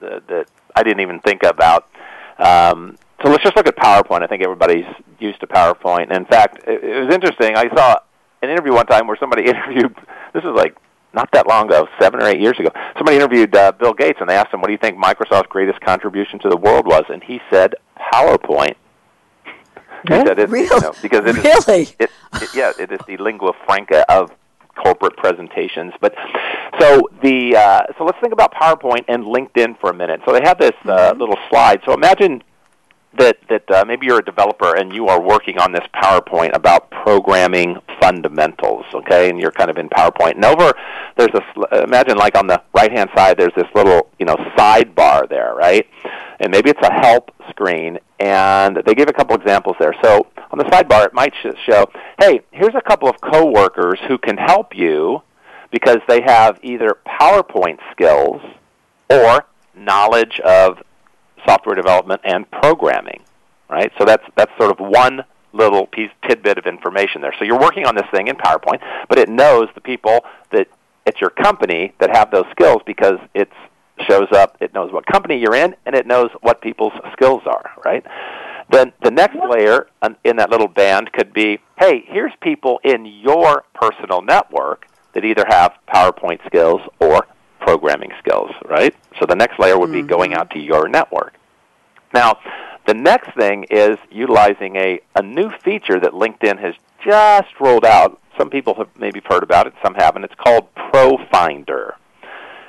that, 0.00 0.46
I 0.76 0.82
didn't 0.82 1.00
even 1.00 1.20
think 1.20 1.44
about. 1.44 1.88
Um, 2.38 2.98
so 3.22 3.30
let's 3.30 3.44
just 3.44 3.56
look 3.56 3.68
at 3.68 3.76
PowerPoint. 3.76 4.22
I 4.22 4.26
think 4.26 4.42
everybody's 4.42 4.86
used 5.20 5.40
to 5.40 5.46
PowerPoint. 5.46 6.10
In 6.14 6.24
fact, 6.24 6.66
it, 6.66 6.82
it 6.82 7.04
was 7.04 7.14
interesting. 7.14 7.56
I 7.56 7.68
saw 7.74 8.00
an 8.42 8.50
interview 8.50 8.72
one 8.72 8.86
time 8.86 9.06
where 9.06 9.16
somebody 9.16 9.44
interviewed. 9.48 9.94
This 10.32 10.42
was 10.42 10.54
like 10.56 10.76
not 11.14 11.30
that 11.32 11.46
long 11.46 11.66
ago, 11.66 11.88
seven 12.00 12.22
or 12.22 12.26
eight 12.26 12.40
years 12.40 12.58
ago, 12.58 12.70
somebody 12.96 13.16
interviewed 13.16 13.54
uh, 13.54 13.72
Bill 13.72 13.94
Gates 13.94 14.18
and 14.20 14.28
they 14.28 14.34
asked 14.34 14.52
him, 14.52 14.60
"What 14.60 14.68
do 14.68 14.72
you 14.72 14.78
think 14.78 14.98
Microsoft's 14.98 15.48
greatest 15.48 15.80
contribution 15.80 16.38
to 16.40 16.48
the 16.48 16.56
world 16.56 16.86
was?" 16.86 17.04
And 17.08 17.22
he 17.22 17.40
said, 17.50 17.74
"PowerPoint." 18.12 18.74
he 20.08 20.14
said 20.14 20.38
it, 20.38 20.50
really? 20.50 20.66
You 20.66 20.80
know, 20.80 20.94
because 21.00 21.20
it 21.24 21.42
really? 21.42 21.82
Is, 21.82 21.96
it, 21.98 22.10
it, 22.34 22.54
yeah, 22.54 22.72
it 22.78 22.92
is 22.92 23.00
the 23.06 23.16
lingua 23.16 23.52
franca 23.66 24.04
of 24.12 24.30
corporate 24.76 25.16
presentations. 25.16 25.92
But 26.00 26.14
so 26.78 27.08
the 27.22 27.56
uh, 27.56 27.82
so 27.96 28.04
let's 28.04 28.18
think 28.20 28.32
about 28.32 28.52
PowerPoint 28.54 29.04
and 29.08 29.24
LinkedIn 29.24 29.78
for 29.80 29.90
a 29.90 29.94
minute. 29.94 30.20
So 30.26 30.32
they 30.32 30.42
have 30.44 30.58
this 30.58 30.72
uh, 30.84 31.10
mm-hmm. 31.12 31.20
little 31.20 31.38
slide. 31.48 31.80
So 31.86 31.94
imagine 31.94 32.42
that 33.18 33.38
that 33.48 33.70
uh, 33.70 33.84
maybe 33.86 34.06
you're 34.06 34.18
a 34.18 34.24
developer 34.24 34.76
and 34.76 34.92
you 34.92 35.08
are 35.08 35.20
working 35.20 35.58
on 35.58 35.72
this 35.72 35.84
PowerPoint 35.94 36.54
about 36.54 36.90
programming 36.90 37.76
fundamentals, 38.00 38.84
okay? 38.94 39.30
And 39.30 39.38
you're 39.38 39.52
kind 39.52 39.70
of 39.70 39.78
in 39.78 39.88
PowerPoint. 39.88 40.34
And 40.34 40.44
over 40.44 40.72
there's 41.16 41.34
a 41.34 41.82
imagine 41.84 42.16
like 42.16 42.36
on 42.36 42.46
the 42.46 42.62
right 42.74 42.92
hand 42.92 43.10
side 43.16 43.38
there's 43.38 43.54
this 43.56 43.68
little 43.74 44.10
you 44.18 44.26
know 44.26 44.36
sidebar 44.56 45.28
there, 45.28 45.54
right? 45.54 45.86
And 46.40 46.50
maybe 46.50 46.70
it's 46.70 46.82
a 46.82 46.92
help 46.92 47.30
screen, 47.50 47.98
and 48.18 48.82
they 48.84 48.94
give 48.94 49.08
a 49.08 49.12
couple 49.12 49.36
examples 49.36 49.76
there. 49.78 49.94
So 50.02 50.26
on 50.50 50.58
the 50.58 50.64
sidebar, 50.64 51.06
it 51.06 51.14
might 51.14 51.32
show, 51.66 51.86
hey, 52.20 52.40
here's 52.50 52.74
a 52.74 52.80
couple 52.80 53.08
of 53.08 53.20
coworkers 53.20 53.98
who 54.08 54.18
can 54.18 54.36
help 54.36 54.74
you 54.74 55.22
because 55.70 55.98
they 56.08 56.20
have 56.22 56.58
either 56.62 56.98
PowerPoint 57.06 57.78
skills 57.92 58.42
or 59.10 59.44
knowledge 59.74 60.40
of 60.40 60.78
software 61.46 61.74
development 61.74 62.20
and 62.24 62.50
programming, 62.50 63.22
right? 63.68 63.92
So 63.98 64.04
that's 64.04 64.24
that's 64.36 64.52
sort 64.58 64.70
of 64.70 64.78
one 64.78 65.24
little 65.52 65.86
piece 65.86 66.10
tidbit 66.28 66.58
of 66.58 66.66
information 66.66 67.20
there. 67.20 67.34
So 67.38 67.44
you're 67.44 67.60
working 67.60 67.86
on 67.86 67.94
this 67.94 68.06
thing 68.10 68.28
in 68.28 68.36
PowerPoint, 68.36 68.80
but 69.08 69.18
it 69.18 69.28
knows 69.28 69.68
the 69.74 69.80
people 69.80 70.24
that 70.50 70.68
at 71.06 71.20
your 71.20 71.30
company 71.30 71.92
that 71.98 72.14
have 72.14 72.30
those 72.30 72.46
skills 72.50 72.82
because 72.86 73.18
it 73.34 73.50
shows 74.08 74.28
up, 74.32 74.56
it 74.60 74.74
knows 74.74 74.92
what 74.92 75.06
company 75.06 75.38
you're 75.38 75.54
in, 75.54 75.76
and 75.86 75.94
it 75.94 76.06
knows 76.06 76.30
what 76.40 76.60
people's 76.60 76.92
skills 77.12 77.42
are, 77.46 77.70
right? 77.84 78.04
Then 78.70 78.92
the 79.02 79.10
next 79.10 79.36
layer 79.36 79.86
in 80.24 80.36
that 80.36 80.50
little 80.50 80.68
band 80.68 81.12
could 81.12 81.32
be, 81.32 81.58
hey, 81.78 82.04
here's 82.06 82.32
people 82.40 82.80
in 82.82 83.04
your 83.06 83.64
personal 83.74 84.22
network 84.22 84.86
that 85.12 85.24
either 85.24 85.44
have 85.48 85.74
PowerPoint 85.92 86.44
skills 86.46 86.80
or 86.98 87.26
programming 87.64 88.12
skills, 88.18 88.50
right? 88.68 88.94
So 89.18 89.26
the 89.26 89.34
next 89.34 89.58
layer 89.58 89.78
would 89.78 89.92
be 89.92 89.98
mm-hmm. 89.98 90.08
going 90.08 90.34
out 90.34 90.50
to 90.50 90.58
your 90.58 90.88
network. 90.88 91.34
Now, 92.12 92.38
the 92.86 92.94
next 92.94 93.34
thing 93.36 93.64
is 93.70 93.96
utilizing 94.10 94.76
a, 94.76 95.00
a 95.16 95.22
new 95.22 95.50
feature 95.64 95.98
that 95.98 96.12
LinkedIn 96.12 96.60
has 96.60 96.74
just 97.02 97.58
rolled 97.58 97.84
out. 97.84 98.20
Some 98.38 98.50
people 98.50 98.74
have 98.74 98.88
maybe 98.98 99.20
heard 99.24 99.42
about 99.42 99.66
it, 99.66 99.74
some 99.82 99.94
haven't. 99.94 100.24
It's 100.24 100.34
called 100.34 100.68
ProFinder. 100.74 101.94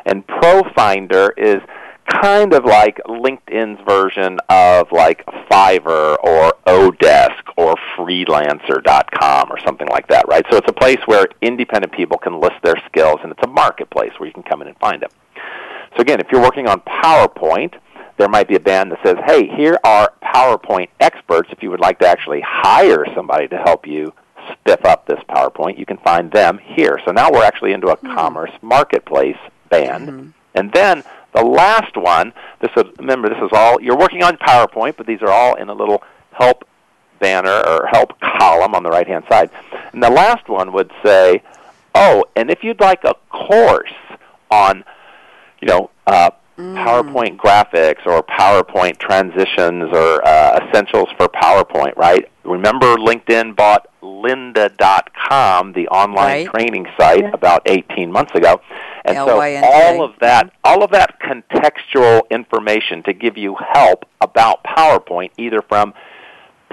And 0.05 0.25
ProFinder 0.25 1.31
is 1.37 1.61
kind 2.07 2.53
of 2.53 2.65
like 2.65 2.99
LinkedIn's 3.05 3.79
version 3.87 4.39
of 4.49 4.91
like 4.91 5.25
Fiverr 5.49 6.17
or 6.23 6.53
Odesk 6.65 7.43
or 7.57 7.75
freelancer.com 7.97 9.51
or 9.51 9.59
something 9.59 9.87
like 9.87 10.07
that, 10.07 10.27
right? 10.27 10.45
So 10.51 10.57
it's 10.57 10.69
a 10.69 10.73
place 10.73 10.99
where 11.05 11.27
independent 11.41 11.93
people 11.93 12.17
can 12.17 12.39
list 12.39 12.55
their 12.63 12.75
skills 12.87 13.19
and 13.23 13.31
it's 13.31 13.43
a 13.43 13.47
marketplace 13.47 14.11
where 14.17 14.27
you 14.27 14.33
can 14.33 14.43
come 14.43 14.61
in 14.61 14.67
and 14.67 14.77
find 14.77 15.01
them. 15.01 15.09
So 15.95 16.01
again, 16.01 16.19
if 16.19 16.27
you're 16.31 16.41
working 16.41 16.67
on 16.67 16.81
PowerPoint, 16.81 17.75
there 18.17 18.29
might 18.29 18.47
be 18.47 18.55
a 18.55 18.59
band 18.59 18.91
that 18.91 18.99
says, 19.03 19.17
"Hey, 19.25 19.47
here 19.47 19.77
are 19.83 20.13
PowerPoint 20.23 20.89
experts 20.99 21.49
if 21.51 21.61
you 21.61 21.69
would 21.71 21.79
like 21.79 21.99
to 21.99 22.07
actually 22.07 22.41
hire 22.41 23.05
somebody 23.13 23.47
to 23.49 23.57
help 23.57 23.87
you 23.87 24.13
spiff 24.49 24.85
up 24.85 25.05
this 25.05 25.19
PowerPoint, 25.29 25.77
you 25.77 25.85
can 25.85 25.97
find 25.97 26.31
them 26.31 26.59
here." 26.63 26.99
So 27.05 27.11
now 27.11 27.29
we're 27.31 27.43
actually 27.43 27.73
into 27.73 27.87
a 27.87 27.97
mm-hmm. 27.97 28.15
commerce 28.15 28.51
marketplace 28.61 29.37
band. 29.69 30.09
Mm-hmm. 30.09 30.29
And 30.55 30.71
then 30.71 31.03
the 31.35 31.43
last 31.43 31.97
one, 31.97 32.33
this 32.61 32.71
is, 32.77 32.83
remember 32.97 33.29
this 33.29 33.37
is 33.43 33.49
all 33.51 33.81
you're 33.81 33.97
working 33.97 34.23
on 34.23 34.37
PowerPoint, 34.37 34.95
but 34.97 35.05
these 35.05 35.21
are 35.21 35.29
all 35.29 35.55
in 35.55 35.69
a 35.69 35.73
little 35.73 36.01
help 36.31 36.67
banner 37.19 37.61
or 37.67 37.87
help 37.87 38.19
column 38.19 38.73
on 38.75 38.83
the 38.83 38.89
right 38.89 39.07
hand 39.07 39.25
side. 39.29 39.49
And 39.93 40.01
the 40.01 40.09
last 40.09 40.47
one 40.47 40.71
would 40.73 40.91
say, 41.03 41.41
"Oh, 41.93 42.23
and 42.35 42.49
if 42.49 42.63
you'd 42.63 42.79
like 42.79 43.03
a 43.03 43.15
course 43.29 43.93
on, 44.49 44.83
you 45.61 45.67
know, 45.67 45.89
uh, 46.07 46.31
mm. 46.57 46.75
PowerPoint 46.75 47.37
graphics 47.37 48.05
or 48.05 48.23
PowerPoint 48.23 48.97
transitions 48.97 49.89
or 49.91 50.25
uh, 50.25 50.67
essentials 50.67 51.09
for 51.17 51.27
PowerPoint, 51.27 51.95
right? 51.97 52.29
Remember, 52.43 52.95
LinkedIn 52.95 53.55
bought 53.55 53.87
lynda.com, 54.01 55.73
the 55.73 55.87
online 55.89 56.25
right. 56.25 56.47
training 56.47 56.85
site, 56.97 57.21
yeah. 57.21 57.31
about 57.33 57.61
18 57.65 58.11
months 58.11 58.33
ago. 58.35 58.61
And 59.05 59.17
so 59.17 59.39
all 59.39 60.03
of 60.03 60.15
that, 60.19 60.51
all 60.63 60.83
of 60.83 60.91
that 60.91 61.19
contextual 61.19 62.21
information 62.31 63.03
to 63.03 63.13
give 63.13 63.37
you 63.37 63.55
help 63.73 64.05
about 64.19 64.63
PowerPoint, 64.63 65.31
either 65.37 65.61
from 65.61 65.93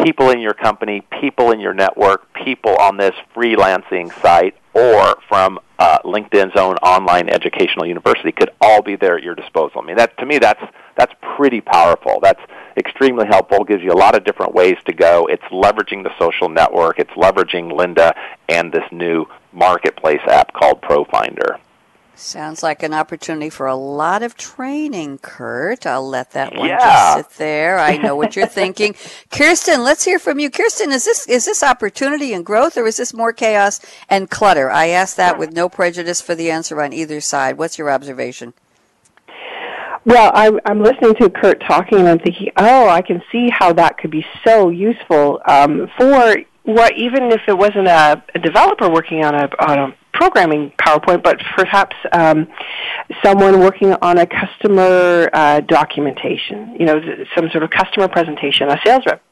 people 0.02 0.30
in 0.30 0.40
your 0.40 0.54
company, 0.54 1.02
people 1.20 1.50
in 1.50 1.60
your 1.60 1.74
network, 1.74 2.32
people 2.32 2.74
on 2.78 2.96
this 2.96 3.14
freelancing 3.36 4.10
site, 4.22 4.56
or 4.72 5.18
from 5.28 5.58
uh, 5.78 5.98
LinkedIn's 6.04 6.56
own 6.56 6.76
online 6.76 7.28
educational 7.28 7.86
university, 7.86 8.32
could 8.32 8.50
all 8.62 8.80
be 8.80 8.96
there 8.96 9.18
at 9.18 9.22
your 9.22 9.34
disposal. 9.34 9.82
I 9.82 9.84
mean, 9.84 9.96
that 9.96 10.16
to 10.18 10.24
me, 10.24 10.38
that's 10.38 10.62
that's 10.96 11.12
pretty 11.36 11.60
powerful. 11.60 12.18
That's 12.22 12.40
extremely 12.78 13.26
helpful. 13.26 13.64
Gives 13.64 13.82
you 13.82 13.92
a 13.92 14.00
lot 14.00 14.16
of 14.16 14.24
different 14.24 14.54
ways 14.54 14.76
to 14.86 14.94
go. 14.94 15.26
It's 15.26 15.44
leveraging 15.44 16.02
the 16.02 16.12
social 16.18 16.48
network. 16.48 16.98
It's 16.98 17.10
leveraging 17.10 17.72
Lynda 17.72 18.14
and 18.48 18.72
this 18.72 18.84
new 18.90 19.26
marketplace 19.52 20.22
app 20.26 20.54
called 20.54 20.80
ProFinder. 20.80 21.58
Sounds 22.14 22.62
like 22.62 22.82
an 22.82 22.92
opportunity 22.92 23.48
for 23.48 23.66
a 23.66 23.74
lot 23.74 24.22
of 24.22 24.36
training, 24.36 25.18
Kurt. 25.18 25.86
I'll 25.86 26.06
let 26.06 26.32
that 26.32 26.54
one 26.54 26.68
yeah. 26.68 27.16
just 27.16 27.30
sit 27.30 27.38
there. 27.38 27.78
I 27.78 27.96
know 27.96 28.14
what 28.14 28.36
you're 28.36 28.46
thinking. 28.46 28.94
Kirsten, 29.30 29.82
let's 29.82 30.04
hear 30.04 30.18
from 30.18 30.38
you. 30.38 30.50
Kirsten, 30.50 30.92
is 30.92 31.04
this 31.04 31.26
is 31.26 31.46
this 31.46 31.62
opportunity 31.62 32.34
and 32.34 32.44
growth 32.44 32.76
or 32.76 32.86
is 32.86 32.98
this 32.98 33.14
more 33.14 33.32
chaos 33.32 33.80
and 34.08 34.28
clutter? 34.28 34.70
I 34.70 34.88
ask 34.88 35.16
that 35.16 35.38
with 35.38 35.52
no 35.52 35.68
prejudice 35.68 36.20
for 36.20 36.34
the 36.34 36.50
answer 36.50 36.82
on 36.82 36.92
either 36.92 37.20
side. 37.20 37.56
What's 37.56 37.78
your 37.78 37.90
observation? 37.90 38.52
Well, 40.04 40.32
I'm, 40.34 40.58
I'm 40.64 40.82
listening 40.82 41.14
to 41.16 41.30
Kurt 41.30 41.60
talking 41.60 41.98
and 41.98 42.08
I'm 42.08 42.18
thinking, 42.18 42.50
oh, 42.56 42.88
I 42.88 43.02
can 43.02 43.22
see 43.30 43.48
how 43.50 43.72
that 43.74 43.98
could 43.98 44.10
be 44.10 44.26
so 44.44 44.68
useful 44.68 45.40
um, 45.46 45.88
for 45.96 46.36
what 46.64 46.96
even 46.96 47.32
if 47.32 47.40
it 47.48 47.56
wasn't 47.56 47.88
a, 47.88 48.22
a 48.34 48.38
developer 48.38 48.88
working 48.88 49.24
on 49.24 49.34
a, 49.34 49.48
on 49.58 49.78
a 49.78 49.96
programming 50.12 50.72
PowerPoint, 50.78 51.22
but 51.22 51.38
perhaps 51.56 51.96
um, 52.12 52.46
someone 53.24 53.60
working 53.60 53.94
on 54.02 54.18
a 54.18 54.26
customer 54.26 55.28
uh, 55.32 55.60
documentation, 55.60 56.76
you 56.78 56.86
know, 56.86 57.00
some 57.34 57.48
sort 57.50 57.64
of 57.64 57.70
customer 57.70 58.08
presentation, 58.08 58.68
a 58.68 58.78
sales 58.84 59.02
rep. 59.06 59.22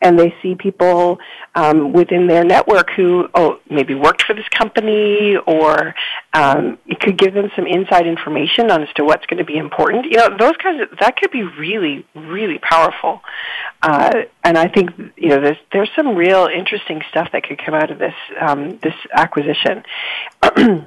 and 0.00 0.18
they 0.18 0.34
see 0.42 0.54
people 0.54 1.18
um, 1.54 1.92
within 1.92 2.26
their 2.26 2.44
network 2.44 2.90
who 2.90 3.28
oh 3.34 3.58
maybe 3.68 3.94
worked 3.94 4.22
for 4.22 4.34
this 4.34 4.48
company 4.50 5.36
or 5.46 5.94
um, 6.34 6.78
it 6.86 7.00
could 7.00 7.18
give 7.18 7.34
them 7.34 7.50
some 7.56 7.66
inside 7.66 8.06
information 8.06 8.70
on 8.70 8.82
as 8.82 8.88
to 8.94 9.04
what's 9.04 9.26
going 9.26 9.38
to 9.38 9.44
be 9.44 9.56
important. 9.56 10.06
You 10.06 10.18
know, 10.18 10.36
those 10.38 10.56
kinds 10.62 10.82
of 10.82 10.98
that 10.98 11.16
could 11.16 11.30
be 11.30 11.42
really 11.42 12.06
really 12.14 12.58
powerful. 12.58 13.20
Uh, 13.82 14.22
and 14.44 14.56
I 14.56 14.68
think 14.68 14.90
you 15.16 15.28
know 15.28 15.40
there's 15.40 15.58
there's 15.72 15.90
some 15.96 16.14
real 16.14 16.46
interesting 16.46 17.02
stuff 17.10 17.30
that 17.32 17.44
could 17.44 17.58
come 17.64 17.74
out 17.74 17.90
of 17.90 17.98
this 17.98 18.14
um, 18.40 18.78
this 18.82 18.94
acquisition. 19.12 19.82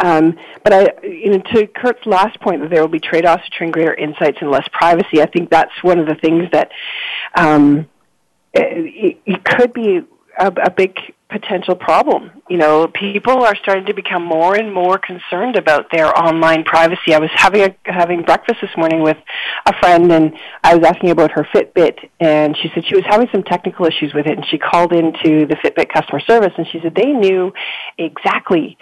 Um, 0.00 0.38
but 0.62 0.72
I, 0.72 0.88
you 1.02 1.30
know, 1.30 1.38
to 1.54 1.66
Kurt's 1.66 2.06
last 2.06 2.40
point 2.40 2.62
that 2.62 2.70
there 2.70 2.80
will 2.80 2.88
be 2.88 3.00
trade-offs 3.00 3.48
between 3.50 3.72
greater 3.72 3.92
insights 3.92 4.38
and 4.40 4.48
less 4.48 4.66
privacy, 4.70 5.20
I 5.20 5.26
think 5.26 5.50
that's 5.50 5.72
one 5.82 5.98
of 5.98 6.06
the 6.06 6.14
things 6.14 6.44
that 6.52 6.70
um, 7.34 7.88
it, 8.54 9.18
it 9.26 9.44
could 9.44 9.72
be 9.72 10.00
a, 10.38 10.46
a 10.46 10.70
big 10.70 10.96
potential 11.28 11.74
problem. 11.74 12.30
You 12.48 12.56
know, 12.56 12.88
people 12.88 13.44
are 13.44 13.54
starting 13.56 13.84
to 13.86 13.94
become 13.94 14.24
more 14.24 14.54
and 14.54 14.72
more 14.72 14.98
concerned 14.98 15.56
about 15.56 15.90
their 15.92 16.16
online 16.18 16.64
privacy. 16.64 17.12
I 17.12 17.18
was 17.18 17.30
having 17.34 17.62
a, 17.62 17.76
having 17.84 18.22
breakfast 18.22 18.60
this 18.62 18.70
morning 18.76 19.02
with 19.02 19.18
a 19.66 19.74
friend, 19.78 20.10
and 20.10 20.32
I 20.64 20.74
was 20.74 20.86
asking 20.86 21.10
about 21.10 21.32
her 21.32 21.46
Fitbit, 21.54 22.08
and 22.18 22.56
she 22.56 22.70
said 22.74 22.84
she 22.86 22.94
was 22.94 23.04
having 23.06 23.28
some 23.30 23.42
technical 23.42 23.84
issues 23.84 24.14
with 24.14 24.26
it, 24.26 24.38
and 24.38 24.46
she 24.46 24.56
called 24.56 24.92
into 24.92 25.46
the 25.46 25.56
Fitbit 25.56 25.92
customer 25.92 26.20
service, 26.20 26.52
and 26.56 26.66
she 26.72 26.80
said 26.82 26.94
they 26.94 27.12
knew 27.12 27.52
exactly 27.98 28.78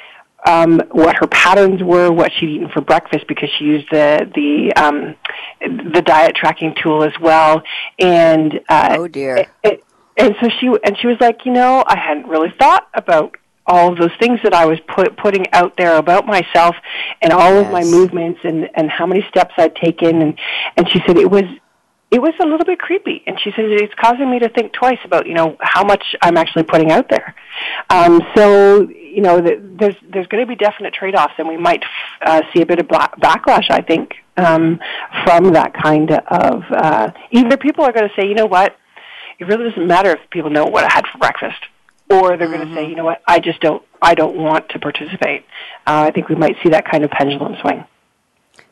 um, 0.46 0.80
what 0.92 1.16
her 1.16 1.26
patterns 1.26 1.82
were, 1.82 2.10
what 2.10 2.32
she'd 2.32 2.48
eaten 2.48 2.68
for 2.68 2.80
breakfast, 2.80 3.26
because 3.28 3.50
she 3.58 3.64
used 3.64 3.86
the 3.90 4.30
the 4.34 4.72
um, 4.80 5.16
the 5.92 6.02
diet 6.02 6.36
tracking 6.36 6.74
tool 6.82 7.02
as 7.02 7.12
well. 7.20 7.62
And 7.98 8.60
uh, 8.68 8.96
oh 8.98 9.08
dear. 9.08 9.36
It, 9.36 9.48
it, 9.62 9.84
and 10.16 10.34
so 10.40 10.48
she 10.58 10.66
and 10.66 10.96
she 10.98 11.06
was 11.06 11.16
like, 11.20 11.44
you 11.44 11.52
know, 11.52 11.84
I 11.86 11.98
hadn't 11.98 12.26
really 12.26 12.52
thought 12.58 12.88
about 12.94 13.36
all 13.66 13.92
of 13.92 13.98
those 13.98 14.12
things 14.20 14.38
that 14.44 14.54
I 14.54 14.64
was 14.64 14.78
put, 14.86 15.16
putting 15.16 15.52
out 15.52 15.76
there 15.76 15.96
about 15.96 16.24
myself 16.24 16.76
and 17.20 17.32
all 17.32 17.52
yes. 17.52 17.66
of 17.66 17.72
my 17.72 17.82
movements 17.82 18.40
and 18.44 18.70
and 18.74 18.90
how 18.90 19.06
many 19.06 19.24
steps 19.28 19.54
I'd 19.58 19.74
taken 19.76 20.22
and 20.22 20.38
and 20.76 20.88
she 20.90 21.00
said 21.06 21.18
it 21.18 21.30
was 21.30 21.44
it 22.10 22.20
was 22.20 22.32
a 22.40 22.46
little 22.46 22.64
bit 22.64 22.78
creepy 22.78 23.22
and 23.26 23.38
she 23.40 23.50
said 23.50 23.64
it's 23.66 23.94
causing 23.94 24.30
me 24.30 24.38
to 24.38 24.48
think 24.48 24.72
twice 24.72 24.98
about 25.04 25.26
you 25.26 25.34
know 25.34 25.56
how 25.60 25.84
much 25.84 26.14
I'm 26.22 26.36
actually 26.36 26.64
putting 26.64 26.90
out 26.90 27.08
there 27.08 27.34
um, 27.90 28.20
so 28.34 28.88
you 29.16 29.22
know, 29.22 29.40
there's 29.40 29.94
there's 30.12 30.26
going 30.26 30.44
to 30.44 30.46
be 30.46 30.56
definite 30.56 30.92
trade-offs, 30.92 31.32
and 31.38 31.48
we 31.48 31.56
might 31.56 31.82
uh, 32.20 32.42
see 32.52 32.60
a 32.60 32.66
bit 32.66 32.78
of 32.78 32.86
backlash. 32.86 33.70
I 33.70 33.80
think 33.80 34.14
um, 34.36 34.78
from 35.24 35.54
that 35.54 35.72
kind 35.72 36.10
of 36.10 36.62
uh, 36.70 37.12
either 37.30 37.56
people 37.56 37.84
are 37.84 37.92
going 37.92 38.06
to 38.06 38.14
say, 38.14 38.28
you 38.28 38.34
know 38.34 38.44
what, 38.44 38.76
it 39.38 39.46
really 39.46 39.70
doesn't 39.70 39.86
matter 39.86 40.10
if 40.10 40.30
people 40.30 40.50
know 40.50 40.66
what 40.66 40.84
I 40.84 40.92
had 40.92 41.06
for 41.10 41.16
breakfast, 41.16 41.56
or 42.10 42.36
they're 42.36 42.46
mm-hmm. 42.46 42.56
going 42.56 42.68
to 42.68 42.74
say, 42.74 42.88
you 42.90 42.94
know 42.94 43.06
what, 43.06 43.22
I 43.26 43.40
just 43.40 43.60
don't 43.60 43.82
I 44.02 44.14
don't 44.14 44.36
want 44.36 44.68
to 44.70 44.78
participate. 44.78 45.46
Uh, 45.86 46.04
I 46.08 46.10
think 46.10 46.28
we 46.28 46.34
might 46.34 46.56
see 46.62 46.68
that 46.68 46.84
kind 46.84 47.02
of 47.02 47.10
pendulum 47.10 47.56
swing. 47.62 47.86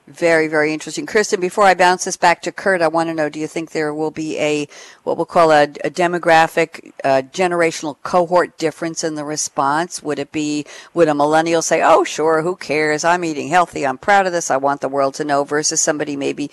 Very, 0.07 0.49
very 0.49 0.75
interesting. 0.75 1.07
Kristen, 1.07 1.41
before 1.41 1.65
I 1.65 1.73
bounce 1.73 2.05
this 2.05 2.19
back 2.19 2.43
to 2.43 2.53
Kurt, 2.53 2.83
I 2.83 2.89
want 2.89 3.09
to 3.09 3.15
know, 3.15 3.31
do 3.31 3.41
you 3.41 3.47
think 3.47 3.71
there 3.71 3.95
will 3.95 4.11
be 4.11 4.39
a, 4.39 4.69
what 5.03 5.17
we'll 5.17 5.25
call 5.25 5.51
a, 5.51 5.63
a 5.63 5.91
demographic, 5.91 6.93
uh, 7.03 7.23
generational 7.33 7.97
cohort 8.03 8.59
difference 8.59 9.03
in 9.03 9.15
the 9.15 9.25
response? 9.25 10.03
Would 10.03 10.19
it 10.19 10.31
be, 10.31 10.67
would 10.93 11.09
a 11.09 11.15
millennial 11.15 11.63
say, 11.63 11.81
oh, 11.83 12.05
sure, 12.05 12.43
who 12.43 12.55
cares? 12.55 13.03
I'm 13.03 13.25
eating 13.25 13.49
healthy. 13.49 13.87
I'm 13.87 13.97
proud 13.97 14.27
of 14.27 14.33
this. 14.33 14.51
I 14.51 14.59
want 14.59 14.83
the 14.83 14.91
world 14.91 15.15
to 15.15 15.25
know 15.25 15.43
versus 15.43 15.81
somebody 15.81 16.17
maybe, 16.17 16.51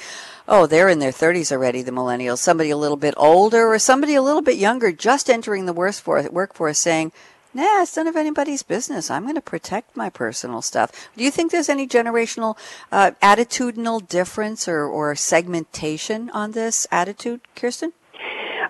oh, 0.47 0.65
they're 0.65 0.87
in 0.87 0.99
their 0.99 1.11
30s 1.11 1.51
already, 1.51 1.81
the 1.81 1.91
millennials. 1.91 2.37
Somebody 2.37 2.69
a 2.69 2.77
little 2.77 2.95
bit 2.95 3.15
older 3.17 3.67
or 3.67 3.79
somebody 3.79 4.15
a 4.15 4.21
little 4.21 4.41
bit 4.41 4.59
younger 4.59 4.93
just 4.93 5.29
entering 5.29 5.65
the 5.65 5.73
workforce 5.73 6.79
saying, 6.79 7.11
Nah, 7.53 7.81
it's 7.81 7.97
none 7.97 8.07
of 8.07 8.15
anybody's 8.15 8.63
business. 8.63 9.11
I'm 9.11 9.23
going 9.23 9.35
to 9.35 9.41
protect 9.41 9.97
my 9.97 10.09
personal 10.09 10.61
stuff. 10.61 11.09
Do 11.17 11.23
you 11.23 11.31
think 11.31 11.51
there's 11.51 11.67
any 11.67 11.85
generational 11.85 12.57
uh, 12.91 13.11
attitudinal 13.21 14.07
difference 14.07 14.67
or, 14.69 14.85
or 14.85 15.15
segmentation 15.15 16.29
on 16.29 16.51
this 16.51 16.87
attitude, 16.91 17.41
Kirsten? 17.55 17.91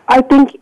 I 0.07 0.21
think, 0.21 0.59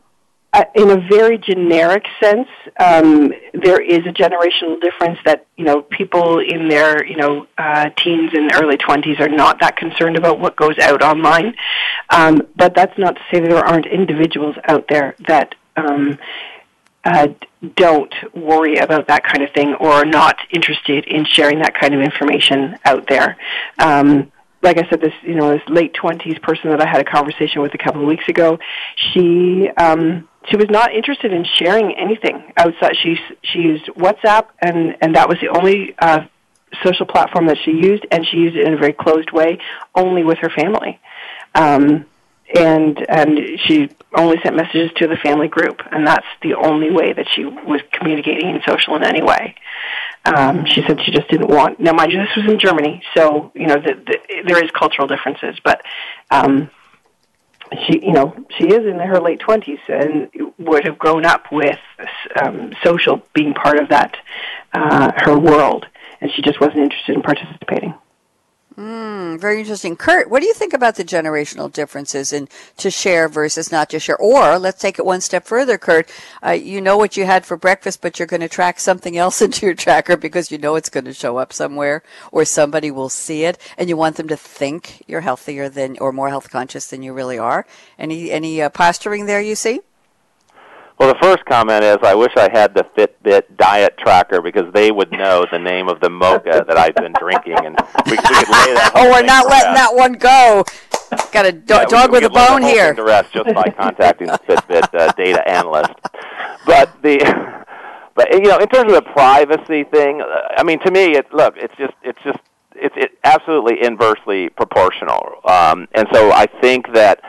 uh, 0.52 0.66
in 0.76 0.90
a 0.90 0.98
very 1.08 1.38
generic 1.38 2.04
sense, 2.22 2.50
um, 2.78 3.32
there 3.54 3.82
is 3.82 4.00
a 4.00 4.12
generational 4.12 4.82
difference 4.82 5.20
that 5.24 5.46
you 5.56 5.64
know 5.64 5.82
people 5.84 6.40
in 6.40 6.68
their 6.68 7.06
you 7.06 7.16
know 7.16 7.48
uh, 7.58 7.90
teens 7.98 8.32
and 8.34 8.52
early 8.56 8.76
twenties 8.76 9.20
are 9.20 9.30
not 9.30 9.60
that 9.62 9.78
concerned 9.78 10.18
about 10.18 10.40
what 10.40 10.56
goes 10.56 10.78
out 10.80 11.04
online. 11.04 11.56
Um, 12.10 12.42
but 12.56 12.76
that's 12.76 12.98
not 12.98 13.16
to 13.16 13.22
say 13.32 13.40
that 13.40 13.50
there 13.50 13.64
aren't 13.64 13.86
individuals 13.86 14.56
out 14.68 14.88
there 14.90 15.16
that 15.28 15.56
um, 15.78 16.18
uh, 17.06 17.28
don't 17.76 18.14
worry 18.34 18.78
about 18.78 19.08
that 19.08 19.24
kind 19.24 19.44
of 19.44 19.52
thing 19.54 19.74
or 19.76 19.90
are 19.90 20.06
not 20.06 20.38
interested 20.52 21.06
in 21.06 21.26
sharing 21.26 21.60
that 21.60 21.74
kind 21.80 21.94
of 21.94 22.02
information 22.02 22.78
out 22.86 23.08
there. 23.08 23.38
Um, 23.78 24.32
like 24.62 24.78
I 24.78 24.90
said, 24.90 25.00
this 25.00 25.14
you 25.24 25.36
know 25.36 25.52
this 25.52 25.62
late 25.70 25.94
twenties 25.94 26.38
person 26.40 26.70
that 26.72 26.82
I 26.82 26.88
had 26.88 27.00
a 27.00 27.06
conversation 27.06 27.62
with 27.62 27.74
a 27.74 27.78
couple 27.78 28.02
of 28.02 28.08
weeks 28.08 28.28
ago, 28.28 28.60
she 28.96 29.70
um, 29.78 30.28
she 30.50 30.58
was 30.58 30.70
not 30.70 30.94
interested 30.94 31.32
in 31.32 31.46
sharing 31.46 31.96
anything 31.98 32.52
outside. 32.58 32.98
She 33.02 33.18
she 33.42 33.60
used 33.60 33.86
WhatsApp 33.86 34.48
and 34.62 34.98
and 35.02 35.16
that 35.16 35.30
was 35.30 35.38
the 35.40 35.48
only 35.50 35.96
uh, 36.00 36.26
social 36.84 37.06
platform 37.06 37.48
that 37.48 37.58
she 37.64 37.72
used, 37.72 38.06
and 38.12 38.26
she 38.28 38.38
used 38.38 38.56
it 38.56 38.68
in 38.68 38.74
a 38.74 38.78
very 38.78 38.94
closed 38.94 39.32
way, 39.32 39.60
only 39.96 40.24
with 40.24 40.40
her 40.40 40.50
family. 40.50 41.00
Um, 41.56 42.06
and 42.56 42.98
and 43.10 43.40
she 43.66 43.90
only 44.16 44.38
sent 44.42 44.56
messages 44.56 44.92
to 44.98 45.08
the 45.08 45.18
family 45.18 45.48
group, 45.48 45.82
and 45.92 46.06
that's 46.06 46.26
the 46.42 46.56
only 46.56 46.90
way 46.90 47.14
that 47.14 47.28
she 47.36 47.46
was 47.46 47.82
communicating 47.92 48.50
in 48.50 48.62
social 48.68 48.96
in 48.96 49.04
any 49.04 49.22
way. 49.22 49.56
Um, 50.26 50.66
she 50.66 50.82
said 50.82 51.00
she 51.06 51.12
just 51.12 51.30
didn't 51.30 51.50
want. 51.50 51.80
Now, 51.80 51.94
mind 51.94 52.12
you, 52.12 52.20
this 52.20 52.36
was 52.36 52.52
in 52.52 52.60
Germany, 52.60 53.04
so 53.16 53.52
you 53.54 53.68
know 53.68 53.76
the, 53.76 53.94
the, 53.94 54.44
there 54.48 54.64
is 54.64 54.72
cultural 54.72 55.08
differences, 55.08 55.58
but 55.64 55.82
um, 56.32 56.70
she, 57.86 58.04
you 58.04 58.14
know, 58.14 58.36
she 58.58 58.66
is 58.66 58.86
in 58.86 59.00
her 59.00 59.20
late 59.22 59.40
twenties 59.40 59.80
and 59.88 60.30
would 60.58 60.86
have 60.86 60.98
grown 60.98 61.26
up 61.26 61.52
with 61.52 61.80
um, 62.42 62.74
social 62.84 63.22
being 63.34 63.54
part 63.54 63.78
of 63.78 63.90
that 63.90 64.18
uh, 64.74 65.12
her 65.18 65.38
world, 65.38 65.86
and 66.20 66.32
she 66.32 66.42
just 66.42 66.60
wasn't 66.60 66.80
interested 66.80 67.16
in 67.16 67.22
participating. 67.22 67.94
Mm, 68.80 69.38
very 69.42 69.60
interesting. 69.60 69.98
Kurt, 69.98 70.30
what 70.30 70.40
do 70.40 70.48
you 70.48 70.54
think 70.54 70.74
about 70.74 70.96
the 70.96 71.04
generational 71.04 71.70
differences 71.70 72.32
in 72.32 72.48
to 72.78 72.90
share 72.90 73.28
versus 73.28 73.74
not 73.74 73.90
to 73.90 74.00
share? 74.00 74.16
Or 74.16 74.58
let's 74.58 74.80
take 74.80 74.98
it 74.98 75.06
one 75.06 75.20
step 75.20 75.46
further, 75.46 75.78
Kurt. 75.78 76.10
Uh, 76.42 76.52
you 76.52 76.80
know 76.80 76.96
what 76.96 77.18
you 77.18 77.26
had 77.26 77.46
for 77.46 77.58
breakfast, 77.58 78.02
but 78.02 78.18
you're 78.18 78.26
going 78.26 78.40
to 78.40 78.48
track 78.48 78.80
something 78.80 79.18
else 79.18 79.42
into 79.42 79.66
your 79.66 79.76
tracker 79.76 80.16
because 80.16 80.50
you 80.50 80.58
know 80.58 80.76
it's 80.76 80.88
going 80.88 81.04
to 81.04 81.14
show 81.14 81.36
up 81.36 81.52
somewhere 81.52 82.04
or 82.32 82.46
somebody 82.46 82.90
will 82.90 83.10
see 83.10 83.44
it 83.44 83.58
and 83.78 83.90
you 83.90 83.98
want 83.98 84.16
them 84.16 84.30
to 84.30 84.38
think 84.38 85.04
you're 85.08 85.20
healthier 85.20 85.68
than 85.68 85.98
or 86.00 86.14
more 86.14 86.30
health 86.30 86.50
conscious 86.50 86.88
than 86.88 87.04
you 87.04 87.12
really 87.12 87.38
are. 87.38 87.66
Any, 87.98 88.32
any 88.32 88.62
uh, 88.62 88.70
posturing 88.70 89.26
there 89.26 89.42
you 89.42 89.56
see? 89.56 89.82
Well, 91.00 91.14
the 91.14 91.20
first 91.22 91.46
comment 91.46 91.82
is 91.82 91.98
I 92.04 92.14
wish 92.14 92.34
I 92.36 92.50
had 92.52 92.76
the 92.76 92.84
Fitbit 92.98 93.56
diet 93.56 93.98
tracker 93.98 94.42
because 94.42 94.72
they 94.74 94.92
would 94.92 95.12
know 95.14 95.46
the 95.50 95.58
name 95.58 95.88
of 95.88 96.02
the 96.02 96.10
mocha 96.10 96.66
that 96.68 96.78
I've 96.78 96.96
been 96.96 97.14
drinking, 97.18 97.56
and 97.64 97.78
we, 98.06 98.12
we 98.12 98.18
could 98.18 98.50
lay 98.50 98.74
that. 98.74 98.92
oh, 98.96 99.10
we're 99.10 99.24
not 99.24 99.48
letting 99.48 99.76
that 99.76 99.96
one 99.96 100.14
go. 100.14 100.66
Got 101.32 101.46
a 101.46 101.54
do- 101.54 101.74
yeah, 101.74 101.86
dog 101.86 102.12
with 102.12 102.26
a 102.26 102.30
bone 102.30 102.62
here. 102.62 102.94
The 102.94 103.04
rest 103.04 103.32
just 103.32 103.54
by 103.56 103.70
contacting 103.78 104.28
the 104.28 104.40
Fitbit 104.40 104.94
uh, 104.94 105.14
data 105.14 105.48
analyst. 105.48 105.94
But 106.66 107.02
the, 107.02 107.64
but 108.14 108.34
you 108.34 108.42
know, 108.42 108.58
in 108.58 108.68
terms 108.68 108.92
of 108.92 109.02
the 109.02 109.10
privacy 109.14 109.86
thing, 109.86 110.22
I 110.58 110.64
mean, 110.64 110.80
to 110.82 110.92
me, 110.92 111.16
it 111.16 111.34
look, 111.34 111.56
it's 111.56 111.74
just, 111.78 111.94
it's 112.04 112.20
just, 112.26 112.40
it's 112.76 112.96
it 112.98 113.12
absolutely 113.24 113.82
inversely 113.82 114.50
proportional, 114.50 115.36
um, 115.46 115.88
and 115.94 116.10
so 116.12 116.34
I 116.34 116.46
think 116.60 116.94
that 116.94 117.22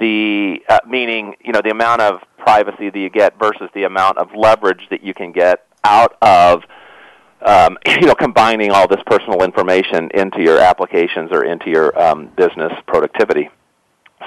the 0.00 0.60
uh, 0.68 0.78
meaning 0.88 1.36
you 1.44 1.52
know 1.52 1.60
the 1.62 1.70
amount 1.70 2.00
of 2.00 2.20
privacy 2.44 2.90
that 2.90 2.98
you 2.98 3.10
get 3.10 3.38
versus 3.38 3.68
the 3.74 3.84
amount 3.84 4.18
of 4.18 4.28
leverage 4.34 4.86
that 4.90 5.02
you 5.02 5.14
can 5.14 5.32
get 5.32 5.66
out 5.82 6.16
of 6.22 6.62
um, 7.42 7.78
you 7.86 8.06
know 8.06 8.14
combining 8.14 8.70
all 8.70 8.88
this 8.88 9.02
personal 9.06 9.42
information 9.42 10.10
into 10.14 10.42
your 10.42 10.58
applications 10.58 11.30
or 11.32 11.44
into 11.44 11.70
your 11.70 11.98
um, 12.00 12.30
business 12.36 12.72
productivity. 12.86 13.48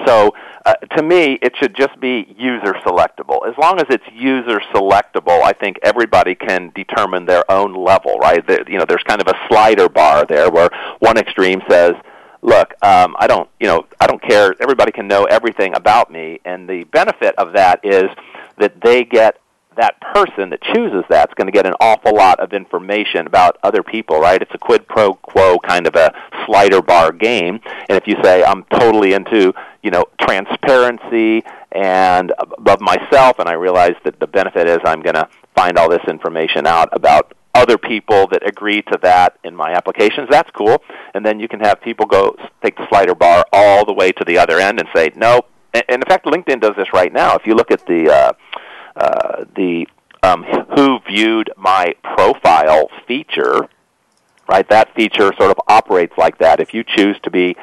So 0.05 0.31
uh, 0.65 0.73
to 0.95 1.01
me, 1.01 1.39
it 1.41 1.53
should 1.57 1.75
just 1.75 1.99
be 1.99 2.35
user 2.37 2.73
selectable. 2.85 3.47
As 3.47 3.57
long 3.57 3.79
as 3.79 3.85
it's 3.89 4.03
user 4.13 4.59
selectable, 4.73 5.41
I 5.41 5.53
think 5.53 5.79
everybody 5.81 6.35
can 6.35 6.71
determine 6.75 7.25
their 7.25 7.49
own 7.49 7.73
level, 7.73 8.17
right? 8.19 8.43
You 8.67 8.77
know, 8.77 8.85
there's 8.87 9.03
kind 9.07 9.21
of 9.21 9.27
a 9.27 9.33
slider 9.47 9.89
bar 9.89 10.25
there 10.25 10.51
where 10.51 10.69
one 10.99 11.17
extreme 11.17 11.61
says, 11.67 11.93
look, 12.47 12.73
um, 12.81 13.15
I 13.19 13.27
don't, 13.27 13.49
you 13.59 13.67
know, 13.67 13.85
I 13.99 14.07
don't 14.07 14.21
care. 14.21 14.55
Everybody 14.59 14.93
can 14.93 15.07
know 15.07 15.25
everything 15.25 15.75
about 15.75 16.09
me, 16.09 16.39
and 16.45 16.67
the 16.67 16.85
benefit 16.85 17.35
of 17.37 17.53
that 17.53 17.81
is 17.83 18.09
that 18.57 18.81
they 18.81 19.03
get 19.03 19.39
that 19.75 19.99
person 20.01 20.49
that 20.49 20.61
chooses 20.73 21.03
that 21.09 21.29
is 21.29 21.33
going 21.35 21.45
to 21.45 21.51
get 21.51 21.67
an 21.67 21.73
awful 21.79 22.15
lot 22.15 22.39
of 22.39 22.53
information 22.53 23.27
about 23.27 23.57
other 23.61 23.83
people, 23.83 24.19
right? 24.19 24.41
It's 24.41 24.53
a 24.53 24.57
quid 24.57 24.87
pro 24.87 25.13
quo 25.13 25.59
kind 25.59 25.85
of 25.85 25.95
a 25.95 26.11
slider 26.45 26.81
bar 26.81 27.11
game. 27.11 27.59
And 27.87 27.97
if 27.97 28.07
you 28.07 28.15
say 28.23 28.43
I'm 28.43 28.63
totally 28.63 29.13
into, 29.13 29.53
you 29.83 29.91
know, 29.91 30.05
transparency 30.19 31.43
and 31.71 32.33
above 32.39 32.81
myself, 32.81 33.37
and 33.37 33.47
I 33.47 33.53
realize 33.53 33.95
that 34.03 34.19
the 34.19 34.25
benefit 34.25 34.67
is 34.67 34.79
I'm 34.83 35.01
going 35.01 35.15
to 35.15 35.29
find 35.55 35.77
all 35.77 35.89
this 35.89 36.03
information 36.07 36.65
out 36.65 36.89
about 36.91 37.33
other 37.57 37.77
people 37.77 38.27
that 38.27 38.47
agree 38.47 38.81
to 38.83 38.97
that 39.01 39.37
in 39.43 39.55
my 39.55 39.73
applications. 39.73 40.27
That's 40.29 40.51
cool. 40.51 40.81
And 41.13 41.25
then 41.25 41.39
you 41.39 41.47
can 41.47 41.59
have 41.59 41.81
people 41.81 42.05
go 42.05 42.35
take 42.61 42.77
the 42.77 42.87
slider 42.89 43.15
bar 43.15 43.45
all 43.51 43.85
the 43.85 43.93
way 43.93 44.11
to 44.13 44.23
the 44.23 44.37
other 44.37 44.59
end 44.59 44.79
and 44.79 44.87
say, 44.95 45.11
nope. 45.15 45.49
And 45.73 45.83
in 45.89 46.01
fact, 46.07 46.25
LinkedIn 46.25 46.61
does 46.61 46.75
this 46.75 46.93
right 46.93 47.11
now. 47.11 47.35
If 47.35 47.45
you 47.45 47.55
look 47.55 47.71
at 47.71 47.85
the 47.85 48.09
uh, 48.09 48.33
uh, 48.95 49.45
the 49.55 49.87
um, 50.23 50.43
who 50.75 50.99
viewed 51.07 51.51
my 51.57 51.93
profile 52.03 52.89
feature, 53.07 53.67
right? 54.47 54.67
That 54.69 54.93
feature 54.95 55.31
sort 55.37 55.51
of 55.51 55.57
operates 55.67 56.17
like 56.17 56.37
that. 56.39 56.59
If 56.59 56.73
you 56.73 56.83
choose 56.83 57.17
to 57.23 57.29
be 57.29 57.55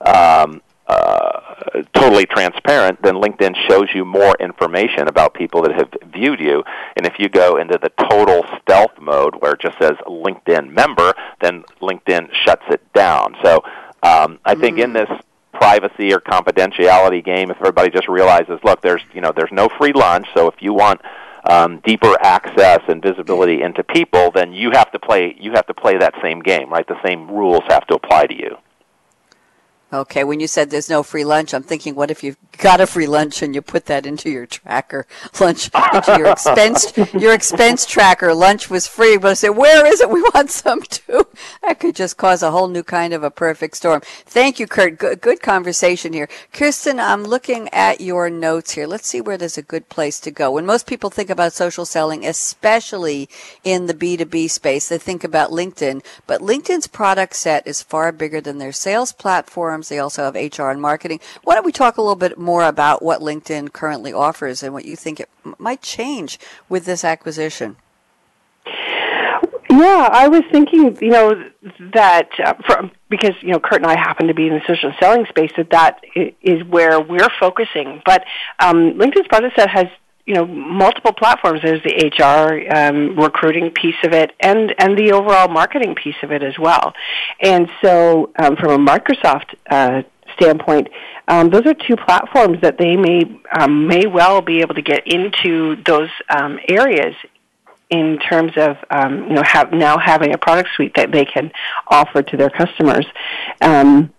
um, 0.00 0.62
uh, 0.88 1.82
totally 1.94 2.24
transparent, 2.24 3.00
then 3.02 3.14
LinkedIn 3.14 3.54
shows 3.68 3.88
you 3.94 4.04
more 4.04 4.34
information 4.40 5.06
about 5.06 5.34
people 5.34 5.62
that 5.62 5.74
have 5.74 6.12
viewed 6.12 6.40
you. 6.40 6.64
And 6.96 7.06
if 7.06 7.14
you 7.18 7.28
go 7.28 7.58
into 7.58 7.78
the 7.80 7.90
total 8.08 8.44
stealth 8.60 8.98
mode 9.00 9.34
where 9.40 9.52
it 9.52 9.60
just 9.60 9.78
says 9.78 9.92
LinkedIn 10.06 10.72
member, 10.72 11.12
then 11.42 11.64
LinkedIn 11.82 12.30
shuts 12.44 12.64
it 12.70 12.80
down. 12.94 13.36
So 13.44 13.62
um, 14.02 14.38
I 14.44 14.54
think 14.54 14.78
mm. 14.78 14.84
in 14.84 14.92
this 14.94 15.10
privacy 15.52 16.12
or 16.14 16.20
confidentiality 16.20 17.24
game, 17.24 17.50
if 17.50 17.58
everybody 17.58 17.90
just 17.90 18.08
realizes, 18.08 18.58
look, 18.64 18.80
there's 18.80 19.02
you 19.12 19.20
know 19.20 19.32
there's 19.34 19.52
no 19.52 19.68
free 19.78 19.92
lunch, 19.92 20.26
so 20.34 20.48
if 20.48 20.54
you 20.60 20.72
want 20.72 21.00
um, 21.48 21.80
deeper 21.84 22.16
access 22.22 22.80
and 22.88 23.02
visibility 23.02 23.62
into 23.62 23.82
people, 23.82 24.30
then 24.30 24.52
you 24.52 24.70
have 24.72 24.90
to 24.92 24.98
play 24.98 25.36
you 25.38 25.52
have 25.52 25.66
to 25.66 25.74
play 25.74 25.98
that 25.98 26.14
same 26.22 26.40
game, 26.40 26.70
right? 26.70 26.86
The 26.86 27.00
same 27.04 27.28
rules 27.28 27.62
have 27.68 27.86
to 27.88 27.94
apply 27.96 28.26
to 28.26 28.34
you. 28.34 28.56
Okay, 29.90 30.22
when 30.22 30.38
you 30.38 30.46
said 30.46 30.68
there's 30.68 30.90
no 30.90 31.02
free 31.02 31.24
lunch, 31.24 31.54
I'm 31.54 31.62
thinking, 31.62 31.94
what 31.94 32.10
if 32.10 32.22
you've 32.22 32.36
got 32.58 32.80
a 32.80 32.86
free 32.86 33.06
lunch 33.06 33.40
and 33.40 33.54
you 33.54 33.62
put 33.62 33.86
that 33.86 34.04
into 34.04 34.28
your 34.28 34.44
tracker, 34.44 35.06
lunch 35.40 35.70
into 35.74 36.16
your 36.18 36.30
expense, 36.30 36.92
your 37.14 37.32
expense 37.32 37.86
tracker. 37.86 38.34
Lunch 38.34 38.68
was 38.68 38.86
free, 38.86 39.16
but 39.16 39.30
I 39.30 39.34
said, 39.34 39.50
where 39.50 39.86
is 39.86 40.02
it? 40.02 40.10
We 40.10 40.20
want 40.34 40.50
some 40.50 40.82
too. 40.82 41.26
That 41.62 41.78
could 41.78 41.94
just 41.94 42.16
cause 42.16 42.42
a 42.42 42.50
whole 42.50 42.66
new 42.66 42.82
kind 42.82 43.12
of 43.12 43.22
a 43.22 43.30
perfect 43.30 43.76
storm. 43.76 44.00
Thank 44.04 44.58
you, 44.58 44.66
Kurt. 44.66 44.98
Good, 44.98 45.20
good 45.20 45.40
conversation 45.40 46.12
here. 46.12 46.28
Kirsten, 46.52 46.98
I'm 46.98 47.22
looking 47.22 47.68
at 47.72 48.00
your 48.00 48.28
notes 48.28 48.72
here. 48.72 48.86
Let's 48.86 49.06
see 49.06 49.20
where 49.20 49.36
there's 49.38 49.58
a 49.58 49.62
good 49.62 49.88
place 49.88 50.18
to 50.20 50.32
go. 50.32 50.50
When 50.50 50.66
most 50.66 50.86
people 50.86 51.10
think 51.10 51.30
about 51.30 51.52
social 51.52 51.84
selling, 51.84 52.26
especially 52.26 53.28
in 53.62 53.86
the 53.86 53.94
B2B 53.94 54.50
space, 54.50 54.88
they 54.88 54.98
think 54.98 55.22
about 55.22 55.50
LinkedIn, 55.50 56.04
but 56.26 56.40
LinkedIn's 56.40 56.88
product 56.88 57.36
set 57.36 57.66
is 57.66 57.82
far 57.82 58.10
bigger 58.10 58.40
than 58.40 58.58
their 58.58 58.72
sales 58.72 59.12
platform 59.12 59.77
firms. 59.78 59.88
They 59.88 59.98
also 59.98 60.24
have 60.24 60.34
HR 60.34 60.70
and 60.70 60.80
marketing. 60.80 61.20
Why 61.42 61.54
don't 61.54 61.64
we 61.64 61.72
talk 61.72 61.96
a 61.96 62.02
little 62.02 62.16
bit 62.16 62.38
more 62.38 62.64
about 62.64 63.02
what 63.02 63.20
LinkedIn 63.20 63.72
currently 63.72 64.12
offers 64.12 64.62
and 64.62 64.72
what 64.72 64.84
you 64.84 64.96
think 64.96 65.20
it 65.20 65.28
might 65.58 65.82
change 65.82 66.38
with 66.68 66.84
this 66.84 67.04
acquisition? 67.04 67.76
Yeah, 69.70 70.08
I 70.10 70.28
was 70.28 70.42
thinking, 70.50 70.96
you 71.00 71.10
know, 71.10 71.44
that 71.92 72.28
uh, 72.42 72.54
from, 72.66 72.90
because 73.10 73.34
you 73.42 73.52
know 73.52 73.60
Kurt 73.60 73.82
and 73.82 73.86
I 73.86 73.96
happen 73.96 74.26
to 74.26 74.34
be 74.34 74.48
in 74.48 74.54
the 74.54 74.62
social 74.66 74.92
selling 74.98 75.26
space, 75.26 75.52
that 75.56 75.70
that 75.70 76.00
is 76.42 76.64
where 76.64 76.98
we're 77.00 77.28
focusing. 77.38 78.02
But 78.04 78.24
um, 78.58 78.94
LinkedIn's 78.94 79.28
product 79.28 79.56
set 79.56 79.68
has 79.68 79.86
you 80.28 80.34
know 80.34 80.46
multiple 80.46 81.12
platforms. 81.12 81.62
There's 81.62 81.82
the 81.82 82.12
HR 82.18 82.70
um, 82.76 83.18
recruiting 83.18 83.70
piece 83.70 83.96
of 84.04 84.12
it, 84.12 84.32
and 84.40 84.74
and 84.78 84.96
the 84.96 85.12
overall 85.12 85.48
marketing 85.48 85.94
piece 85.94 86.16
of 86.22 86.30
it 86.30 86.42
as 86.42 86.58
well. 86.58 86.92
And 87.40 87.70
so, 87.82 88.30
um, 88.38 88.54
from 88.56 88.72
a 88.72 88.92
Microsoft 88.92 89.54
uh, 89.70 90.02
standpoint, 90.34 90.88
um, 91.28 91.48
those 91.48 91.64
are 91.64 91.72
two 91.72 91.96
platforms 91.96 92.60
that 92.60 92.76
they 92.76 92.94
may 92.94 93.40
um, 93.58 93.86
may 93.86 94.06
well 94.06 94.42
be 94.42 94.60
able 94.60 94.74
to 94.74 94.82
get 94.82 95.06
into 95.06 95.76
those 95.86 96.10
um, 96.28 96.60
areas 96.68 97.14
in 97.88 98.18
terms 98.18 98.52
of 98.58 98.76
um, 98.90 99.28
you 99.28 99.34
know 99.34 99.42
have 99.42 99.72
now 99.72 99.96
having 99.96 100.34
a 100.34 100.38
product 100.38 100.68
suite 100.76 100.92
that 100.96 101.10
they 101.10 101.24
can 101.24 101.50
offer 101.88 102.22
to 102.22 102.36
their 102.36 102.50
customers. 102.50 103.06
Um, 103.62 104.12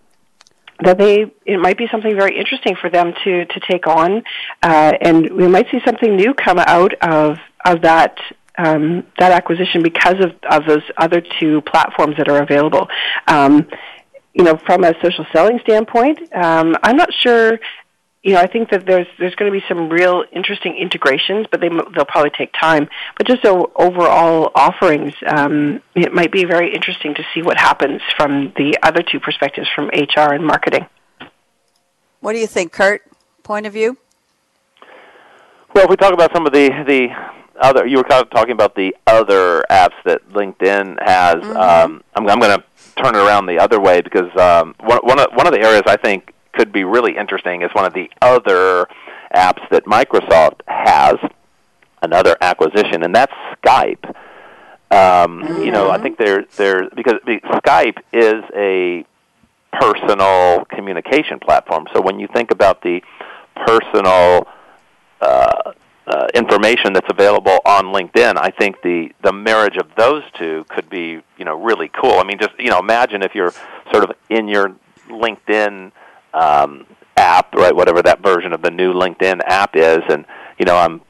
that 0.82 0.98
they 0.98 1.32
it 1.46 1.58
might 1.58 1.78
be 1.78 1.86
something 1.90 2.14
very 2.14 2.38
interesting 2.38 2.76
for 2.80 2.90
them 2.90 3.12
to 3.24 3.44
to 3.44 3.60
take 3.68 3.86
on, 3.86 4.22
uh, 4.62 4.92
and 5.00 5.30
we 5.30 5.46
might 5.46 5.70
see 5.70 5.80
something 5.84 6.16
new 6.16 6.34
come 6.34 6.58
out 6.58 6.94
of 7.02 7.38
of 7.64 7.82
that 7.82 8.16
um, 8.58 9.06
that 9.18 9.32
acquisition 9.32 9.82
because 9.82 10.16
of 10.20 10.32
of 10.50 10.66
those 10.66 10.82
other 10.96 11.22
two 11.38 11.60
platforms 11.62 12.16
that 12.16 12.28
are 12.28 12.42
available. 12.42 12.88
Um, 13.26 13.68
you 14.34 14.44
know, 14.44 14.56
from 14.56 14.84
a 14.84 14.94
social 15.02 15.26
selling 15.32 15.58
standpoint, 15.60 16.20
um, 16.32 16.76
I'm 16.82 16.96
not 16.96 17.12
sure 17.12 17.58
you 18.22 18.34
know, 18.34 18.40
I 18.40 18.46
think 18.46 18.70
that 18.70 18.84
there's 18.84 19.06
there's 19.18 19.34
going 19.34 19.50
to 19.50 19.58
be 19.58 19.64
some 19.66 19.88
real 19.88 20.24
interesting 20.30 20.76
integrations, 20.76 21.46
but 21.50 21.60
they 21.60 21.68
they'll 21.68 22.04
probably 22.04 22.30
take 22.30 22.52
time. 22.52 22.88
But 23.16 23.26
just 23.26 23.42
so 23.42 23.72
overall 23.76 24.52
offerings, 24.54 25.14
um, 25.26 25.80
it 25.94 26.12
might 26.12 26.30
be 26.30 26.44
very 26.44 26.74
interesting 26.74 27.14
to 27.14 27.24
see 27.32 27.40
what 27.42 27.56
happens 27.56 28.02
from 28.16 28.52
the 28.56 28.76
other 28.82 29.02
two 29.02 29.20
perspectives, 29.20 29.68
from 29.74 29.86
HR 29.88 30.34
and 30.34 30.46
marketing. 30.46 30.86
What 32.20 32.34
do 32.34 32.38
you 32.38 32.46
think, 32.46 32.72
Kurt? 32.72 33.02
Point 33.42 33.64
of 33.64 33.72
view? 33.72 33.96
Well, 35.74 35.84
if 35.84 35.90
we 35.90 35.96
talk 35.96 36.12
about 36.12 36.34
some 36.34 36.46
of 36.46 36.52
the 36.52 36.68
the 36.86 37.08
other, 37.58 37.86
you 37.86 37.96
were 37.96 38.04
kind 38.04 38.22
of 38.22 38.30
talking 38.30 38.52
about 38.52 38.74
the 38.74 38.94
other 39.06 39.64
apps 39.70 39.94
that 40.04 40.28
LinkedIn 40.30 40.98
has. 41.02 41.36
Mm-hmm. 41.36 41.56
Um, 41.56 42.04
I'm, 42.14 42.28
I'm 42.28 42.38
going 42.38 42.58
to 42.58 42.64
turn 43.02 43.14
it 43.14 43.18
around 43.18 43.46
the 43.46 43.58
other 43.58 43.80
way 43.80 44.02
because 44.02 44.28
um, 44.36 44.74
one 44.80 44.98
one 45.04 45.18
of, 45.18 45.28
one 45.32 45.46
of 45.46 45.54
the 45.54 45.60
areas 45.60 45.84
I 45.86 45.96
think 45.96 46.34
could 46.52 46.72
be 46.72 46.84
really 46.84 47.16
interesting 47.16 47.62
is 47.62 47.70
one 47.72 47.84
of 47.84 47.94
the 47.94 48.10
other 48.20 48.86
apps 49.34 49.68
that 49.70 49.84
Microsoft 49.84 50.60
has, 50.66 51.16
another 52.02 52.36
acquisition, 52.40 53.02
and 53.02 53.14
that's 53.14 53.32
Skype. 53.62 54.04
Um, 54.92 55.42
mm-hmm. 55.42 55.62
You 55.62 55.70
know, 55.70 55.90
I 55.90 55.98
think 55.98 56.18
there 56.18 56.44
there 56.56 56.88
because 56.90 57.14
Skype 57.24 57.98
is 58.12 58.42
a 58.54 59.04
personal 59.72 60.64
communication 60.64 61.38
platform. 61.38 61.86
So 61.94 62.00
when 62.00 62.18
you 62.18 62.26
think 62.34 62.50
about 62.50 62.82
the 62.82 63.02
personal 63.54 64.48
uh, 65.20 65.72
uh, 66.06 66.26
information 66.34 66.92
that's 66.92 67.08
available 67.08 67.60
on 67.64 67.86
LinkedIn, 67.86 68.36
I 68.36 68.50
think 68.50 68.82
the 68.82 69.12
the 69.22 69.32
marriage 69.32 69.76
of 69.76 69.86
those 69.96 70.24
two 70.36 70.64
could 70.68 70.90
be 70.90 71.22
you 71.38 71.44
know 71.44 71.54
really 71.54 71.88
cool. 71.88 72.18
I 72.18 72.24
mean, 72.24 72.38
just 72.38 72.58
you 72.58 72.70
know, 72.70 72.80
imagine 72.80 73.22
if 73.22 73.34
you're 73.34 73.52
sort 73.92 74.04
of 74.04 74.16
in 74.28 74.48
your 74.48 74.74
LinkedIn 75.08 75.92
um, 76.34 76.86
app, 77.16 77.54
right? 77.54 77.74
Whatever 77.74 78.02
that 78.02 78.22
version 78.22 78.52
of 78.52 78.62
the 78.62 78.70
new 78.70 78.92
LinkedIn 78.92 79.40
app 79.46 79.76
is, 79.76 80.00
and 80.08 80.24
you 80.58 80.64
know, 80.64 80.76
I'm 80.76 81.00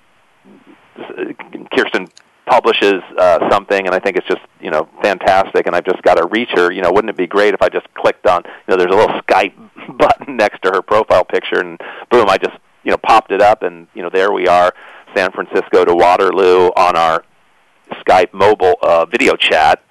Kirsten 1.75 2.09
publishes 2.47 3.01
uh, 3.17 3.49
something, 3.49 3.87
and 3.87 3.95
I 3.95 4.01
think 4.01 4.17
it's 4.17 4.27
just 4.27 4.41
you 4.61 4.71
know 4.71 4.89
fantastic, 5.03 5.67
and 5.67 5.77
I've 5.77 5.85
just 5.85 6.03
got 6.03 6.15
to 6.15 6.27
reach 6.27 6.51
her. 6.55 6.73
You 6.73 6.83
know, 6.83 6.91
wouldn't 6.93 7.11
it 7.11 7.17
be 7.17 7.27
great 7.27 7.55
if 7.55 7.63
I 7.63 7.69
just 7.69 7.93
clicked 7.95 8.27
on 8.27 8.43
you 8.45 8.53
know 8.69 8.77
there's 8.77 8.93
a 8.93 8.97
little 8.97 9.21
Skype 9.23 9.55
button 9.99 10.37
next 10.37 10.63
to 10.63 10.71
her 10.71 10.83
profile 10.83 11.25
picture, 11.25 11.61
and 11.61 11.81
boom, 12.11 12.29
I 12.29 12.39
just 12.39 12.57
you 12.85 12.91
know 12.91 12.97
popped 12.99 13.31
it 13.31 13.41
up, 13.41 13.63
and 13.63 13.87
you 13.95 14.03
know 14.03 14.11
there 14.13 14.33
we 14.33 14.49
are, 14.49 14.75
San 15.15 15.31
Francisco 15.33 15.85
to 15.85 15.95
Waterloo 15.95 16.69
on 16.77 16.97
our 16.97 17.25
Skype 18.07 18.33
mobile 18.33 18.75
uh, 18.83 19.07
video 19.07 19.37
chat 19.37 19.83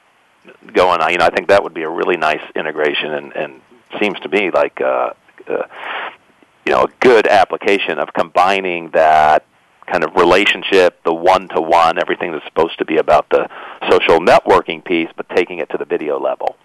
going 0.73 1.01
on. 1.01 1.11
You 1.11 1.17
know, 1.17 1.25
I 1.25 1.29
think 1.29 1.49
that 1.49 1.63
would 1.63 1.73
be 1.73 1.83
a 1.83 1.89
really 1.89 2.17
nice 2.17 2.43
integration, 2.55 3.13
and 3.13 3.35
and 3.35 3.61
seems 4.01 4.19
to 4.19 4.29
me 4.29 4.51
like 4.51 4.79
uh, 4.81 5.11
uh, 5.49 5.67
you 6.65 6.73
know 6.73 6.83
a 6.83 6.89
good 6.99 7.27
application 7.27 7.99
of 7.99 8.13
combining 8.13 8.91
that 8.91 9.45
kind 9.91 10.03
of 10.03 10.15
relationship, 10.15 11.01
the 11.03 11.13
one 11.13 11.47
to 11.49 11.61
one, 11.61 11.99
everything 11.99 12.31
that's 12.31 12.45
supposed 12.45 12.77
to 12.77 12.85
be 12.85 12.97
about 12.97 13.29
the 13.29 13.49
social 13.89 14.19
networking 14.19 14.83
piece, 14.83 15.09
but 15.15 15.27
taking 15.29 15.59
it 15.59 15.69
to 15.71 15.77
the 15.77 15.85
video 15.85 16.19
level. 16.19 16.55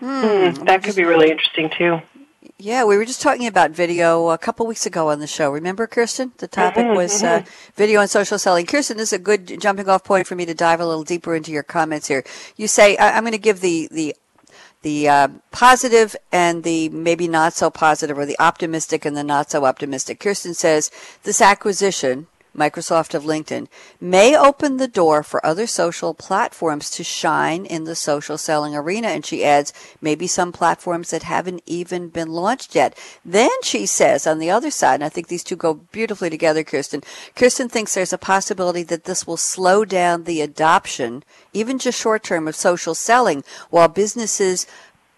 Mm, 0.00 0.66
that 0.66 0.82
could 0.82 0.96
be 0.96 1.04
really 1.04 1.30
interesting 1.30 1.70
too. 1.70 2.00
Yeah, 2.56 2.84
we 2.84 2.96
were 2.96 3.04
just 3.04 3.20
talking 3.20 3.46
about 3.46 3.72
video 3.72 4.30
a 4.30 4.38
couple 4.38 4.66
weeks 4.66 4.86
ago 4.86 5.08
on 5.10 5.20
the 5.20 5.26
show. 5.26 5.50
Remember, 5.50 5.86
Kirsten? 5.86 6.32
The 6.38 6.48
topic 6.48 6.86
mm-hmm, 6.86 6.96
was 6.96 7.22
uh, 7.22 7.40
mm-hmm. 7.40 7.72
video 7.74 8.00
and 8.00 8.08
social 8.08 8.38
selling. 8.38 8.66
Kirsten, 8.66 8.96
this 8.96 9.12
is 9.12 9.12
a 9.12 9.18
good 9.18 9.60
jumping 9.60 9.88
off 9.88 10.04
point 10.04 10.26
for 10.26 10.34
me 10.34 10.46
to 10.46 10.54
dive 10.54 10.80
a 10.80 10.86
little 10.86 11.04
deeper 11.04 11.34
into 11.34 11.50
your 11.50 11.62
comments 11.62 12.08
here. 12.08 12.24
You 12.56 12.68
say, 12.68 12.96
I- 12.96 13.16
am 13.16 13.24
going 13.24 13.32
to 13.32 13.38
give 13.38 13.60
the, 13.60 13.88
the 13.90 14.14
the 14.82 15.08
uh, 15.08 15.28
positive 15.50 16.14
and 16.30 16.62
the 16.62 16.88
maybe 16.90 17.26
not 17.28 17.52
so 17.52 17.70
positive, 17.70 18.18
or 18.18 18.26
the 18.26 18.38
optimistic 18.38 19.04
and 19.04 19.16
the 19.16 19.24
not 19.24 19.50
so 19.50 19.64
optimistic. 19.64 20.20
Kirsten 20.20 20.54
says 20.54 20.90
this 21.24 21.40
acquisition, 21.40 22.26
Microsoft 22.58 23.14
of 23.14 23.24
LinkedIn, 23.24 23.68
may 24.00 24.36
open 24.36 24.76
the 24.76 24.88
door 24.88 25.22
for 25.22 25.44
other 25.44 25.66
social 25.66 26.12
platforms 26.12 26.90
to 26.90 27.04
shine 27.04 27.64
in 27.64 27.84
the 27.84 27.94
social 27.94 28.36
selling 28.36 28.74
arena. 28.74 29.08
And 29.08 29.24
she 29.24 29.44
adds, 29.44 29.72
maybe 30.00 30.26
some 30.26 30.52
platforms 30.52 31.10
that 31.10 31.22
haven't 31.22 31.62
even 31.66 32.08
been 32.08 32.28
launched 32.28 32.74
yet. 32.74 32.98
Then 33.24 33.50
she 33.62 33.86
says, 33.86 34.26
on 34.26 34.38
the 34.38 34.50
other 34.50 34.70
side, 34.70 34.96
and 34.96 35.04
I 35.04 35.08
think 35.08 35.28
these 35.28 35.44
two 35.44 35.56
go 35.56 35.74
beautifully 35.74 36.30
together, 36.30 36.64
Kirsten, 36.64 37.02
Kirsten 37.34 37.68
thinks 37.68 37.94
there's 37.94 38.12
a 38.12 38.18
possibility 38.18 38.82
that 38.84 39.04
this 39.04 39.26
will 39.26 39.36
slow 39.36 39.84
down 39.84 40.24
the 40.24 40.40
adoption, 40.40 41.22
even 41.52 41.78
just 41.78 42.00
short 42.00 42.22
term, 42.22 42.48
of 42.48 42.56
social 42.56 42.94
selling 42.94 43.44
while 43.70 43.88
businesses 43.88 44.66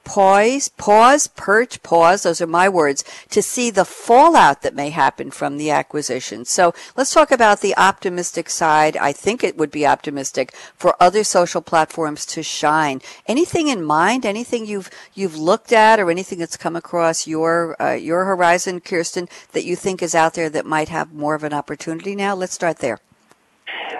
pause, 0.04 0.68
pause, 0.68 1.26
perch, 1.28 1.82
pause. 1.82 2.22
Those 2.22 2.40
are 2.40 2.46
my 2.46 2.68
words 2.68 3.04
to 3.30 3.42
see 3.42 3.70
the 3.70 3.84
fallout 3.84 4.62
that 4.62 4.74
may 4.74 4.90
happen 4.90 5.30
from 5.30 5.56
the 5.56 5.70
acquisition. 5.70 6.44
So 6.44 6.74
let's 6.96 7.12
talk 7.12 7.30
about 7.30 7.60
the 7.60 7.76
optimistic 7.76 8.50
side. 8.50 8.96
I 8.96 9.12
think 9.12 9.44
it 9.44 9.56
would 9.56 9.70
be 9.70 9.86
optimistic 9.86 10.52
for 10.74 10.96
other 11.00 11.24
social 11.24 11.62
platforms 11.62 12.26
to 12.26 12.42
shine. 12.42 13.00
Anything 13.26 13.68
in 13.68 13.84
mind? 13.84 14.26
Anything 14.26 14.66
you've 14.66 14.90
you've 15.14 15.36
looked 15.36 15.72
at, 15.72 16.00
or 16.00 16.10
anything 16.10 16.38
that's 16.38 16.56
come 16.56 16.76
across 16.76 17.26
your 17.26 17.80
uh, 17.80 17.92
your 17.92 18.24
horizon, 18.24 18.80
Kirsten, 18.80 19.28
that 19.52 19.64
you 19.64 19.76
think 19.76 20.02
is 20.02 20.14
out 20.14 20.34
there 20.34 20.50
that 20.50 20.66
might 20.66 20.88
have 20.88 21.12
more 21.12 21.34
of 21.34 21.44
an 21.44 21.52
opportunity 21.52 22.16
now? 22.16 22.34
Let's 22.34 22.54
start 22.54 22.78
there. 22.78 22.98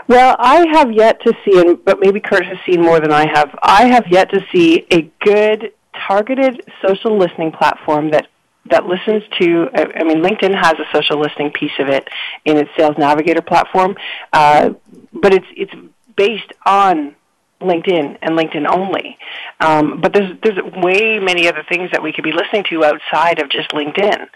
Well, 0.09 0.35
I 0.41 0.67
have 0.73 0.91
yet 0.91 1.23
to 1.23 1.33
see, 1.45 1.61
and 1.61 1.85
but 1.85 2.01
maybe 2.01 2.21
Kurt 2.21 2.45
has 2.45 2.59
seen 2.67 2.83
more 2.83 2.99
than 2.99 3.13
I 3.13 3.29
have. 3.29 3.57
I 3.63 3.87
have 3.87 4.07
yet 4.09 4.31
to 4.31 4.45
see 4.51 4.87
a 4.91 5.03
good 5.21 5.73
targeted 6.11 6.61
social 6.85 7.17
listening 7.17 7.53
platform 7.53 8.11
that 8.11 8.27
that 8.71 8.87
listens 8.87 9.23
to. 9.41 9.69
I 9.75 10.05
mean, 10.05 10.23
LinkedIn 10.23 10.55
has 10.55 10.75
a 10.75 10.85
social 10.93 11.21
listening 11.21 11.51
piece 11.53 11.73
of 11.79 11.89
it 11.89 12.07
in 12.45 12.57
its 12.57 12.71
Sales 12.77 12.97
Navigator 12.99 13.43
platform, 13.43 13.97
uh, 14.33 14.71
but 15.13 15.33
it's 15.33 15.47
it's 15.57 15.73
based 16.17 16.53
on 16.67 17.15
LinkedIn 17.61 18.19
and 18.23 18.37
LinkedIn 18.37 18.67
only. 18.69 19.17
Um, 19.61 20.01
but 20.01 20.13
there's 20.13 20.37
there's 20.43 20.59
way 20.83 21.19
many 21.19 21.49
other 21.49 21.65
things 21.69 21.91
that 21.93 22.03
we 22.03 22.13
could 22.13 22.25
be 22.25 22.33
listening 22.33 22.65
to 22.71 22.85
outside 22.85 23.41
of 23.41 23.49
just 23.49 23.71
LinkedIn. 23.71 24.27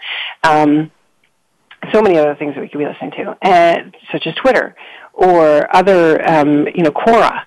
Um, 0.43 0.91
so 1.93 2.01
many 2.01 2.17
other 2.17 2.35
things 2.35 2.55
that 2.55 2.61
we 2.61 2.69
could 2.69 2.79
be 2.79 2.85
listening 2.85 3.11
to, 3.11 3.37
such 4.11 4.27
as 4.27 4.35
Twitter 4.35 4.75
or 5.13 5.73
other, 5.73 6.27
um, 6.29 6.67
you 6.75 6.83
know, 6.83 6.91
Quora, 6.91 7.43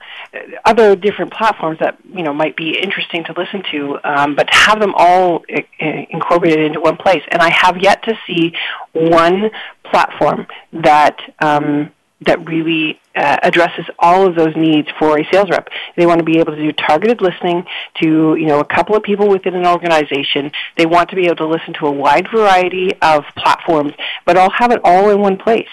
other 0.64 0.96
different 0.96 1.32
platforms 1.32 1.78
that 1.80 1.98
you 2.12 2.22
know 2.22 2.32
might 2.32 2.56
be 2.56 2.78
interesting 2.78 3.24
to 3.24 3.34
listen 3.36 3.62
to, 3.70 3.98
um, 4.04 4.34
but 4.34 4.44
to 4.44 4.54
have 4.54 4.80
them 4.80 4.94
all 4.96 5.44
I- 5.48 6.06
incorporated 6.10 6.64
into 6.64 6.80
one 6.80 6.96
place. 6.96 7.22
And 7.30 7.40
I 7.40 7.50
have 7.50 7.78
yet 7.78 8.02
to 8.04 8.18
see 8.26 8.52
one 8.92 9.50
platform 9.84 10.46
that 10.72 11.18
um, 11.40 11.90
that 12.22 12.46
really 12.46 13.00
uh, 13.18 13.36
addresses 13.42 13.84
all 13.98 14.26
of 14.26 14.36
those 14.36 14.54
needs 14.56 14.88
for 14.98 15.18
a 15.18 15.24
sales 15.32 15.50
rep. 15.50 15.68
They 15.96 16.06
want 16.06 16.20
to 16.20 16.24
be 16.24 16.38
able 16.38 16.54
to 16.54 16.62
do 16.62 16.72
targeted 16.72 17.20
listening 17.20 17.64
to, 18.00 18.36
you 18.36 18.46
know, 18.46 18.60
a 18.60 18.64
couple 18.64 18.94
of 18.96 19.02
people 19.02 19.28
within 19.28 19.54
an 19.54 19.66
organization. 19.66 20.52
They 20.76 20.86
want 20.86 21.10
to 21.10 21.16
be 21.16 21.26
able 21.26 21.36
to 21.36 21.46
listen 21.46 21.74
to 21.80 21.86
a 21.86 21.92
wide 21.92 22.28
variety 22.32 22.92
of 23.02 23.24
platforms, 23.36 23.92
but 24.24 24.38
I'll 24.38 24.50
have 24.50 24.70
it 24.70 24.80
all 24.84 25.10
in 25.10 25.20
one 25.20 25.36
place. 25.36 25.68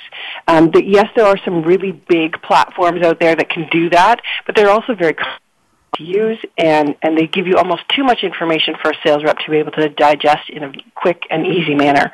Um, 0.48 0.72
but 0.72 0.88
yes, 0.88 1.08
there 1.16 1.26
are 1.26 1.38
some 1.46 1.62
really 1.62 1.92
big 1.92 2.42
platforms 2.42 3.04
out 3.04 3.20
there 3.20 3.36
that 3.36 3.50
can 3.50 3.70
do 3.70 3.90
that, 3.92 4.22
but 4.46 4.56
they're 4.56 4.70
also 4.70 4.96
very 4.96 5.16
to 5.96 6.04
use 6.04 6.40
and, 6.58 6.96
and 7.02 7.18
they 7.18 7.28
give 7.28 7.48
you 7.48 7.58
almost 7.58 7.84
too 7.96 8.04
much 8.04 8.24
information 8.24 8.76
for 8.82 8.92
a 8.92 8.94
sales 9.06 9.24
rep 9.24 9.38
to 9.40 9.52
be 9.52 9.58
able 9.58 9.72
to 9.72 9.88
digest 9.90 10.50
in 10.50 10.64
a 10.64 10.74
quick 10.94 11.24
and 11.30 11.46
easy 11.48 11.74
manner. 11.74 12.12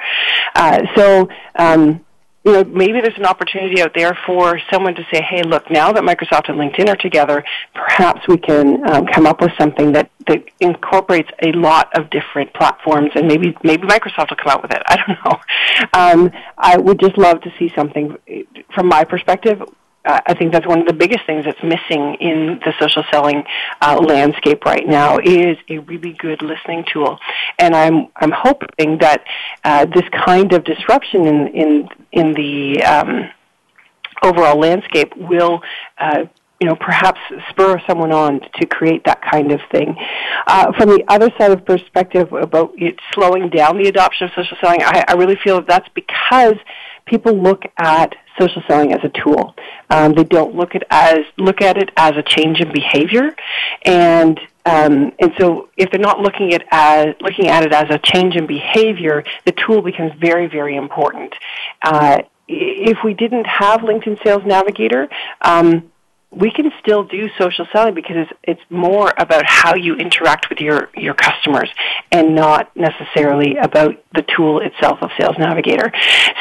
Uh, 0.56 0.82
so 0.96 1.30
um, 1.56 2.06
you 2.44 2.54
know, 2.54 2.64
maybe 2.64 3.02
there's 3.02 3.18
an 3.18 3.26
opportunity 3.26 3.82
out 3.82 3.94
there 3.96 4.18
for 4.26 4.60
someone 4.72 4.96
to 4.96 5.06
say, 5.14 5.22
hey, 5.22 5.44
look, 5.44 5.70
now 5.70 5.92
that 5.92 6.04
Microsoft 6.04 6.50
and 6.50 6.58
LinkedIn 6.58 6.90
are 6.90 6.96
together, 6.96 7.44
perhaps 7.76 8.22
we 8.28 8.38
can 8.38 8.88
um, 8.90 9.06
come 9.06 9.28
up 9.28 9.42
with 9.42 9.52
something 9.60 9.92
that, 9.92 10.10
that 10.28 10.44
incorporates 10.60 11.30
a 11.44 11.52
lot 11.52 11.96
of 11.98 12.10
different 12.10 12.52
platforms, 12.54 13.12
and 13.14 13.28
maybe 13.28 13.56
maybe 13.64 13.88
Microsoft 13.88 14.32
will 14.32 14.38
come 14.38 14.50
out 14.50 14.64
with 14.64 14.72
it. 14.72 14.82
I 14.88 14.98
don't 14.98 15.20
know. 15.24 15.40
Um, 15.94 16.32
I 16.58 16.78
would 16.78 17.00
just 17.00 17.18
love 17.18 17.42
to 17.42 17.54
see 17.60 17.72
something, 17.76 18.18
from 18.74 18.88
my 18.88 19.04
perspective, 19.04 19.62
I 20.04 20.34
think 20.34 20.52
that's 20.52 20.66
one 20.68 20.80
of 20.80 20.88
the 20.88 20.94
biggest 20.94 21.26
things 21.28 21.46
that's 21.46 21.62
missing 21.62 22.16
in 22.16 22.60
the 22.66 22.74
social 22.80 23.04
selling 23.12 23.44
uh, 23.82 24.00
landscape 24.02 24.66
right 24.66 24.88
now 24.88 25.20
is 25.24 25.58
a 25.70 25.78
really 25.80 26.14
good 26.14 26.42
listening 26.42 26.86
tool. 26.92 27.20
And 27.60 27.76
I'm 27.76 28.08
I'm 28.16 28.32
hoping 28.32 28.98
that 29.00 29.24
uh, 29.64 29.86
this 29.86 30.06
kind 30.26 30.54
of 30.54 30.64
disruption 30.64 31.28
in 31.28 31.48
in 31.50 31.90
in 32.12 32.34
the 32.34 32.84
um, 32.84 33.30
overall 34.24 34.60
landscape 34.60 35.16
will. 35.16 35.62
Uh, 35.98 36.26
you 36.60 36.68
know, 36.68 36.76
perhaps 36.76 37.20
spur 37.50 37.82
someone 37.88 38.12
on 38.12 38.40
to 38.60 38.68
create 38.68 39.04
that 39.06 39.20
kind 39.24 39.52
of 39.52 39.60
thing. 39.72 39.96
Uh, 40.46 40.72
from 40.74 40.90
the 40.90 41.04
other 41.08 41.32
side 41.36 41.50
of 41.50 41.66
perspective 41.66 42.32
about 42.34 42.72
it 42.78 43.00
slowing 43.16 43.50
down 43.50 43.80
the 43.80 43.88
adoption 43.88 44.28
of 44.28 44.34
social 44.36 44.56
selling, 44.62 44.84
I, 44.84 45.04
I 45.08 45.14
really 45.14 45.38
feel 45.44 45.56
that 45.56 45.68
that's 45.68 45.90
because 45.96 46.54
people 47.06 47.34
look 47.34 47.64
at 47.78 48.16
social 48.40 48.62
selling 48.68 48.94
as 48.94 49.00
a 49.04 49.10
tool. 49.10 49.56
Um, 49.90 50.14
they 50.14 50.24
don't 50.24 50.56
look 50.56 50.76
at 50.76 50.84
as 50.90 51.20
look 51.38 51.62
at 51.62 51.78
it 51.78 51.92
as 51.98 52.16
a 52.16 52.24
change 52.24 52.60
in 52.60 52.72
behavior, 52.72 53.36
and 53.84 54.40
um, 54.66 55.12
and 55.20 55.34
so 55.40 55.70
if 55.78 55.92
they're 55.92 56.00
not 56.00 56.20
looking 56.20 56.54
at 56.54 56.64
as 56.72 57.16
looking 57.22 57.48
at 57.48 57.64
it 57.64 57.74
as 57.74 57.90
a 57.90 58.00
change 58.00 58.36
in 58.36 58.48
behavior, 58.48 59.24
the 59.46 59.52
tool 59.52 59.82
becomes 59.82 60.14
very 60.20 60.48
very 60.48 60.76
important. 60.76 61.34
Uh, 61.82 62.22
if 62.48 62.98
we 63.04 63.14
didn't 63.14 63.46
have 63.46 63.82
LinkedIn 63.82 64.22
Sales 64.24 64.44
Navigator, 64.46 65.08
um, 65.42 65.92
we 66.32 66.50
can 66.52 66.72
still 66.80 67.04
do 67.04 67.30
social 67.38 67.68
selling 67.74 67.94
because 67.94 68.16
it's, 68.16 68.32
it's 68.44 68.62
more 68.70 69.14
about 69.18 69.44
how 69.46 69.76
you 69.76 69.96
interact 69.96 70.50
with 70.50 70.60
your, 70.60 70.90
your 70.96 71.14
customers 71.14 71.70
and 72.12 72.34
not 72.34 72.74
necessarily 72.76 73.58
about 73.58 74.02
the 74.16 74.24
tool 74.36 74.62
itself 74.62 75.00
of 75.02 75.10
Sales 75.20 75.36
Navigator. 75.38 75.92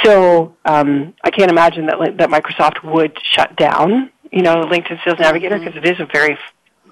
So 0.05 0.57
um, 0.65 1.15
I 1.25 1.31
can't 1.31 1.51
imagine 1.51 1.87
that 1.87 1.99
that 2.19 2.29
Microsoft 2.31 2.85
would 2.85 3.19
shut 3.23 3.57
down 3.57 4.11
you 4.33 4.43
know 4.43 4.65
LinkedIn 4.65 5.03
Sales 5.05 5.19
Navigator 5.19 5.59
because 5.59 5.75
mm-hmm. 5.75 5.87
it 5.87 5.95
is 5.95 6.01
a 6.01 6.07
very 6.13 6.39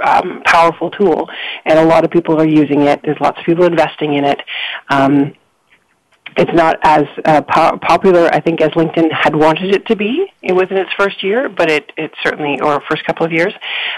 um, 0.04 0.42
powerful 0.44 0.90
tool, 0.90 1.28
and 1.64 1.78
a 1.78 1.84
lot 1.84 2.04
of 2.04 2.10
people 2.10 2.40
are 2.40 2.46
using 2.46 2.82
it. 2.82 3.00
There's 3.02 3.20
lots 3.20 3.38
of 3.38 3.44
people 3.44 3.64
investing 3.64 4.14
in 4.14 4.24
it. 4.24 4.40
Um, 4.88 5.34
it's 6.38 6.52
not 6.54 6.78
as 6.82 7.04
uh, 7.24 7.42
po- 7.42 7.78
popular, 7.78 8.28
I 8.32 8.38
think, 8.40 8.60
as 8.60 8.70
LinkedIn 8.70 9.10
had 9.10 9.34
wanted 9.34 9.74
it 9.74 9.86
to 9.86 9.96
be 9.96 10.32
within 10.54 10.78
its 10.78 10.90
first 10.96 11.22
year, 11.24 11.48
but 11.48 11.68
it, 11.68 11.90
it 11.96 12.12
certainly, 12.22 12.60
or 12.60 12.80
first 12.88 13.04
couple 13.04 13.26
of 13.26 13.32
years, 13.32 13.52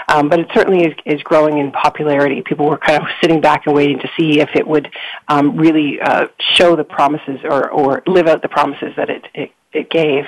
um, 0.07 0.27
but 0.27 0.39
it 0.39 0.47
certainly 0.51 0.83
is, 0.83 0.95
is 1.05 1.21
growing 1.21 1.59
in 1.59 1.71
popularity. 1.71 2.41
People 2.41 2.67
were 2.67 2.79
kind 2.79 2.99
of 2.99 3.07
sitting 3.21 3.41
back 3.41 3.67
and 3.67 3.75
waiting 3.75 3.99
to 3.99 4.09
see 4.19 4.39
if 4.39 4.49
it 4.55 4.67
would 4.67 4.89
um, 5.27 5.55
really 5.55 6.01
uh, 6.01 6.27
show 6.55 6.75
the 6.75 6.83
promises 6.83 7.39
or, 7.43 7.69
or 7.69 8.01
live 8.07 8.27
out 8.27 8.41
the 8.41 8.49
promises 8.49 8.93
that 8.97 9.11
it, 9.11 9.23
it, 9.35 9.51
it 9.71 9.89
gave. 9.91 10.25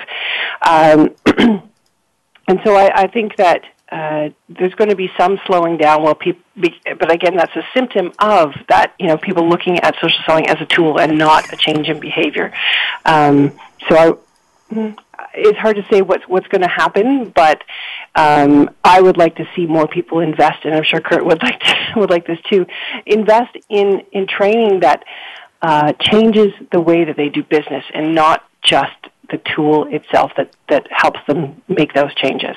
Um, 0.64 1.16
and 2.46 2.60
so 2.64 2.76
I, 2.76 3.02
I 3.02 3.06
think 3.08 3.36
that 3.38 3.62
uh, 3.94 4.30
there's 4.48 4.74
going 4.74 4.90
to 4.90 4.96
be 4.96 5.08
some 5.16 5.38
slowing 5.46 5.76
down. 5.76 6.02
Well, 6.02 6.16
people, 6.16 6.42
but 6.56 7.12
again, 7.12 7.36
that's 7.36 7.54
a 7.54 7.62
symptom 7.72 8.12
of 8.18 8.52
that. 8.68 8.92
You 8.98 9.06
know, 9.06 9.16
people 9.16 9.48
looking 9.48 9.78
at 9.78 9.94
social 10.00 10.18
selling 10.26 10.48
as 10.48 10.60
a 10.60 10.66
tool 10.66 10.98
and 10.98 11.16
not 11.16 11.52
a 11.52 11.56
change 11.56 11.88
in 11.88 12.00
behavior. 12.00 12.52
Um, 13.04 13.52
so 13.88 13.96
I, 13.96 14.74
mm, 14.74 14.98
it's 15.34 15.58
hard 15.58 15.76
to 15.76 15.86
say 15.92 16.02
what's 16.02 16.26
what's 16.26 16.48
going 16.48 16.62
to 16.62 16.68
happen, 16.68 17.30
but 17.30 17.62
um, 18.16 18.68
I 18.82 19.00
would 19.00 19.16
like 19.16 19.36
to 19.36 19.48
see 19.54 19.64
more 19.64 19.86
people 19.86 20.18
invest, 20.18 20.64
and 20.64 20.74
I'm 20.74 20.82
sure 20.82 21.00
Kurt 21.00 21.24
would 21.24 21.40
like 21.40 21.60
to, 21.60 21.76
would 21.96 22.10
like 22.10 22.26
this 22.26 22.40
too. 22.50 22.66
Invest 23.06 23.56
in 23.68 24.02
in 24.10 24.26
training 24.26 24.80
that 24.80 25.04
uh, 25.62 25.92
changes 26.00 26.52
the 26.72 26.80
way 26.80 27.04
that 27.04 27.16
they 27.16 27.28
do 27.28 27.44
business, 27.44 27.84
and 27.94 28.12
not 28.12 28.42
just 28.60 28.96
the 29.30 29.40
tool 29.54 29.86
itself 29.86 30.32
that 30.36 30.50
that 30.68 30.88
helps 30.90 31.20
them 31.28 31.62
make 31.68 31.94
those 31.94 32.12
changes. 32.16 32.56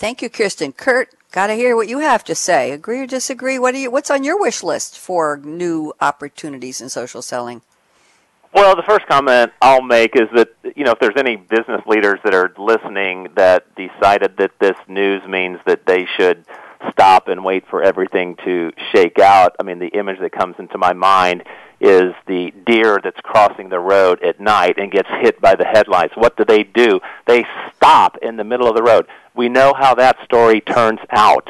Thank 0.00 0.22
you, 0.22 0.30
Kirsten. 0.30 0.72
Kurt, 0.72 1.10
got 1.30 1.48
to 1.48 1.54
hear 1.54 1.76
what 1.76 1.86
you 1.86 1.98
have 1.98 2.24
to 2.24 2.34
say. 2.34 2.70
Agree 2.70 3.00
or 3.00 3.06
disagree? 3.06 3.58
What 3.58 3.74
you, 3.74 3.90
what's 3.90 4.10
on 4.10 4.24
your 4.24 4.40
wish 4.40 4.62
list 4.62 4.98
for 4.98 5.36
new 5.44 5.92
opportunities 6.00 6.80
in 6.80 6.88
social 6.88 7.20
selling? 7.20 7.60
Well, 8.54 8.74
the 8.74 8.82
first 8.88 9.06
comment 9.08 9.52
I'll 9.60 9.82
make 9.82 10.16
is 10.16 10.26
that 10.34 10.48
you 10.74 10.84
know 10.84 10.92
if 10.92 11.00
there's 11.00 11.18
any 11.18 11.36
business 11.36 11.82
leaders 11.86 12.18
that 12.24 12.34
are 12.34 12.50
listening 12.56 13.28
that 13.36 13.66
decided 13.74 14.38
that 14.38 14.52
this 14.58 14.76
news 14.88 15.20
means 15.28 15.58
that 15.66 15.84
they 15.84 16.06
should 16.16 16.46
stop 16.90 17.28
and 17.28 17.44
wait 17.44 17.64
for 17.68 17.82
everything 17.82 18.36
to 18.46 18.72
shake 18.94 19.18
out. 19.18 19.54
I 19.60 19.64
mean, 19.64 19.80
the 19.80 19.88
image 19.88 20.18
that 20.20 20.32
comes 20.32 20.56
into 20.58 20.78
my 20.78 20.94
mind 20.94 21.44
is 21.80 22.12
the 22.26 22.52
deer 22.66 23.00
that's 23.02 23.20
crossing 23.20 23.68
the 23.68 23.78
road 23.78 24.22
at 24.22 24.38
night 24.40 24.78
and 24.78 24.90
gets 24.90 25.08
hit 25.20 25.40
by 25.40 25.54
the 25.54 25.64
headlights. 25.64 26.14
What 26.16 26.36
do 26.36 26.44
they 26.44 26.62
do? 26.62 27.00
They 27.26 27.46
stop 27.74 28.18
in 28.22 28.36
the 28.36 28.44
middle 28.44 28.68
of 28.68 28.76
the 28.76 28.82
road. 28.82 29.06
We 29.40 29.48
know 29.48 29.72
how 29.72 29.94
that 29.94 30.22
story 30.22 30.60
turns 30.60 31.00
out. 31.08 31.46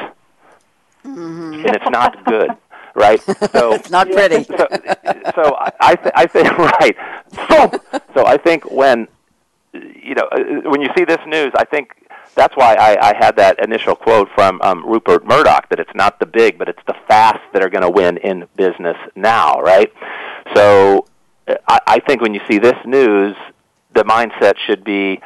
Mm-hmm. 1.05 1.67
And 1.67 1.75
it's 1.75 1.91
not 1.91 2.25
good, 2.25 2.51
right? 2.95 3.21
So 3.51 3.73
it's 3.75 3.91
not 3.91 4.09
pretty. 4.13 4.47
So, 4.57 4.69
so 5.35 5.57
I, 5.57 5.73
I, 5.81 5.95
th- 5.97 6.15
I 6.15 6.27
think 6.27 6.57
right. 6.59 6.97
So, 7.49 8.01
so 8.15 8.27
I 8.27 8.37
think 8.37 8.71
when 8.71 9.09
you 9.73 10.15
know 10.15 10.29
uh, 10.31 10.71
when 10.71 10.81
you 10.81 10.89
see 10.97 11.05
this 11.05 11.19
news, 11.27 11.51
I 11.57 11.65
think 11.65 12.07
that's 12.37 12.57
why 12.57 12.77
I, 12.77 13.11
I 13.11 13.17
had 13.17 13.35
that 13.39 13.59
initial 13.59 13.97
quote 13.97 14.29
from 14.37 14.61
um, 14.63 14.87
Rupert 14.87 15.27
Murdoch 15.27 15.69
that 15.71 15.81
it's 15.81 15.95
not 15.97 16.21
the 16.21 16.27
big, 16.27 16.59
but 16.59 16.69
it's 16.69 16.85
the 16.87 16.95
fast 17.09 17.43
that 17.53 17.61
are 17.61 17.71
going 17.71 17.83
to 17.83 17.91
win 17.91 18.19
in 18.19 18.47
business 18.55 18.99
now, 19.17 19.61
right? 19.61 19.93
So 20.55 21.07
I, 21.67 21.81
I 21.89 21.99
think 21.99 22.23
when 22.23 22.35
you 22.35 22.41
see 22.49 22.59
this 22.61 22.79
news, 22.85 23.35
the 23.95 24.05
mindset 24.05 24.55
should 24.65 24.85
be 24.85 25.21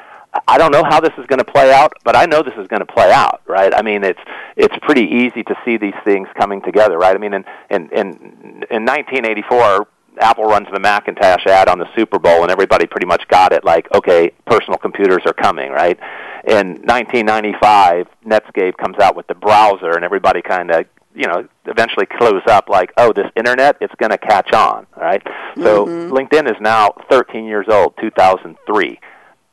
I 0.49 0.59
don't 0.59 0.73
know 0.73 0.85
how 0.85 1.01
this 1.01 1.13
is 1.19 1.27
going 1.27 1.39
to 1.39 1.45
play 1.45 1.73
out, 1.73 1.93
but 2.05 2.17
I 2.17 2.27
know 2.27 2.43
this 2.43 2.55
is 2.59 2.67
going 2.69 2.81
to 2.81 2.87
play 2.93 3.11
out, 3.13 3.41
right? 3.47 3.73
I 3.75 3.83
mean, 3.83 4.03
it's 4.05 4.21
it's 4.57 4.75
pretty 4.83 5.03
easy 5.05 5.43
to 5.45 5.55
see 5.65 5.77
these 5.77 5.95
things 6.05 6.29
coming 6.39 6.61
together, 6.63 6.99
right? 6.99 7.15
I 7.15 7.19
mean, 7.19 7.35
in 7.35 7.45
in 7.71 7.89
in, 7.91 8.65
in 8.71 8.85
1984, 8.85 9.87
Apple 10.21 10.45
runs 10.45 10.69
the 10.73 10.81
Macintosh 10.81 11.47
ad 11.47 11.69
on 11.69 11.79
the 11.79 11.89
Super 11.97 12.19
Bowl, 12.19 12.43
and 12.43 12.51
everybody 12.51 12.87
pretty 12.87 13.07
much 13.07 13.27
got 13.29 13.53
it. 13.53 13.65
Like, 13.65 13.89
okay, 13.95 14.31
personal 14.47 14.79
computers 14.79 15.23
are 15.27 15.33
coming, 15.33 15.71
right? 15.73 15.99
In 16.47 16.83
1995, 16.85 18.07
Netscape 18.27 18.77
comes 18.77 18.99
out 18.99 19.17
with 19.17 19.27
the 19.27 19.35
browser, 19.35 19.91
and 19.97 20.05
everybody 20.05 20.43
kind 20.43 20.71
of 20.71 20.85
you 21.17 21.27
know 21.29 21.47
eventually 21.67 22.07
close 22.07 22.43
up 22.49 22.69
like 22.69 22.93
oh 22.97 23.13
this 23.13 23.31
internet 23.37 23.77
it's 23.81 23.95
going 24.01 24.11
to 24.11 24.19
catch 24.19 24.53
on 24.53 24.85
right 24.97 25.23
so 25.63 25.87
Mhm. 25.87 26.11
linkedin 26.11 26.51
is 26.51 26.61
now 26.61 26.91
13 27.09 27.45
years 27.45 27.67
old 27.69 27.95
2003 28.01 28.99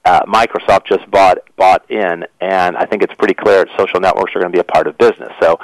uh, 0.05 0.21
microsoft 0.25 0.85
just 0.85 1.09
bought 1.11 1.39
bought 1.55 1.89
in 1.89 2.25
and 2.39 2.75
i 2.77 2.85
think 2.85 3.03
it's 3.03 3.13
pretty 3.15 3.33
clear 3.33 3.65
that 3.65 3.77
social 3.77 3.99
networks 3.99 4.35
are 4.35 4.39
going 4.39 4.51
to 4.51 4.55
be 4.55 4.59
a 4.59 4.63
part 4.63 4.87
of 4.87 4.97
business 4.97 5.31
so 5.41 5.59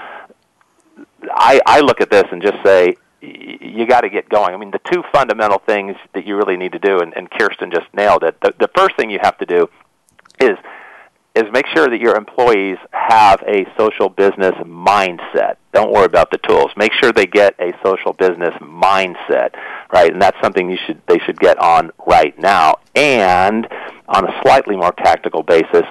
i 1.32 1.60
i 1.66 1.80
look 1.80 2.02
at 2.02 2.10
this 2.12 2.26
and 2.32 2.42
just 2.42 2.58
say 2.64 2.96
you 3.22 3.88
got 3.88 4.02
to 4.02 4.10
get 4.10 4.30
going 4.30 4.54
i 4.54 4.58
mean 4.58 4.72
the 4.72 4.82
two 4.92 5.04
fundamental 5.12 5.60
things 5.60 5.96
that 6.14 6.26
you 6.26 6.36
really 6.36 6.58
need 6.58 6.72
to 6.72 6.80
do 6.80 7.00
and, 7.00 7.16
and 7.16 7.32
kirsten 7.32 7.72
just 7.72 7.88
nailed 7.94 8.24
it 8.24 8.40
the, 8.42 8.54
the 8.60 8.70
first 8.76 8.96
thing 8.96 9.10
you 9.10 9.20
have 9.22 9.38
to 9.38 9.46
do 9.46 9.68
is 10.40 10.58
is 11.38 11.52
make 11.52 11.68
sure 11.68 11.88
that 11.88 12.02
your 12.02 12.16
employees 12.16 12.78
have 12.92 13.44
a 13.44 13.66
social 13.78 14.10
business 14.10 14.54
mindset. 14.66 15.58
Don't 15.72 15.92
worry 15.92 16.06
about 16.06 16.32
the 16.32 16.40
tools. 16.40 16.72
Make 16.76 16.94
sure 16.94 17.12
they 17.12 17.28
get 17.28 17.54
a 17.60 17.74
social 17.84 18.14
business 18.14 18.56
mindset, 18.60 19.54
right? 19.94 20.12
And 20.12 20.20
that's 20.20 20.38
something 20.42 20.70
you 20.70 20.78
should 20.86 21.00
they 21.08 21.20
should 21.20 21.40
get 21.40 21.60
on 21.60 21.92
right 22.08 22.38
now. 22.40 22.76
And 22.96 23.68
on 24.08 24.28
a 24.28 24.42
slightly 24.42 24.76
more 24.76 24.94
tactical 24.94 25.44
basis, 25.44 25.84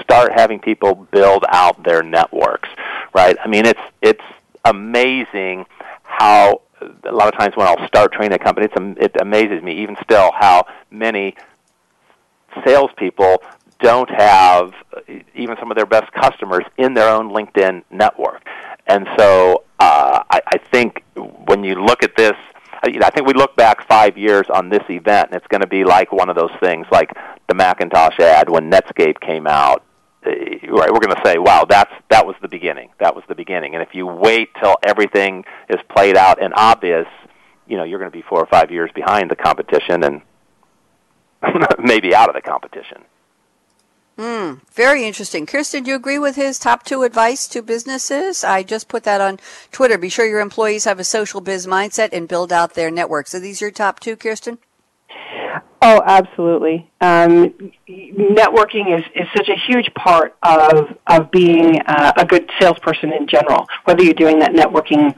start 0.00 0.32
having 0.34 0.58
people 0.60 0.94
build 1.10 1.44
out 1.48 1.82
their 1.82 2.02
networks, 2.02 2.68
right? 3.14 3.36
I 3.44 3.48
mean, 3.48 3.66
it's 3.66 3.80
it's 4.00 4.24
amazing 4.64 5.66
how 6.02 6.62
a 7.04 7.12
lot 7.12 7.32
of 7.32 7.38
times 7.38 7.56
when 7.56 7.66
I'll 7.66 7.86
start 7.86 8.12
training 8.12 8.34
a 8.34 8.38
company, 8.38 8.68
it's, 8.72 8.98
it 9.00 9.20
amazes 9.20 9.62
me 9.62 9.82
even 9.82 9.96
still 10.02 10.30
how 10.38 10.66
many 10.90 11.34
salespeople 12.64 13.42
don't 13.80 14.10
have 14.10 14.72
even 15.34 15.56
some 15.58 15.70
of 15.70 15.76
their 15.76 15.86
best 15.86 16.12
customers 16.12 16.64
in 16.78 16.94
their 16.94 17.08
own 17.08 17.30
LinkedIn 17.30 17.82
network. 17.90 18.46
And 18.86 19.08
so 19.18 19.64
uh, 19.80 20.22
I, 20.30 20.40
I 20.46 20.58
think 20.58 21.02
when 21.16 21.64
you 21.64 21.74
look 21.74 22.02
at 22.02 22.16
this, 22.16 22.36
I 22.82 23.10
think 23.10 23.26
we 23.26 23.34
look 23.34 23.54
back 23.56 23.86
five 23.88 24.18
years 24.18 24.46
on 24.52 24.68
this 24.68 24.82
event, 24.88 25.28
and 25.30 25.36
it's 25.36 25.46
going 25.46 25.60
to 25.60 25.68
be 25.68 25.84
like 25.84 26.10
one 26.10 26.28
of 26.28 26.36
those 26.36 26.50
things, 26.60 26.86
like 26.90 27.10
the 27.48 27.54
Macintosh 27.54 28.18
ad 28.18 28.50
when 28.50 28.70
Netscape 28.70 29.20
came 29.20 29.46
out. 29.46 29.84
Uh, 30.26 30.30
Right, 30.64 30.90
we're 30.90 31.00
going 31.00 31.14
to 31.14 31.22
say, 31.24 31.38
"Wow, 31.38 31.66
that's 31.68 31.92
that 32.08 32.24
was 32.24 32.34
the 32.40 32.48
beginning. 32.48 32.90
That 32.98 33.14
was 33.14 33.24
the 33.28 33.34
beginning." 33.34 33.74
And 33.74 33.82
if 33.82 33.94
you 33.94 34.06
wait 34.06 34.48
till 34.62 34.76
everything 34.82 35.44
is 35.68 35.80
played 35.94 36.16
out 36.16 36.42
and 36.42 36.54
obvious, 36.56 37.06
you 37.66 37.76
know, 37.76 37.84
you're 37.84 37.98
going 37.98 38.10
to 38.10 38.16
be 38.16 38.22
four 38.22 38.40
or 38.40 38.46
five 38.46 38.70
years 38.70 38.90
behind 38.94 39.30
the 39.30 39.36
competition, 39.36 40.02
and 40.04 40.22
maybe 41.78 42.14
out 42.14 42.28
of 42.28 42.34
the 42.34 42.40
competition. 42.40 43.04
Hmm, 44.18 44.54
very 44.72 45.04
interesting. 45.04 45.46
Kirsten, 45.46 45.84
do 45.84 45.90
you 45.90 45.96
agree 45.96 46.18
with 46.18 46.36
his 46.36 46.58
top 46.58 46.84
two 46.84 47.02
advice 47.02 47.48
to 47.48 47.62
businesses? 47.62 48.44
I 48.44 48.62
just 48.62 48.88
put 48.88 49.04
that 49.04 49.22
on 49.22 49.38
Twitter. 49.70 49.96
Be 49.96 50.10
sure 50.10 50.26
your 50.26 50.40
employees 50.40 50.84
have 50.84 51.00
a 51.00 51.04
social 51.04 51.40
biz 51.40 51.66
mindset 51.66 52.10
and 52.12 52.28
build 52.28 52.52
out 52.52 52.74
their 52.74 52.90
networks. 52.90 53.34
Are 53.34 53.40
these 53.40 53.60
your 53.62 53.70
top 53.70 54.00
two, 54.00 54.16
Kirsten? 54.16 54.58
Oh, 55.84 56.00
absolutely. 56.04 56.88
Um, 57.00 57.54
networking 57.88 58.96
is, 58.96 59.04
is 59.16 59.26
such 59.34 59.48
a 59.48 59.56
huge 59.66 59.92
part 59.94 60.36
of 60.42 60.96
of 61.08 61.30
being 61.32 61.80
uh, 61.86 62.12
a 62.16 62.24
good 62.24 62.48
salesperson 62.60 63.12
in 63.12 63.26
general. 63.26 63.66
Whether 63.84 64.04
you're 64.04 64.14
doing 64.14 64.38
that 64.38 64.52
networking 64.52 65.14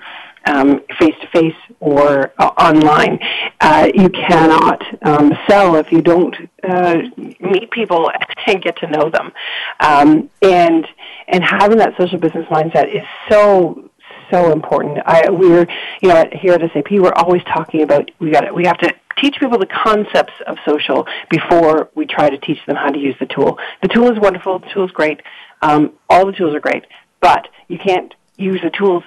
face 0.99 1.15
to 1.21 1.29
face 1.33 1.57
or 1.81 2.33
uh, 2.39 2.47
online, 2.59 3.19
uh, 3.61 3.89
you 3.95 4.09
cannot 4.09 4.83
um, 5.03 5.33
sell 5.49 5.77
if 5.77 5.91
you 5.91 6.03
don't 6.03 6.35
uh, 6.63 6.97
meet 7.41 7.71
people 7.71 8.11
and 8.47 8.63
get 8.63 8.77
to 8.79 8.87
know 8.89 9.11
them. 9.11 9.33
Um, 9.81 10.31
and 10.43 10.87
and 11.29 11.43
having 11.43 11.79
that 11.79 11.95
social 11.99 12.19
business 12.19 12.47
mindset 12.49 12.95
is 12.95 13.03
so 13.31 13.91
so 14.31 14.53
important. 14.53 14.99
I, 15.05 15.31
we're, 15.31 15.67
you 16.03 16.09
know, 16.09 16.25
here 16.33 16.55
at 16.55 16.61
SAP, 16.73 16.91
we're 16.93 17.13
always 17.13 17.43
talking 17.45 17.83
about 17.83 18.11
we 18.19 18.31
got 18.31 18.55
we 18.55 18.67
have 18.67 18.79
to 18.79 18.95
teach 19.21 19.37
people 19.39 19.59
the 19.59 19.67
concepts 19.67 20.33
of 20.47 20.57
social 20.67 21.07
before 21.31 21.91
we 21.95 22.07
try 22.07 22.29
to 22.29 22.39
teach 22.39 22.59
them 22.67 22.77
how 22.77 22.91
to 22.91 22.99
use 22.99 23.15
the 23.21 23.27
tool. 23.27 23.59
The 23.83 23.89
tool 23.89 24.11
is 24.11 24.19
wonderful. 24.19 24.59
The 24.59 24.69
tool 24.73 24.85
is 24.87 24.91
great. 24.91 25.21
Um, 25.63 25.93
all 26.09 26.27
the 26.27 26.33
tools 26.33 26.55
are 26.55 26.61
great, 26.61 26.85
but 27.21 27.49
you 27.69 27.79
can't 27.79 28.13
use 28.37 28.61
the 28.63 28.71
tools 28.71 29.05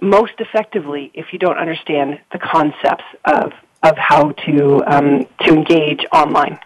most 0.00 0.34
effectively 0.38 1.10
if 1.14 1.32
you 1.32 1.38
don't 1.38 1.58
understand 1.58 2.20
the 2.32 2.38
concepts 2.38 3.04
of 3.24 3.52
of 3.82 3.96
how 3.96 4.32
to 4.32 4.82
um, 4.86 5.26
to 5.40 5.54
engage 5.54 6.04
online. 6.12 6.58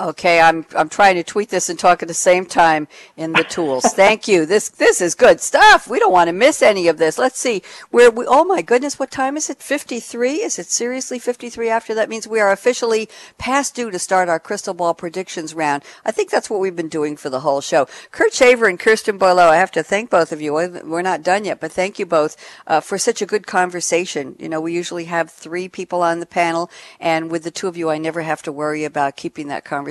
Okay, 0.00 0.40
I'm 0.40 0.64
I'm 0.74 0.88
trying 0.88 1.16
to 1.16 1.22
tweet 1.22 1.50
this 1.50 1.68
and 1.68 1.78
talk 1.78 2.00
at 2.02 2.08
the 2.08 2.14
same 2.14 2.46
time 2.46 2.88
in 3.14 3.32
the 3.32 3.44
tools. 3.44 3.84
Thank 3.94 4.26
you. 4.26 4.46
This 4.46 4.70
this 4.70 5.02
is 5.02 5.14
good 5.14 5.38
stuff. 5.38 5.86
We 5.86 5.98
don't 5.98 6.10
want 6.10 6.28
to 6.28 6.32
miss 6.32 6.62
any 6.62 6.88
of 6.88 6.96
this. 6.96 7.18
Let's 7.18 7.38
see. 7.38 7.62
Where 7.90 8.10
we 8.10 8.24
Oh 8.26 8.42
my 8.42 8.62
goodness, 8.62 8.98
what 8.98 9.10
time 9.10 9.36
is 9.36 9.50
it? 9.50 9.62
53? 9.62 10.36
Is 10.36 10.58
it 10.58 10.66
seriously 10.68 11.18
53 11.18 11.68
after 11.68 11.94
that 11.94 12.08
means 12.08 12.26
we 12.26 12.40
are 12.40 12.50
officially 12.50 13.06
past 13.36 13.74
due 13.74 13.90
to 13.90 13.98
start 13.98 14.30
our 14.30 14.40
crystal 14.40 14.72
ball 14.72 14.94
predictions 14.94 15.54
round. 15.54 15.84
I 16.06 16.10
think 16.10 16.30
that's 16.30 16.48
what 16.48 16.60
we've 16.60 16.74
been 16.74 16.88
doing 16.88 17.14
for 17.18 17.28
the 17.28 17.40
whole 17.40 17.60
show. 17.60 17.86
Kurt 18.12 18.32
Shaver 18.32 18.68
and 18.68 18.80
Kirsten 18.80 19.18
Boileau, 19.18 19.50
I 19.50 19.56
have 19.56 19.72
to 19.72 19.82
thank 19.82 20.08
both 20.08 20.32
of 20.32 20.40
you. 20.40 20.54
We're 20.54 21.02
not 21.02 21.22
done 21.22 21.44
yet, 21.44 21.60
but 21.60 21.70
thank 21.70 21.98
you 21.98 22.06
both 22.06 22.36
uh, 22.66 22.80
for 22.80 22.96
such 22.96 23.20
a 23.20 23.26
good 23.26 23.46
conversation. 23.46 24.36
You 24.38 24.48
know, 24.48 24.60
we 24.60 24.72
usually 24.72 25.04
have 25.04 25.30
three 25.30 25.68
people 25.68 26.02
on 26.02 26.20
the 26.20 26.26
panel 26.26 26.70
and 26.98 27.30
with 27.30 27.44
the 27.44 27.50
two 27.50 27.68
of 27.68 27.76
you 27.76 27.90
I 27.90 27.98
never 27.98 28.22
have 28.22 28.40
to 28.42 28.52
worry 28.52 28.84
about 28.84 29.16
keeping 29.16 29.48
that 29.48 29.64
conversation 29.64 29.81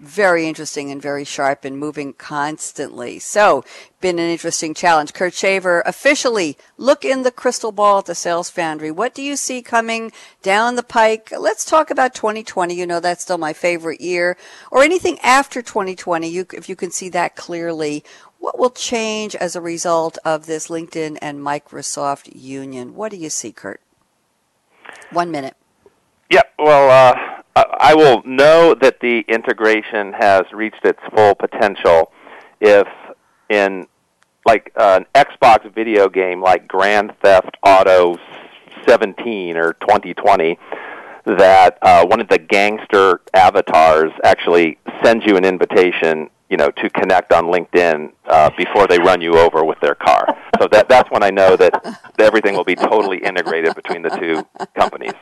very 0.00 0.46
interesting 0.46 0.90
and 0.90 1.00
very 1.00 1.24
sharp 1.24 1.64
and 1.64 1.78
moving 1.78 2.12
constantly. 2.12 3.18
So, 3.18 3.64
been 4.00 4.18
an 4.18 4.28
interesting 4.28 4.74
challenge. 4.74 5.14
Kurt 5.14 5.34
Shaver, 5.34 5.82
officially 5.86 6.58
look 6.76 7.04
in 7.04 7.22
the 7.22 7.30
crystal 7.30 7.72
ball 7.72 7.98
at 7.98 8.06
the 8.06 8.14
Sales 8.14 8.50
Foundry. 8.50 8.90
What 8.90 9.14
do 9.14 9.22
you 9.22 9.36
see 9.36 9.62
coming 9.62 10.12
down 10.42 10.76
the 10.76 10.82
pike? 10.82 11.32
Let's 11.36 11.64
talk 11.64 11.90
about 11.90 12.14
2020. 12.14 12.74
You 12.74 12.86
know, 12.86 13.00
that's 13.00 13.22
still 13.22 13.38
my 13.38 13.52
favorite 13.52 14.00
year. 14.00 14.36
Or 14.70 14.82
anything 14.82 15.18
after 15.20 15.62
2020, 15.62 16.28
you, 16.28 16.46
if 16.52 16.68
you 16.68 16.76
can 16.76 16.90
see 16.90 17.08
that 17.10 17.36
clearly. 17.36 18.04
What 18.38 18.58
will 18.58 18.70
change 18.70 19.36
as 19.36 19.54
a 19.54 19.60
result 19.60 20.18
of 20.24 20.46
this 20.46 20.66
LinkedIn 20.66 21.18
and 21.22 21.38
Microsoft 21.38 22.32
union? 22.34 22.96
What 22.96 23.12
do 23.12 23.16
you 23.16 23.30
see, 23.30 23.52
Kurt? 23.52 23.80
One 25.12 25.30
minute. 25.30 25.56
Yeah, 26.28 26.42
well, 26.58 26.90
uh, 26.90 27.41
I 27.54 27.94
will 27.94 28.22
know 28.24 28.74
that 28.74 29.00
the 29.00 29.24
integration 29.28 30.14
has 30.14 30.42
reached 30.52 30.84
its 30.84 31.00
full 31.14 31.34
potential 31.34 32.10
if 32.60 32.88
in 33.48 33.86
like 34.46 34.72
an 34.76 35.06
Xbox 35.14 35.72
video 35.74 36.08
game 36.08 36.40
like 36.40 36.66
Grand 36.66 37.12
Theft 37.22 37.56
Auto 37.64 38.16
17 38.86 39.56
or 39.56 39.74
2020 39.74 40.58
that 41.24 41.78
uh, 41.82 42.04
one 42.06 42.20
of 42.20 42.28
the 42.28 42.38
gangster 42.38 43.20
avatars 43.34 44.10
actually 44.24 44.78
sends 45.04 45.24
you 45.26 45.36
an 45.36 45.44
invitation 45.44 46.28
you 46.48 46.56
know 46.56 46.70
to 46.70 46.90
connect 46.90 47.32
on 47.32 47.44
LinkedIn 47.44 48.12
uh, 48.26 48.50
before 48.56 48.86
they 48.86 48.98
run 48.98 49.20
you 49.20 49.38
over 49.38 49.64
with 49.64 49.80
their 49.80 49.94
car. 49.94 50.26
So 50.60 50.68
that 50.68 50.88
that's 50.88 51.10
when 51.10 51.22
I 51.22 51.30
know 51.30 51.56
that 51.56 51.98
everything 52.18 52.54
will 52.54 52.64
be 52.64 52.74
totally 52.74 53.18
integrated 53.18 53.74
between 53.74 54.02
the 54.02 54.10
two 54.10 54.66
companies. 54.78 55.14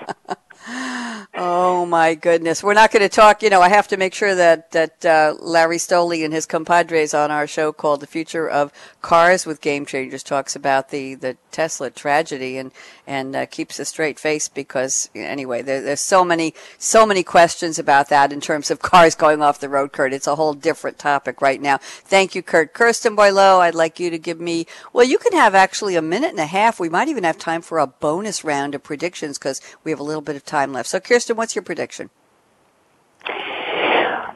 Oh 0.67 1.87
my 1.87 2.15
goodness. 2.15 2.63
We're 2.63 2.75
not 2.75 2.91
going 2.91 3.03
to 3.03 3.09
talk, 3.09 3.43
you 3.43 3.51
know, 3.51 3.63
I 3.63 3.69
have 3.69 3.89
to 3.89 3.97
make 3.97 4.13
sure 4.13 4.35
that, 4.35 4.73
that 4.73 5.07
uh, 5.07 5.35
Larry 5.41 5.79
Stoley 5.79 6.25
and 6.25 6.35
his 6.35 6.45
compadres 6.45 7.15
on 7.15 7.31
our 7.31 7.47
show 7.47 7.73
called 7.73 8.01
The 8.01 8.07
Future 8.07 8.49
of 8.49 8.73
Cars 9.01 9.47
with 9.47 9.61
Game 9.61 9.87
Changers 9.87 10.23
talks 10.23 10.55
about 10.55 10.91
the, 10.91 11.15
the 11.15 11.37
Tesla 11.51 11.91
tragedy 11.91 12.59
and, 12.59 12.73
and 13.07 13.35
uh, 13.35 13.47
keeps 13.47 13.79
a 13.79 13.85
straight 13.85 14.19
face 14.19 14.49
because 14.49 15.09
anyway, 15.15 15.63
there, 15.63 15.81
there's 15.81 16.01
so 16.01 16.25
many, 16.25 16.53
so 16.79 17.07
many 17.07 17.23
questions 17.23 17.79
about 17.79 18.09
that 18.11 18.33
in 18.33 18.41
terms 18.41 18.71
of 18.71 18.79
cars 18.83 19.15
going 19.15 19.41
off 19.41 19.61
the 19.61 19.69
road, 19.69 19.93
Kurt. 19.93 20.13
It's 20.13 20.27
a 20.27 20.37
whole 20.37 20.53
different 20.53 20.99
topic 20.99 21.41
right 21.41 21.61
now. 21.61 21.79
Thank 21.79 22.35
you, 22.35 22.43
Kurt. 22.43 22.75
Kirsten 22.75 23.17
Boileau, 23.17 23.61
I'd 23.61 23.75
like 23.75 23.99
you 23.99 24.11
to 24.11 24.19
give 24.19 24.41
me, 24.41 24.67
well, 24.93 25.07
you 25.07 25.17
can 25.17 25.33
have 25.33 25.55
actually 25.55 25.97
a 25.97 26.03
minute 26.03 26.31
and 26.31 26.41
a 26.41 26.47
half. 26.47 26.79
We 26.79 26.89
might 26.89 27.09
even 27.09 27.25
have 27.25 27.39
time 27.39 27.63
for 27.63 27.79
a 27.79 27.87
bonus 27.87 28.45
round 28.45 28.75
of 28.75 28.83
predictions 28.83 29.39
because 29.39 29.61
we 29.85 29.91
have 29.91 30.01
a 30.01 30.05
little 30.05 30.21
bit 30.21 30.37
of 30.37 30.45
time 30.51 30.73
left. 30.73 30.89
So, 30.89 31.01
Kirsten, 31.01 31.37
what's 31.37 31.55
your 31.55 31.63
prediction? 31.63 32.11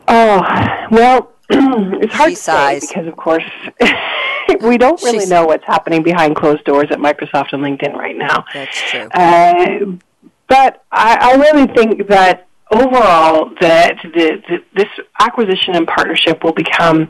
Oh 0.06 0.86
well, 0.90 1.32
it's 1.50 2.14
hard 2.14 2.30
She 2.30 2.36
to 2.36 2.40
sighs. 2.40 2.88
say 2.88 2.94
because, 2.94 3.06
of 3.08 3.16
course, 3.16 3.44
we 4.62 4.78
don't 4.78 5.02
really 5.02 5.18
She's- 5.20 5.28
know 5.30 5.44
what's 5.46 5.64
happening 5.64 6.02
behind 6.02 6.36
closed 6.36 6.64
doors 6.64 6.86
at 6.90 6.98
Microsoft 6.98 7.52
and 7.52 7.62
LinkedIn 7.62 7.94
right 7.94 8.16
now. 8.16 8.44
That's 8.52 8.80
true. 8.90 9.08
Uh, 9.14 9.96
but 10.48 10.84
I, 10.92 11.32
I 11.32 11.34
really 11.36 11.66
think 11.74 12.06
that 12.08 12.46
overall 12.70 13.50
that 13.60 13.94
the, 14.02 14.42
the, 14.48 14.58
this 14.74 14.88
acquisition 15.20 15.74
and 15.74 15.86
partnership 15.86 16.42
will 16.44 16.52
become 16.52 17.08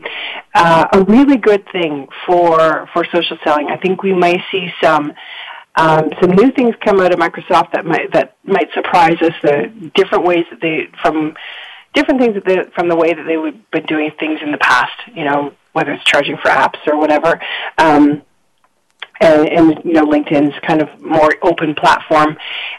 uh, 0.55 0.87
a 0.93 1.03
really 1.05 1.37
good 1.37 1.65
thing 1.73 2.07
for 2.27 2.89
for 2.93 3.05
social 3.13 3.37
selling. 3.45 3.69
I 3.69 3.77
think 3.77 4.03
we 4.03 4.15
may 4.15 4.43
see 4.53 4.69
some 4.83 5.13
um, 5.77 6.11
some 6.21 6.31
new 6.31 6.53
things 6.53 6.75
come 6.85 7.01
out 7.01 7.13
of 7.13 7.19
Microsoft 7.19 7.73
that 7.73 7.85
might 7.85 8.13
that 8.13 8.37
might 8.45 8.73
surprise 8.73 9.21
us. 9.21 9.33
The 9.43 9.91
different 9.95 10.25
ways 10.25 10.45
that 10.51 10.61
they 10.61 10.89
from 11.03 11.35
different 11.95 12.21
things 12.21 12.35
that 12.35 12.45
they, 12.45 12.63
from 12.75 12.89
the 12.89 12.97
way 12.97 13.13
that 13.13 13.25
they 13.25 13.35
have 13.35 13.71
been 13.71 13.87
doing 13.87 14.11
things 14.19 14.41
in 14.43 14.53
the 14.53 14.59
past. 14.59 14.93
You 15.15 15.25
know, 15.25 15.53
whether 15.73 15.93
it's 15.93 16.05
charging 16.05 16.37
for 16.37 16.49
apps 16.49 16.87
or 16.87 16.97
whatever. 16.97 17.41
Um, 17.79 18.23
and, 19.21 19.49
and, 19.49 19.85
you 19.85 19.93
know 19.93 20.07
LinkedIn's 20.07 20.55
kind 20.67 20.83
of 20.83 21.01
more 21.01 21.31
open 21.43 21.75
platform. 21.75 22.37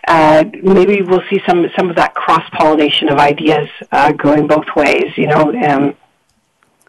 Uh, 0.08 0.43
maybe 0.64 1.02
we'll 1.02 1.24
see 1.30 1.41
some 1.48 1.66
some 1.78 1.89
of 1.89 1.96
that 1.98 2.14
cross 2.14 2.43
pollination 2.52 3.10
of 3.10 3.20
ideas 3.20 3.70
uh, 3.91 4.12
going 4.12 4.48
both 4.48 4.68
ways. 4.76 5.18
You 5.18 5.28
know, 5.28 5.54
um, 5.54 5.96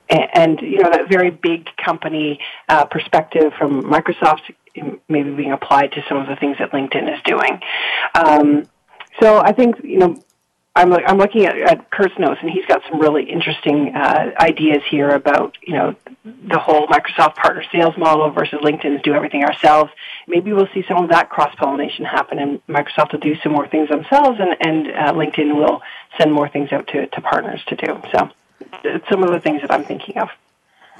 and, 0.08 0.28
and, 0.34 0.60
you 0.60 0.82
know 0.82 0.90
that 0.90 1.08
very 1.08 1.30
big 1.30 1.68
company 1.76 2.38
uh, 2.68 2.84
perspective 2.86 3.52
from 3.58 3.82
Microsoft 3.84 4.42
maybe 5.08 5.30
being 5.30 5.52
applied 5.52 5.92
to 5.92 6.04
some 6.08 6.18
of 6.18 6.26
the 6.28 6.36
things 6.36 6.56
that 6.58 6.72
LinkedIn 6.72 7.12
is 7.14 7.22
doing. 7.24 7.60
Um, 8.14 8.68
so 9.20 9.38
I 9.38 9.52
think 9.52 9.76
you 9.82 9.98
know 9.98 10.22
I'm 10.76 10.92
I'm 10.92 11.16
looking 11.16 11.46
at, 11.46 11.56
at 11.58 11.90
Kurt's 11.90 12.18
notes, 12.18 12.38
and 12.42 12.50
he's 12.50 12.66
got 12.66 12.82
some 12.88 13.00
really 13.00 13.24
interesting 13.24 13.94
uh, 13.96 14.32
ideas 14.38 14.82
here 14.90 15.08
about 15.08 15.56
you 15.66 15.72
know 15.72 15.96
the 16.24 16.58
whole 16.58 16.86
Microsoft 16.86 17.36
partner 17.36 17.64
sales 17.72 17.96
model 17.96 18.30
versus 18.30 18.60
LinkedIn's 18.62 19.02
do 19.02 19.14
everything 19.14 19.42
ourselves. 19.42 19.90
Maybe 20.28 20.52
we'll 20.52 20.68
see 20.74 20.84
some 20.86 21.02
of 21.02 21.10
that 21.10 21.30
cross 21.30 21.54
pollination 21.56 22.04
happen, 22.04 22.38
and 22.38 22.66
Microsoft 22.66 23.12
will 23.12 23.20
do 23.20 23.36
some 23.42 23.52
more 23.52 23.66
things 23.66 23.88
themselves, 23.88 24.38
and 24.38 24.54
and 24.60 24.88
uh, 24.88 25.12
LinkedIn 25.14 25.56
will 25.56 25.80
send 26.18 26.32
more 26.32 26.48
things 26.48 26.70
out 26.72 26.86
to 26.88 27.06
to 27.06 27.20
partners 27.22 27.62
to 27.68 27.76
do. 27.76 27.98
So, 28.12 28.28
some 29.10 29.22
of 29.22 29.30
the 29.30 29.40
things 29.40 29.62
that 29.62 29.72
I'm 29.72 29.84
thinking 29.84 30.18
of. 30.18 30.28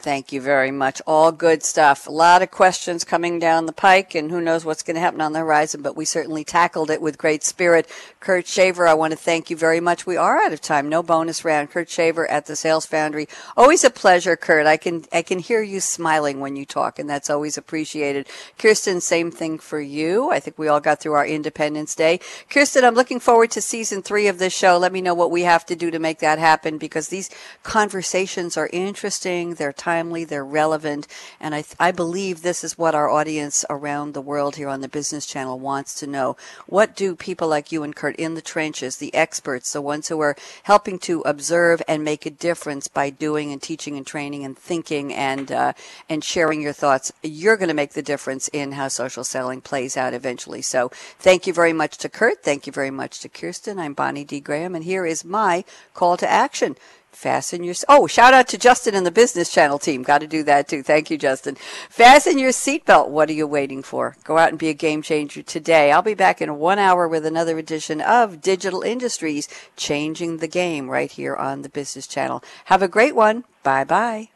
Thank 0.06 0.30
you 0.30 0.40
very 0.40 0.70
much. 0.70 1.02
All 1.04 1.32
good 1.32 1.64
stuff. 1.64 2.06
A 2.06 2.12
lot 2.12 2.40
of 2.40 2.52
questions 2.52 3.02
coming 3.02 3.40
down 3.40 3.66
the 3.66 3.72
pike, 3.72 4.14
and 4.14 4.30
who 4.30 4.40
knows 4.40 4.64
what's 4.64 4.84
going 4.84 4.94
to 4.94 5.00
happen 5.00 5.20
on 5.20 5.32
the 5.32 5.40
horizon, 5.40 5.82
but 5.82 5.96
we 5.96 6.04
certainly 6.04 6.44
tackled 6.44 6.92
it 6.92 7.02
with 7.02 7.18
great 7.18 7.42
spirit. 7.42 7.90
Kurt 8.20 8.46
Shaver, 8.46 8.86
I 8.86 8.94
want 8.94 9.10
to 9.10 9.16
thank 9.16 9.50
you 9.50 9.56
very 9.56 9.80
much. 9.80 10.06
We 10.06 10.16
are 10.16 10.40
out 10.40 10.52
of 10.52 10.60
time. 10.60 10.88
No 10.88 11.02
bonus 11.02 11.44
round. 11.44 11.72
Kurt 11.72 11.90
Shaver 11.90 12.30
at 12.30 12.46
the 12.46 12.54
Sales 12.54 12.86
Foundry. 12.86 13.26
Always 13.56 13.82
a 13.82 13.90
pleasure, 13.90 14.36
Kurt. 14.36 14.64
I 14.64 14.76
can, 14.76 15.06
I 15.12 15.22
can 15.22 15.40
hear 15.40 15.60
you 15.60 15.80
smiling 15.80 16.38
when 16.38 16.54
you 16.54 16.64
talk, 16.64 17.00
and 17.00 17.10
that's 17.10 17.28
always 17.28 17.58
appreciated. 17.58 18.28
Kirsten, 18.58 19.00
same 19.00 19.32
thing 19.32 19.58
for 19.58 19.80
you. 19.80 20.30
I 20.30 20.38
think 20.38 20.56
we 20.56 20.68
all 20.68 20.78
got 20.78 21.00
through 21.00 21.14
our 21.14 21.26
Independence 21.26 21.96
Day. 21.96 22.20
Kirsten, 22.48 22.84
I'm 22.84 22.94
looking 22.94 23.18
forward 23.18 23.50
to 23.50 23.60
season 23.60 24.02
three 24.02 24.28
of 24.28 24.38
this 24.38 24.56
show. 24.56 24.78
Let 24.78 24.92
me 24.92 25.00
know 25.02 25.14
what 25.14 25.32
we 25.32 25.42
have 25.42 25.66
to 25.66 25.74
do 25.74 25.90
to 25.90 25.98
make 25.98 26.20
that 26.20 26.38
happen 26.38 26.78
because 26.78 27.08
these 27.08 27.28
conversations 27.64 28.56
are 28.56 28.70
interesting. 28.72 29.54
They're 29.54 29.72
timely, 29.96 30.24
they're 30.24 30.44
relevant, 30.44 31.06
and 31.40 31.54
I, 31.54 31.64
I 31.80 31.90
believe 31.90 32.42
this 32.42 32.62
is 32.62 32.76
what 32.76 32.94
our 32.94 33.08
audience 33.08 33.64
around 33.70 34.12
the 34.12 34.20
world 34.20 34.56
here 34.56 34.68
on 34.68 34.82
the 34.82 34.88
Business 34.88 35.24
Channel 35.24 35.58
wants 35.58 35.94
to 36.00 36.06
know. 36.06 36.36
What 36.66 36.94
do 36.94 37.16
people 37.16 37.48
like 37.48 37.72
you 37.72 37.82
and 37.82 37.96
Kurt 37.96 38.14
in 38.16 38.34
the 38.34 38.42
trenches, 38.42 38.98
the 38.98 39.14
experts, 39.14 39.72
the 39.72 39.80
ones 39.80 40.08
who 40.08 40.20
are 40.20 40.36
helping 40.64 40.98
to 41.00 41.22
observe 41.22 41.80
and 41.88 42.04
make 42.04 42.26
a 42.26 42.30
difference 42.30 42.88
by 42.88 43.08
doing 43.08 43.52
and 43.52 43.62
teaching 43.62 43.96
and 43.96 44.06
training 44.06 44.44
and 44.44 44.58
thinking 44.58 45.14
and 45.14 45.50
uh, 45.50 45.72
and 46.10 46.22
sharing 46.22 46.60
your 46.60 46.74
thoughts, 46.74 47.10
you're 47.22 47.56
going 47.56 47.68
to 47.68 47.82
make 47.82 47.94
the 47.94 48.02
difference 48.02 48.48
in 48.48 48.72
how 48.72 48.88
social 48.88 49.24
selling 49.24 49.62
plays 49.62 49.96
out 49.96 50.12
eventually. 50.12 50.60
So 50.60 50.90
thank 51.18 51.46
you 51.46 51.54
very 51.54 51.72
much 51.72 51.96
to 51.98 52.10
Kurt. 52.10 52.42
Thank 52.42 52.66
you 52.66 52.72
very 52.72 52.90
much 52.90 53.20
to 53.20 53.30
Kirsten. 53.30 53.78
I'm 53.78 53.94
Bonnie 53.94 54.24
D. 54.24 54.40
Graham, 54.40 54.74
and 54.74 54.84
here 54.84 55.06
is 55.06 55.24
my 55.24 55.64
call 55.94 56.18
to 56.18 56.30
action. 56.30 56.76
Fasten 57.16 57.64
your 57.64 57.74
oh, 57.88 58.06
shout 58.06 58.34
out 58.34 58.46
to 58.48 58.58
Justin 58.58 58.94
and 58.94 59.06
the 59.06 59.10
Business 59.10 59.50
Channel 59.50 59.78
team. 59.78 60.02
Got 60.02 60.18
to 60.18 60.26
do 60.26 60.42
that 60.42 60.68
too. 60.68 60.82
Thank 60.82 61.10
you, 61.10 61.16
Justin. 61.16 61.54
Fasten 61.88 62.38
your 62.38 62.50
seatbelt. 62.50 63.08
What 63.08 63.30
are 63.30 63.32
you 63.32 63.46
waiting 63.46 63.82
for? 63.82 64.18
Go 64.22 64.36
out 64.36 64.50
and 64.50 64.58
be 64.58 64.68
a 64.68 64.74
game 64.74 65.00
changer 65.00 65.42
today. 65.42 65.92
I'll 65.92 66.02
be 66.02 66.12
back 66.12 66.42
in 66.42 66.58
one 66.58 66.78
hour 66.78 67.08
with 67.08 67.24
another 67.24 67.56
edition 67.56 68.02
of 68.02 68.42
Digital 68.42 68.82
Industries, 68.82 69.48
changing 69.76 70.36
the 70.36 70.46
game 70.46 70.90
right 70.90 71.10
here 71.10 71.34
on 71.34 71.62
the 71.62 71.70
Business 71.70 72.06
Channel. 72.06 72.44
Have 72.66 72.82
a 72.82 72.88
great 72.88 73.16
one. 73.16 73.44
Bye 73.62 73.84
bye. 73.84 74.28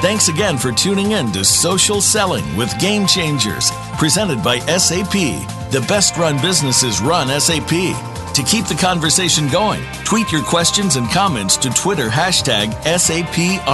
Thanks 0.00 0.28
again 0.28 0.56
for 0.56 0.72
tuning 0.72 1.10
in 1.10 1.30
to 1.32 1.44
Social 1.44 2.00
Selling 2.00 2.56
with 2.56 2.76
Game 2.80 3.06
Changers, 3.06 3.70
presented 3.98 4.42
by 4.42 4.60
SAP 4.60 5.63
the 5.74 5.80
best 5.88 6.16
run 6.16 6.40
businesses 6.40 7.00
run 7.00 7.26
SAP. 7.40 7.68
To 7.68 8.42
keep 8.44 8.66
the 8.66 8.78
conversation 8.80 9.48
going, 9.48 9.82
tweet 10.04 10.30
your 10.30 10.44
questions 10.44 10.94
and 10.94 11.10
comments 11.10 11.56
to 11.56 11.68
Twitter 11.70 12.08
hashtag 12.08 12.70
SAPRADIO. 12.84 13.64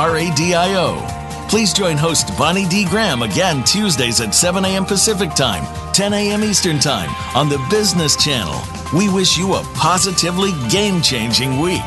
Please 1.51 1.75
join 1.75 1.99
host 1.99 2.39
Bonnie 2.39 2.67
D. 2.69 2.87
Graham 2.87 3.21
again 3.21 3.63
Tuesdays 3.65 4.23
at 4.23 4.35
7 4.35 4.65
a.m. 4.65 4.87
Pacific 4.87 5.35
Time, 5.35 5.63
10 5.93 6.15
a.m. 6.15 6.43
Eastern 6.43 6.79
Time 6.79 7.11
on 7.37 7.51
the 7.51 7.59
Business 7.69 8.17
Channel. 8.17 8.59
We 8.97 9.13
wish 9.13 9.37
you 9.37 9.57
a 9.57 9.63
positively 9.75 10.53
game 10.71 11.03
changing 11.03 11.61
week. 11.61 11.83